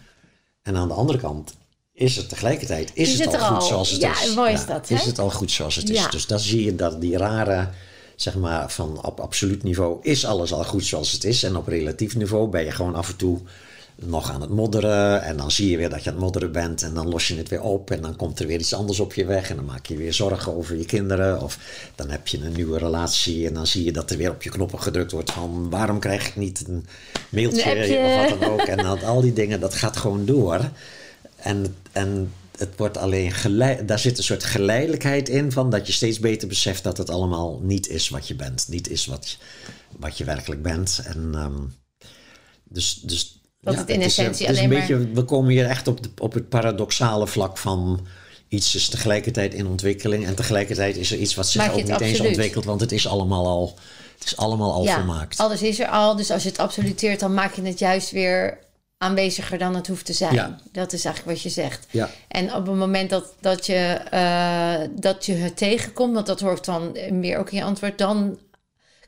En 0.62 0.76
aan 0.76 0.88
de 0.88 0.94
andere 0.94 1.18
kant 1.18 1.54
is 1.92 2.16
het 2.16 2.28
tegelijkertijd, 2.28 2.90
is, 2.94 3.12
Is 3.12 3.18
het, 3.18 3.32
het 3.32 3.40
al 3.40 3.46
goed 3.46 3.56
al? 3.56 3.66
zoals 3.66 3.90
het 3.90 4.00
Ja, 4.00 4.22
is. 4.22 4.34
mooi 4.34 4.52
is 4.52 4.66
dat, 4.66 4.90
Is 4.90 5.04
het 5.04 5.18
al 5.18 5.30
goed 5.30 5.50
zoals 5.50 5.74
het 5.76 5.90
is. 5.90 6.06
Dus 6.10 6.26
dan 6.26 6.40
zie 6.40 6.64
je 6.64 6.74
dat 6.74 7.00
die 7.00 7.16
rare, 7.16 7.68
zeg 8.16 8.36
maar, 8.36 8.70
van 8.70 9.04
op 9.04 9.20
absoluut 9.20 9.62
niveau 9.62 9.98
is 10.02 10.24
alles 10.24 10.52
al 10.52 10.64
goed 10.64 10.84
zoals 10.84 11.12
het 11.12 11.24
is. 11.24 11.42
En 11.42 11.56
op 11.56 11.66
relatief 11.68 12.16
niveau 12.16 12.48
ben 12.48 12.64
je 12.64 12.70
gewoon 12.70 12.94
af 12.94 13.08
en 13.08 13.16
toe 13.16 13.40
nog 14.06 14.30
aan 14.30 14.40
het 14.40 14.50
modderen. 14.50 15.22
En 15.22 15.36
dan 15.36 15.50
zie 15.50 15.70
je 15.70 15.76
weer 15.76 15.88
dat 15.90 16.02
je 16.02 16.08
aan 16.08 16.14
het 16.14 16.24
modderen 16.24 16.52
bent. 16.52 16.82
En 16.82 16.94
dan 16.94 17.08
los 17.08 17.28
je 17.28 17.36
het 17.36 17.48
weer 17.48 17.62
op. 17.62 17.90
En 17.90 18.02
dan 18.02 18.16
komt 18.16 18.40
er 18.40 18.46
weer 18.46 18.58
iets 18.58 18.74
anders 18.74 19.00
op 19.00 19.14
je 19.14 19.24
weg. 19.24 19.50
En 19.50 19.56
dan 19.56 19.64
maak 19.64 19.86
je 19.86 19.96
weer 19.96 20.14
zorgen 20.14 20.56
over 20.56 20.76
je 20.76 20.84
kinderen. 20.84 21.42
Of 21.42 21.58
dan 21.94 22.10
heb 22.10 22.28
je 22.28 22.38
een 22.38 22.52
nieuwe 22.52 22.78
relatie. 22.78 23.46
En 23.46 23.54
dan 23.54 23.66
zie 23.66 23.84
je 23.84 23.92
dat 23.92 24.10
er 24.10 24.16
weer 24.16 24.30
op 24.30 24.42
je 24.42 24.50
knoppen 24.50 24.82
gedrukt 24.82 25.12
wordt 25.12 25.30
van... 25.30 25.70
waarom 25.70 25.98
krijg 25.98 26.26
ik 26.28 26.36
niet 26.36 26.64
een 26.68 26.86
mailtje 27.28 27.94
Een 27.94 28.04
of 28.04 28.30
wat 28.30 28.40
dan 28.40 28.50
ook. 28.50 28.60
En 28.60 28.76
dan, 28.76 29.02
al 29.02 29.20
die 29.20 29.32
dingen, 29.32 29.60
dat 29.60 29.74
gaat 29.74 29.96
gewoon 29.96 30.24
door. 30.24 30.70
En, 31.36 31.76
en 31.92 32.32
het 32.58 32.68
wordt 32.76 32.96
alleen 32.96 33.32
geleid, 33.32 33.88
daar 33.88 33.98
zit 33.98 34.18
een 34.18 34.24
soort 34.24 34.44
geleidelijkheid 34.44 35.28
in 35.28 35.52
van 35.52 35.70
dat 35.70 35.86
je 35.86 35.92
steeds 35.92 36.18
beter 36.18 36.48
beseft 36.48 36.84
dat 36.84 36.98
het 36.98 37.10
allemaal 37.10 37.60
niet 37.62 37.88
is 37.88 38.08
wat 38.08 38.28
je 38.28 38.34
bent. 38.34 38.66
Niet 38.68 38.88
is 38.90 39.06
wat, 39.06 39.30
je- 39.30 39.36
wat 39.98 40.18
je 40.18 40.24
werkelijk 40.24 40.62
bent. 40.62 41.00
En 41.04 41.30
ehm, 41.34 41.62
dus, 42.64 42.94
dus 42.94 43.37
Dat 43.60 43.74
het 43.76 43.88
in 43.88 43.94
is, 43.94 44.00
een- 44.00 44.24
essentie 44.24 44.46
het 44.46 44.56
is 44.56 44.62
alleen 44.62 44.72
een 44.72 44.78
beetje, 44.86 45.12
We 45.12 45.22
komen 45.22 45.50
hier 45.50 45.66
echt 45.66 45.88
op, 45.88 46.02
de, 46.02 46.10
op 46.18 46.32
het 46.32 46.48
paradoxale 46.48 47.26
vlak 47.26 47.58
van 47.58 48.06
iets 48.48 48.74
is 48.74 48.88
tegelijkertijd 48.88 49.54
in 49.54 49.66
ontwikkeling 49.66 50.26
en 50.26 50.34
tegelijkertijd 50.34 50.96
is 50.96 51.12
er 51.12 51.18
iets 51.18 51.34
wat 51.34 51.48
zich 51.48 51.70
ook 51.70 51.84
niet 51.84 52.00
eens 52.00 52.20
ontwikkelt, 52.20 52.64
want 52.64 52.80
het 52.80 52.92
is 52.92 53.06
allemaal 53.06 53.46
al, 53.46 53.78
het 54.18 54.24
is 54.26 54.36
allemaal 54.36 54.72
al 54.72 54.84
ja, 54.84 54.94
volmaakt. 54.94 55.38
alles 55.38 55.62
is 55.62 55.80
er 55.80 55.88
al. 55.88 56.16
Dus 56.16 56.30
als 56.30 56.42
je 56.42 56.48
het 56.48 56.58
absoluteert, 56.58 57.20
dan 57.20 57.34
maak 57.34 57.54
je 57.54 57.62
het 57.62 57.78
juist 57.78 58.10
weer 58.10 58.58
aanweziger 58.98 59.58
dan 59.58 59.74
het 59.74 59.86
hoeft 59.86 60.04
te 60.04 60.12
zijn. 60.12 60.34
Ja. 60.34 60.58
Dat 60.72 60.92
is 60.92 61.04
eigenlijk 61.04 61.34
wat 61.36 61.52
je 61.52 61.60
zegt. 61.60 61.86
Ja. 61.90 62.10
En 62.28 62.54
op 62.54 62.66
het 62.66 62.76
moment 62.76 63.10
dat, 63.10 63.24
dat, 63.40 63.66
je, 63.66 63.74
eh, 64.10 64.88
dat 65.00 65.26
je 65.26 65.32
het 65.34 65.56
tegenkomt, 65.56 66.14
want 66.14 66.26
dat 66.26 66.40
hoort 66.40 66.64
dan 66.64 66.96
meer 67.10 67.38
ook 67.38 67.50
in 67.50 67.56
je 67.58 67.64
antwoord, 67.64 67.98
dan 67.98 68.38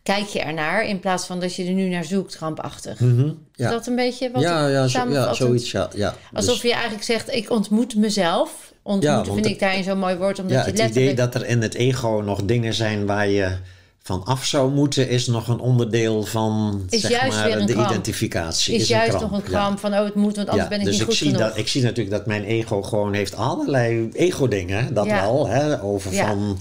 kijk 0.03 0.27
je 0.27 0.41
ernaar 0.41 0.85
in 0.87 1.01
plaats 1.01 1.27
van 1.27 1.41
dat 1.41 1.55
je 1.55 1.65
er 1.65 1.73
nu 1.73 1.89
naar 1.89 2.05
zoekt, 2.05 2.37
rampachtig. 2.39 2.99
ja. 2.99 3.35
Is 3.67 3.71
dat 3.71 3.87
een 3.87 3.97
beetje 3.97 4.31
wat 4.31 4.43
ja, 4.43 4.67
ja, 4.69 4.87
zo, 4.89 5.09
ja, 5.09 5.35
zoiets. 5.35 5.71
Ja, 5.71 5.89
ja. 5.95 6.15
Alsof 6.33 6.53
Dus- 6.53 6.63
je 6.63 6.73
eigenlijk 6.73 7.03
zegt, 7.05 7.35
ik 7.35 7.51
ontmoet 7.51 7.97
mezelf 7.97 8.73
ontmoeten, 8.83 9.15
want 9.17 9.27
vind 9.35 9.45
het- 9.45 9.55
ik 9.55 9.61
daarin 9.61 9.85
zo'n 9.85 9.99
mooi 9.99 10.17
woord. 10.17 10.39
Omdat 10.39 10.53
Ja, 10.57 10.61
je 10.65 10.67
het 10.71 10.79
letterlijk... 10.79 11.11
idee 11.13 11.27
dat 11.27 11.35
er 11.43 11.47
in 11.49 11.63
het 11.63 11.75
ego 11.75 12.23
nog 12.25 12.43
dingen 12.45 12.75
zijn 12.75 13.07
waar 13.07 13.29
je 13.29 13.57
van 14.03 14.25
af 14.25 14.45
zou 14.45 14.71
moeten, 14.73 15.09
is 15.09 15.27
nog 15.27 15.49
een 15.49 15.59
onderdeel 15.59 16.23
van 16.25 16.83
Is 16.89 17.01
zeg 17.01 17.11
juist 17.11 17.37
maar, 17.37 17.47
weer 17.47 17.59
een 17.61 17.67
de 17.67 17.73
kramp. 17.73 17.89
identificatie. 17.91 18.75
is, 18.75 18.89
juist 18.89 19.09
kramp, 19.09 19.31
nog 19.31 19.41
een 19.41 19.51
ja. 19.51 19.59
kramp 19.59 19.79
van, 19.79 19.93
oh, 19.95 20.05
het 20.05 20.15
moet, 20.15 20.37
want 20.37 20.49
anders 20.49 20.69
Ja, 20.69 20.69
ben 20.77 20.79
ik 20.79 20.85
dus 20.85 20.93
niet 20.93 21.03
ik 21.03 21.09
goed 21.09 21.17
zie, 21.17 21.31
genoeg. 21.31 21.43
dat, 21.49 21.57
ik 21.57 21.69
zie 21.69 21.83
natuurlijk 21.83 22.17
dat 22.17 22.27
mijn 22.27 22.45
ego 22.45 22.83
gewoon 22.83 23.13
heeft 23.15 23.37
allerlei 23.37 24.09
ego-dingen. 24.13 24.95
Dat 24.95 25.05
Ja. 25.07 25.21
wel, 25.21 25.49
hè, 25.49 25.83
over 25.83 26.13
van 26.13 26.59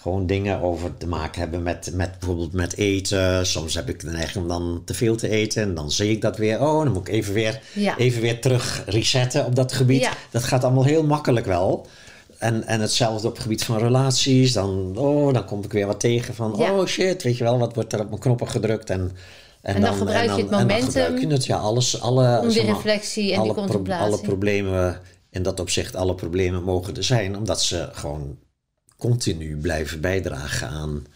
gewoon 0.00 0.26
dingen 0.26 0.60
over 0.60 0.96
te 0.96 1.06
maken 1.06 1.40
hebben 1.40 1.62
met, 1.62 1.90
met 1.94 2.18
bijvoorbeeld 2.18 2.52
met 2.52 2.76
eten. 2.76 3.46
Soms 3.46 3.74
heb 3.74 3.88
ik 3.88 4.00
de 4.00 4.10
neiging 4.10 4.42
om 4.42 4.48
dan 4.48 4.82
te 4.84 4.94
veel 4.94 5.16
te 5.16 5.28
eten 5.28 5.62
en 5.62 5.74
dan 5.74 5.90
zie 5.90 6.10
ik 6.10 6.20
dat 6.20 6.36
weer. 6.36 6.60
Oh, 6.60 6.84
dan 6.84 6.92
moet 6.92 7.08
ik 7.08 7.14
even 7.14 7.34
weer, 7.34 7.60
Ja. 7.74 7.96
even 7.98 8.20
weer 8.22 8.40
terug 8.40 8.82
resetten 8.86 9.46
op 9.46 9.54
dat 9.54 9.72
gebied. 9.72 10.00
Ja. 10.00 10.12
Dat 10.30 10.44
gaat 10.44 10.64
allemaal 10.64 10.84
heel 10.84 11.04
makkelijk 11.04 11.46
wel. 11.46 11.86
En, 12.38 12.66
en 12.66 12.80
hetzelfde 12.80 13.26
op 13.28 13.32
het 13.32 13.42
gebied 13.42 13.64
van 13.64 13.78
relaties. 13.78 14.52
Dan, 14.52 14.92
oh, 14.96 15.32
dan 15.32 15.44
kom 15.44 15.64
ik 15.64 15.72
weer 15.72 15.86
wat 15.86 16.00
tegen 16.00 16.34
van, 16.34 16.54
Ja. 16.58 16.72
oh 16.78 16.86
shit, 16.86 17.22
weet 17.22 17.36
je 17.38 17.44
wel, 17.44 17.58
wat 17.58 17.74
wordt 17.74 17.92
er 17.92 18.00
op 18.00 18.08
mijn 18.08 18.20
knoppen 18.20 18.48
gedrukt. 18.48 18.90
En, 18.90 19.12
En 19.62 19.80
dan 19.80 19.94
gebruik 19.94 20.24
je 20.24 20.30
het 20.30 20.40
en 20.40 20.46
dan 20.50 20.60
momentum 20.60 20.86
gebruik 20.86 21.20
je 21.20 21.26
het, 21.26 21.46
ja, 21.46 21.56
alles, 21.56 22.00
alle, 22.00 22.36
om 22.38 22.42
die 22.42 22.50
zeg 22.56 22.64
maar, 22.66 22.74
reflectie 22.74 23.22
en 23.22 23.28
die 23.28 23.38
alle, 23.38 23.52
pro- 23.52 23.62
contemplatie. 23.62 24.06
alle 24.12 24.20
problemen, 24.22 25.00
in 25.30 25.42
dat 25.42 25.60
opzicht, 25.60 25.96
alle 25.96 26.14
problemen 26.14 26.62
mogen 26.62 26.96
er 26.96 27.04
zijn, 27.04 27.36
omdat 27.36 27.62
ze 27.62 27.88
gewoon 27.92 28.36
continu 29.00 29.56
blijven 29.56 30.00
bijdragen 30.00 30.68
aan 30.68 31.06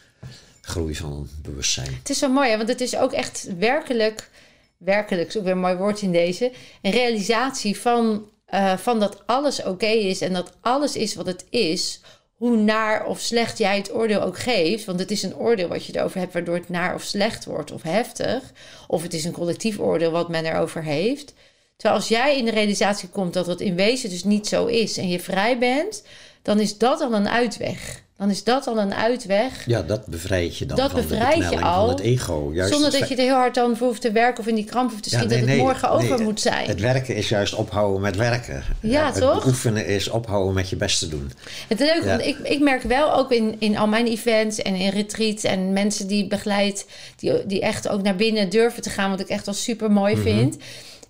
groei 0.61 0.95
van 0.95 1.29
bewustzijn. 1.43 1.95
Het 1.99 2.11
is 2.11 2.19
zo 2.19 2.29
mooi, 2.29 2.51
hè, 2.51 2.57
want 2.57 2.69
het 2.69 2.81
is 2.81 2.97
ook 2.97 3.13
echt 3.13 3.49
werkelijk, 3.59 4.31
werkelijk, 4.77 5.35
ook 5.37 5.43
weer 5.43 5.53
een 5.53 5.59
mooi 5.59 5.75
woord 5.75 6.03
in 6.03 6.13
deze, 6.13 6.53
een 6.83 6.91
realisatie 6.91 7.81
van, 7.81 8.29
eh, 8.47 8.77
van 8.77 9.01
dat 9.01 9.23
alles 9.27 9.63
oké 9.63 9.87
is 9.87 10.21
en 10.21 10.33
dat 10.33 10.53
alles 10.61 10.97
is 10.97 11.15
wat 11.15 11.27
het 11.27 11.45
is. 11.51 12.01
Hoe 12.35 12.57
naar 12.57 13.07
of 13.07 13.21
slecht 13.21 13.59
jij 13.59 13.77
het 13.77 13.95
oordeel 13.95 14.21
ook 14.21 14.39
geeft, 14.39 14.85
want 14.85 14.99
het 14.99 15.11
is 15.11 15.23
een 15.23 15.37
oordeel 15.37 15.69
wat 15.69 15.87
je 15.87 15.97
erover 15.97 16.21
hebt, 16.21 16.33
waardoor 16.33 16.55
het 16.55 16.69
naar 16.69 16.95
of 16.95 17.03
slecht 17.03 17.45
wordt 17.45 17.73
of 17.73 17.83
heftig. 17.83 18.53
Of 18.89 19.03
het 19.03 19.15
is 19.15 19.25
een 19.25 19.33
collectief 19.33 19.79
oordeel 19.79 20.11
wat 20.11 20.29
men 20.29 20.45
erover 20.45 20.83
heeft. 20.83 21.35
Terwijl 21.77 22.01
als 22.01 22.09
jij 22.09 22.39
in 22.39 22.45
de 22.45 22.51
realisatie 22.51 23.09
komt 23.09 23.35
dat 23.35 23.47
het 23.47 23.61
in 23.61 23.75
wezen 23.75 24.11
dus 24.11 24.25
niet 24.25 24.47
zo 24.47 24.67
is 24.67 24.97
en 24.97 25.09
je 25.09 25.21
vrij 25.21 25.59
bent, 25.59 26.03
dan 26.45 26.61
is 26.61 26.79
dat 26.79 27.01
al 27.01 27.13
een 27.15 27.29
uitweg. 27.29 28.03
Dan 28.19 28.31
is 28.31 28.45
dat 28.45 28.67
al 28.67 28.79
een 28.79 28.95
uitweg 28.95 29.67
Ja, 29.67 29.83
dat 29.83 30.07
bevrijdt 30.07 30.59
je 30.59 30.67
dan 30.67 30.77
Dat 30.77 30.91
van 30.91 31.01
de 31.01 31.07
bevrijdt 31.07 31.51
je 31.51 31.61
al, 31.61 31.81
van 31.81 31.89
het 31.89 32.01
ego. 32.01 32.51
Juist 32.53 32.73
Zonder 32.73 32.91
het 32.91 33.01
dat 33.01 33.09
je 33.09 33.15
er 33.17 33.23
heel 33.23 33.35
hard 33.35 33.55
dan 33.55 33.77
voor 33.77 33.87
hoeft 33.87 34.01
te 34.01 34.13
werken 34.13 34.39
of 34.41 34.47
in 34.47 34.55
die 34.55 34.65
kramp 34.65 34.91
hoeft 34.91 35.03
te 35.03 35.11
Ja, 35.11 35.17
schieten 35.17 35.37
nee, 35.39 35.47
dat 35.47 35.55
het 35.57 35.65
nee, 35.65 35.73
morgen 35.75 35.91
over 35.91 36.17
nee, 36.17 36.25
moet 36.25 36.41
zijn. 36.41 36.67
Het 36.67 36.81
werken 36.81 37.17
is 37.17 37.29
juist 37.29 37.55
ophouden 37.55 38.01
met 38.01 38.17
werken. 38.17 38.63
Ja, 38.81 39.07
het 39.07 39.15
toch? 39.21 39.47
oefenen 39.47 39.87
is 39.87 40.09
ophouden 40.09 40.55
met 40.55 40.69
je 40.69 40.77
best 40.77 40.99
te 40.99 41.09
doen. 41.09 41.33
Het 41.69 41.81
is 41.81 41.87
leuk, 41.95 42.03
Ja. 42.03 42.09
want 42.09 42.27
ik, 42.27 42.39
ik 42.43 42.61
merk 42.61 42.83
wel 42.83 43.15
ook 43.15 43.33
in, 43.33 43.57
in 43.59 43.77
al 43.77 43.87
mijn 43.87 44.07
events 44.07 44.59
en 44.63 44.75
in 44.75 44.91
retreats 44.91 45.45
en 45.45 45.73
mensen 45.73 46.07
die 46.07 46.23
ik 46.23 46.29
begeleid, 46.29 46.87
die, 47.17 47.47
die 47.47 47.61
echt 47.61 47.89
ook 47.89 48.03
naar 48.03 48.17
binnen 48.17 48.49
durven 48.51 48.83
te 48.83 48.91
gaan, 48.91 49.11
wat 49.11 49.21
ik 49.21 49.29
echt 49.29 49.45
wel 49.47 49.55
super 49.55 49.91
mooi 49.91 50.15
Mhm. 50.15 50.23
vind. 50.23 50.57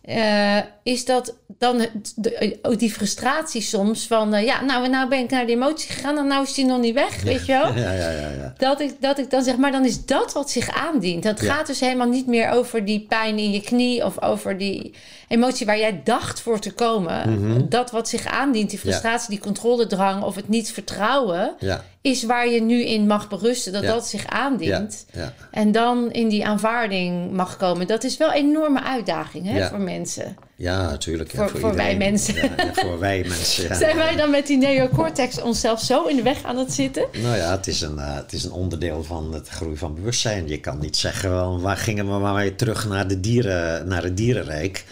Eh, 0.05 0.59
is 0.83 1.05
dat 1.05 1.35
dan 1.59 1.87
de, 2.17 2.59
ook 2.63 2.79
die 2.79 2.93
frustratie 2.93 3.61
soms 3.63 4.07
van, 4.07 4.35
eh, 4.35 4.45
ja, 4.45 4.61
nou, 4.65 4.89
nou 4.89 5.09
ben 5.09 5.19
ik 5.19 5.31
naar 5.31 5.47
de 5.47 5.53
emotie 5.53 5.93
gegaan 5.93 6.19
en 6.19 6.27
nou 6.27 6.43
is 6.43 6.55
die 6.55 6.65
nog 6.65 6.81
niet 6.81 6.95
weg, 6.95 7.23
weet 7.23 7.47
je 7.47 7.53
wel? 7.53 7.75
Ja, 7.85 7.93
ja, 7.93 8.11
ja. 8.11 8.29
ja. 8.31 8.55
Dat 8.59 8.81
ik, 8.81 8.95
dat 9.01 9.19
ik 9.19 9.31
dan 9.31 9.43
zeg, 9.43 9.57
maar 9.57 9.73
dan 9.73 9.85
is 9.85 10.05
dat 10.05 10.33
wat 10.33 10.51
zich 10.51 10.69
aandient. 10.71 11.23
Dat 11.23 11.41
Ja. 11.41 11.55
gaat 11.55 11.67
dus 11.67 11.81
helemaal 11.81 12.09
niet 12.09 12.27
meer 12.27 12.49
over 12.51 12.85
die 12.85 13.07
pijn 13.09 13.39
in 13.39 13.51
je 13.51 13.61
knie 13.61 14.05
of 14.05 14.23
over 14.23 14.59
die 14.59 14.95
emotie 15.29 15.67
waar 15.67 15.79
jij 15.79 16.01
dacht 16.05 16.41
voor 16.41 16.59
te 16.59 16.73
komen. 16.73 17.41
Mhm. 17.41 17.69
Dat 17.69 17.91
wat 17.91 18.09
zich 18.09 18.27
aandient, 18.27 18.71
die 18.71 18.79
frustratie, 18.79 19.31
die 19.31 19.39
controledrang 19.39 20.23
of 20.23 20.35
het 20.35 20.49
niet 20.49 20.73
vertrouwen, 20.73 21.55
Ja, 21.59 21.85
is 22.01 22.23
waar 22.25 22.49
je 22.49 22.61
nu 22.63 22.85
in 22.85 23.07
mag 23.07 23.29
berusten. 23.29 23.73
Dat 23.73 23.83
Ja. 23.83 23.93
dat 23.93 24.07
zich 24.07 24.27
aandient. 24.27 25.07
ja, 25.13 25.21
ja. 25.21 25.33
En 25.51 25.73
dan 25.73 26.13
in 26.13 26.29
die 26.29 26.47
aanvaarding 26.47 27.33
mag 27.33 27.57
komen. 27.57 27.87
Dat 27.87 28.05
is 28.05 28.17
wel 28.17 28.29
een 28.29 28.35
enorme 28.35 28.83
uitdaging 28.83 29.47
hè, 29.47 29.69
voor 29.69 29.81
mensen. 29.81 30.37
Ja, 30.57 30.83
natuurlijk. 30.91 31.33
Ja, 31.33 31.39
Voor- 31.39 31.49
voor, 31.49 31.61
voor 31.61 31.75
wij 31.75 31.97
mensen. 31.97 32.35
Voor 32.73 32.99
wij 32.99 33.21
mensen. 33.29 33.69
Ja. 33.69 33.75
Zijn 33.85 33.97
wij 33.97 34.17
dan 34.17 34.31
met 34.31 34.47
die 34.47 34.57
neocortex 34.59 35.41
onszelf 35.43 35.81
zo 35.81 36.05
in 36.05 36.17
de 36.17 36.23
weg 36.23 36.43
aan 36.45 36.57
het 36.57 36.73
zitten? 36.73 37.05
Nou 37.23 37.37
ja, 37.37 37.51
het 37.51 37.67
is, 37.67 37.81
een, 37.81 37.99
eh, 37.99 38.15
het 38.15 38.33
is 38.33 38.45
een 38.45 38.53
onderdeel 38.53 39.05
van 39.05 39.33
het 39.35 39.49
groei 39.49 39.77
van 39.77 39.95
bewustzijn. 39.95 40.49
Je 40.49 40.61
kan 40.61 40.79
niet 40.79 40.97
zeggen, 40.97 41.61
waar 41.61 41.77
gingen 41.77 42.07
we 42.13 42.19
maar 42.19 42.35
weer 42.35 42.57
terug 42.57 42.89
naar, 42.89 43.09
de 43.09 43.21
dieren, 43.21 43.89
naar 43.89 44.03
het 44.03 44.17
dierenrijk. 44.17 44.85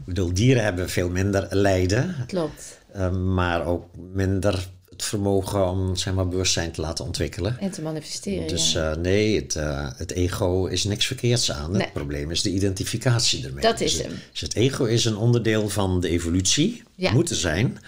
Ik 0.00 0.06
bedoel, 0.16 0.32
dieren 0.34 0.62
hebben 0.64 0.88
veel 0.90 1.10
minder 1.10 1.46
lijden, 1.50 2.16
Klopt. 2.26 2.78
eh, 2.92 3.10
maar 3.12 3.66
ook 3.66 3.84
minder 4.12 4.68
het 4.90 5.02
vermogen 5.08 5.68
om 5.70 5.96
zeg 5.96 6.14
maar, 6.14 6.28
bewustzijn 6.28 6.72
te 6.72 6.80
laten 6.80 7.04
ontwikkelen. 7.04 7.58
En 7.58 7.70
te 7.70 7.82
manifesteren. 7.82 8.48
Dus 8.48 8.72
ja. 8.72 8.90
eh, 8.90 8.96
nee, 8.96 9.40
het, 9.40 9.56
eh, 9.56 9.88
het 9.96 10.10
ego 10.12 10.66
is 10.66 10.84
niks 10.84 11.06
verkeerds 11.06 11.52
aan. 11.52 11.70
Nee. 11.70 11.80
Het 11.82 11.92
probleem 11.92 12.30
is 12.30 12.42
de 12.42 12.50
identificatie 12.50 13.46
ermee. 13.46 13.62
Dat 13.62 13.78
Dus 13.78 13.92
is 13.92 13.98
het- 13.98 14.06
hem. 14.06 14.16
Dus 14.32 14.40
het 14.40 14.54
ego 14.54 14.84
is 14.84 15.04
een 15.04 15.16
onderdeel 15.16 15.68
van 15.68 16.00
de 16.00 16.08
evolutie, 16.08 16.82
Ja. 16.94 17.12
moet 17.12 17.30
er 17.30 17.36
zijn. 17.36 17.78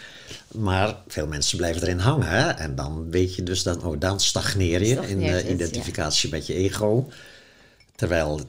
Maar 0.55 0.97
veel 1.09 1.27
mensen 1.27 1.57
blijven 1.57 1.83
erin 1.83 1.99
hangen. 1.99 2.29
hè. 2.29 2.49
En 2.51 2.75
dan 2.75 3.11
weet 3.11 3.35
je 3.35 3.43
dus 3.43 3.63
dat, 3.63 3.83
oh, 3.83 4.01
dan 4.01 4.21
stagneer 4.21 4.81
je 4.85 4.93
Stagneert 4.93 5.11
in 5.11 5.23
het, 5.33 5.43
de 5.43 5.49
ja. 5.49 5.55
identificatie 5.55 6.31
met 6.31 6.47
je 6.47 6.55
ego. 6.55 7.09
Terwijl 7.95 8.41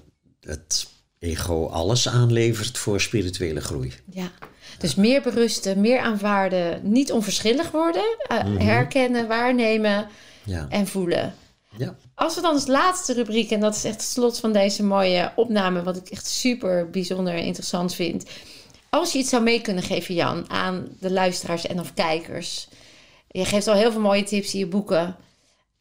het 0.41 0.87
ego 1.27 1.67
alles 1.67 2.07
aanlevert 2.09 2.77
voor 2.77 3.01
spirituele 3.01 3.61
groei. 3.61 3.93
Ja. 4.11 4.31
Dus 4.77 4.95
meer 4.95 5.21
berusten, 5.21 5.81
meer 5.81 5.99
aanvaarden, 5.99 6.79
niet 6.91 7.11
onverschillig 7.11 7.71
worden, 7.71 8.03
eh, 8.27 8.43
Mhm. 8.43 8.57
herkennen, 8.57 9.27
waarnemen 9.27 10.07
Ja, 10.43 10.65
en 10.69 10.87
voelen. 10.87 11.35
ja. 11.77 11.95
Als 12.15 12.35
we 12.35 12.41
dan 12.41 12.53
als 12.53 12.67
laatste 12.67 13.13
rubriek, 13.13 13.51
en 13.51 13.59
dat 13.59 13.75
is 13.75 13.83
echt 13.83 13.95
het 13.95 14.03
slot 14.03 14.39
van 14.39 14.53
deze 14.53 14.83
mooie 14.83 15.31
opname, 15.35 15.83
wat 15.83 15.97
ik 15.97 16.07
echt 16.09 16.25
super 16.27 16.89
bijzonder 16.89 17.33
en 17.33 17.43
interessant 17.43 17.95
vind. 17.95 18.25
Als 18.89 19.11
je 19.11 19.19
iets 19.19 19.29
zou 19.29 19.43
mee 19.43 19.61
kunnen 19.61 19.83
geven, 19.83 20.15
Jan, 20.15 20.49
aan 20.49 20.87
de 20.99 21.11
luisteraars 21.11 21.67
en 21.67 21.79
of 21.79 21.93
kijkers. 21.93 22.67
Je 23.31 23.45
geeft 23.45 23.67
al 23.67 23.75
heel 23.75 23.91
veel 23.91 24.01
mooie 24.01 24.23
tips 24.23 24.53
in 24.53 24.59
je 24.59 24.67
boeken. 24.67 25.15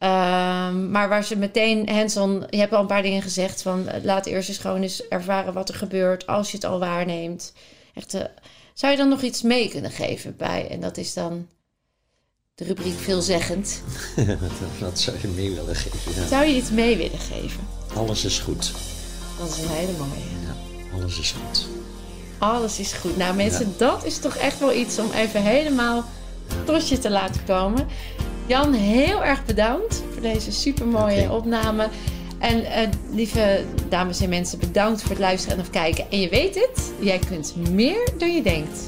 Ehm, 0.03 0.90
maar 0.90 1.09
waar 1.09 1.24
ze 1.24 1.36
meteen 1.36 1.88
hands-on... 1.88 2.44
Je 2.50 2.57
hebt 2.57 2.72
al 2.72 2.80
een 2.80 2.86
paar 2.86 3.03
dingen 3.03 3.22
gezegd 3.22 3.62
van... 3.62 3.88
eh, 3.88 4.05
laat 4.05 4.26
eerst 4.26 4.48
eens 4.48 4.59
gewoon 4.59 4.82
eens 4.82 5.09
ervaren 5.09 5.53
wat 5.53 5.68
er 5.68 5.74
gebeurt... 5.74 6.26
als 6.26 6.50
je 6.50 6.57
het 6.57 6.66
al 6.66 6.78
waarneemt. 6.78 7.53
Echt, 7.94 8.14
eh, 8.14 8.24
zou 8.74 8.92
je 8.92 8.98
dan 8.98 9.09
nog 9.09 9.22
iets 9.22 9.42
mee 9.42 9.68
kunnen 9.68 9.90
geven 9.90 10.36
bij? 10.36 10.68
En 10.70 10.80
dat 10.80 10.96
is 10.96 11.14
dan 11.14 11.48
de 12.55 12.64
rubriek 12.64 12.98
veelzeggend. 12.98 13.82
Wat 14.80 15.00
zou 15.00 15.16
je 15.20 15.28
mee 15.28 15.50
willen 15.50 15.76
geven? 15.76 16.22
Ja. 16.22 16.26
Zou 16.26 16.46
je 16.46 16.55
iets 16.55 16.70
mee 16.70 16.96
willen 16.96 17.18
geven? 17.18 17.61
Alles 17.94 18.24
is 18.24 18.38
goed. 18.38 18.72
Dat 19.38 19.48
is 19.48 19.59
een 19.62 19.68
hele 19.68 19.92
mooie. 19.98 20.22
Ja, 20.46 20.96
alles 20.96 21.18
is 21.18 21.30
goed. 21.32 21.66
Alles 22.38 22.78
is 22.78 22.92
goed. 22.92 23.16
Nou 23.16 23.34
mensen, 23.34 23.74
dat 23.76 24.05
is 24.05 24.18
toch 24.18 24.36
echt 24.36 24.59
wel 24.59 24.72
iets 24.72 24.98
om 24.98 25.11
even 25.11 25.42
helemaal 25.42 26.05
tot 26.64 26.88
je 26.88 26.98
te 26.98 27.11
laten 27.11 27.44
komen. 27.44 27.88
Jan, 28.47 28.72
heel 28.72 29.24
erg 29.24 29.45
bedankt 29.45 30.03
voor 30.12 30.22
deze 30.22 30.53
supermooie 30.53 31.22
Oké. 31.22 31.32
opname. 31.32 31.88
En 32.38 32.64
eh, 32.64 32.88
lieve 33.11 33.64
dames 33.88 34.20
en 34.20 34.28
mensen, 34.28 34.59
bedankt 34.59 35.01
voor 35.01 35.11
het 35.11 35.18
luisteren 35.18 35.57
en 35.57 35.62
of 35.62 35.70
kijken. 35.70 36.05
En 36.11 36.20
je 36.20 36.28
weet 36.28 36.55
het, 36.55 36.93
jij 37.01 37.18
kunt 37.18 37.55
meer 37.70 38.09
dan 38.18 38.34
je 38.34 38.43
denkt. 38.43 38.86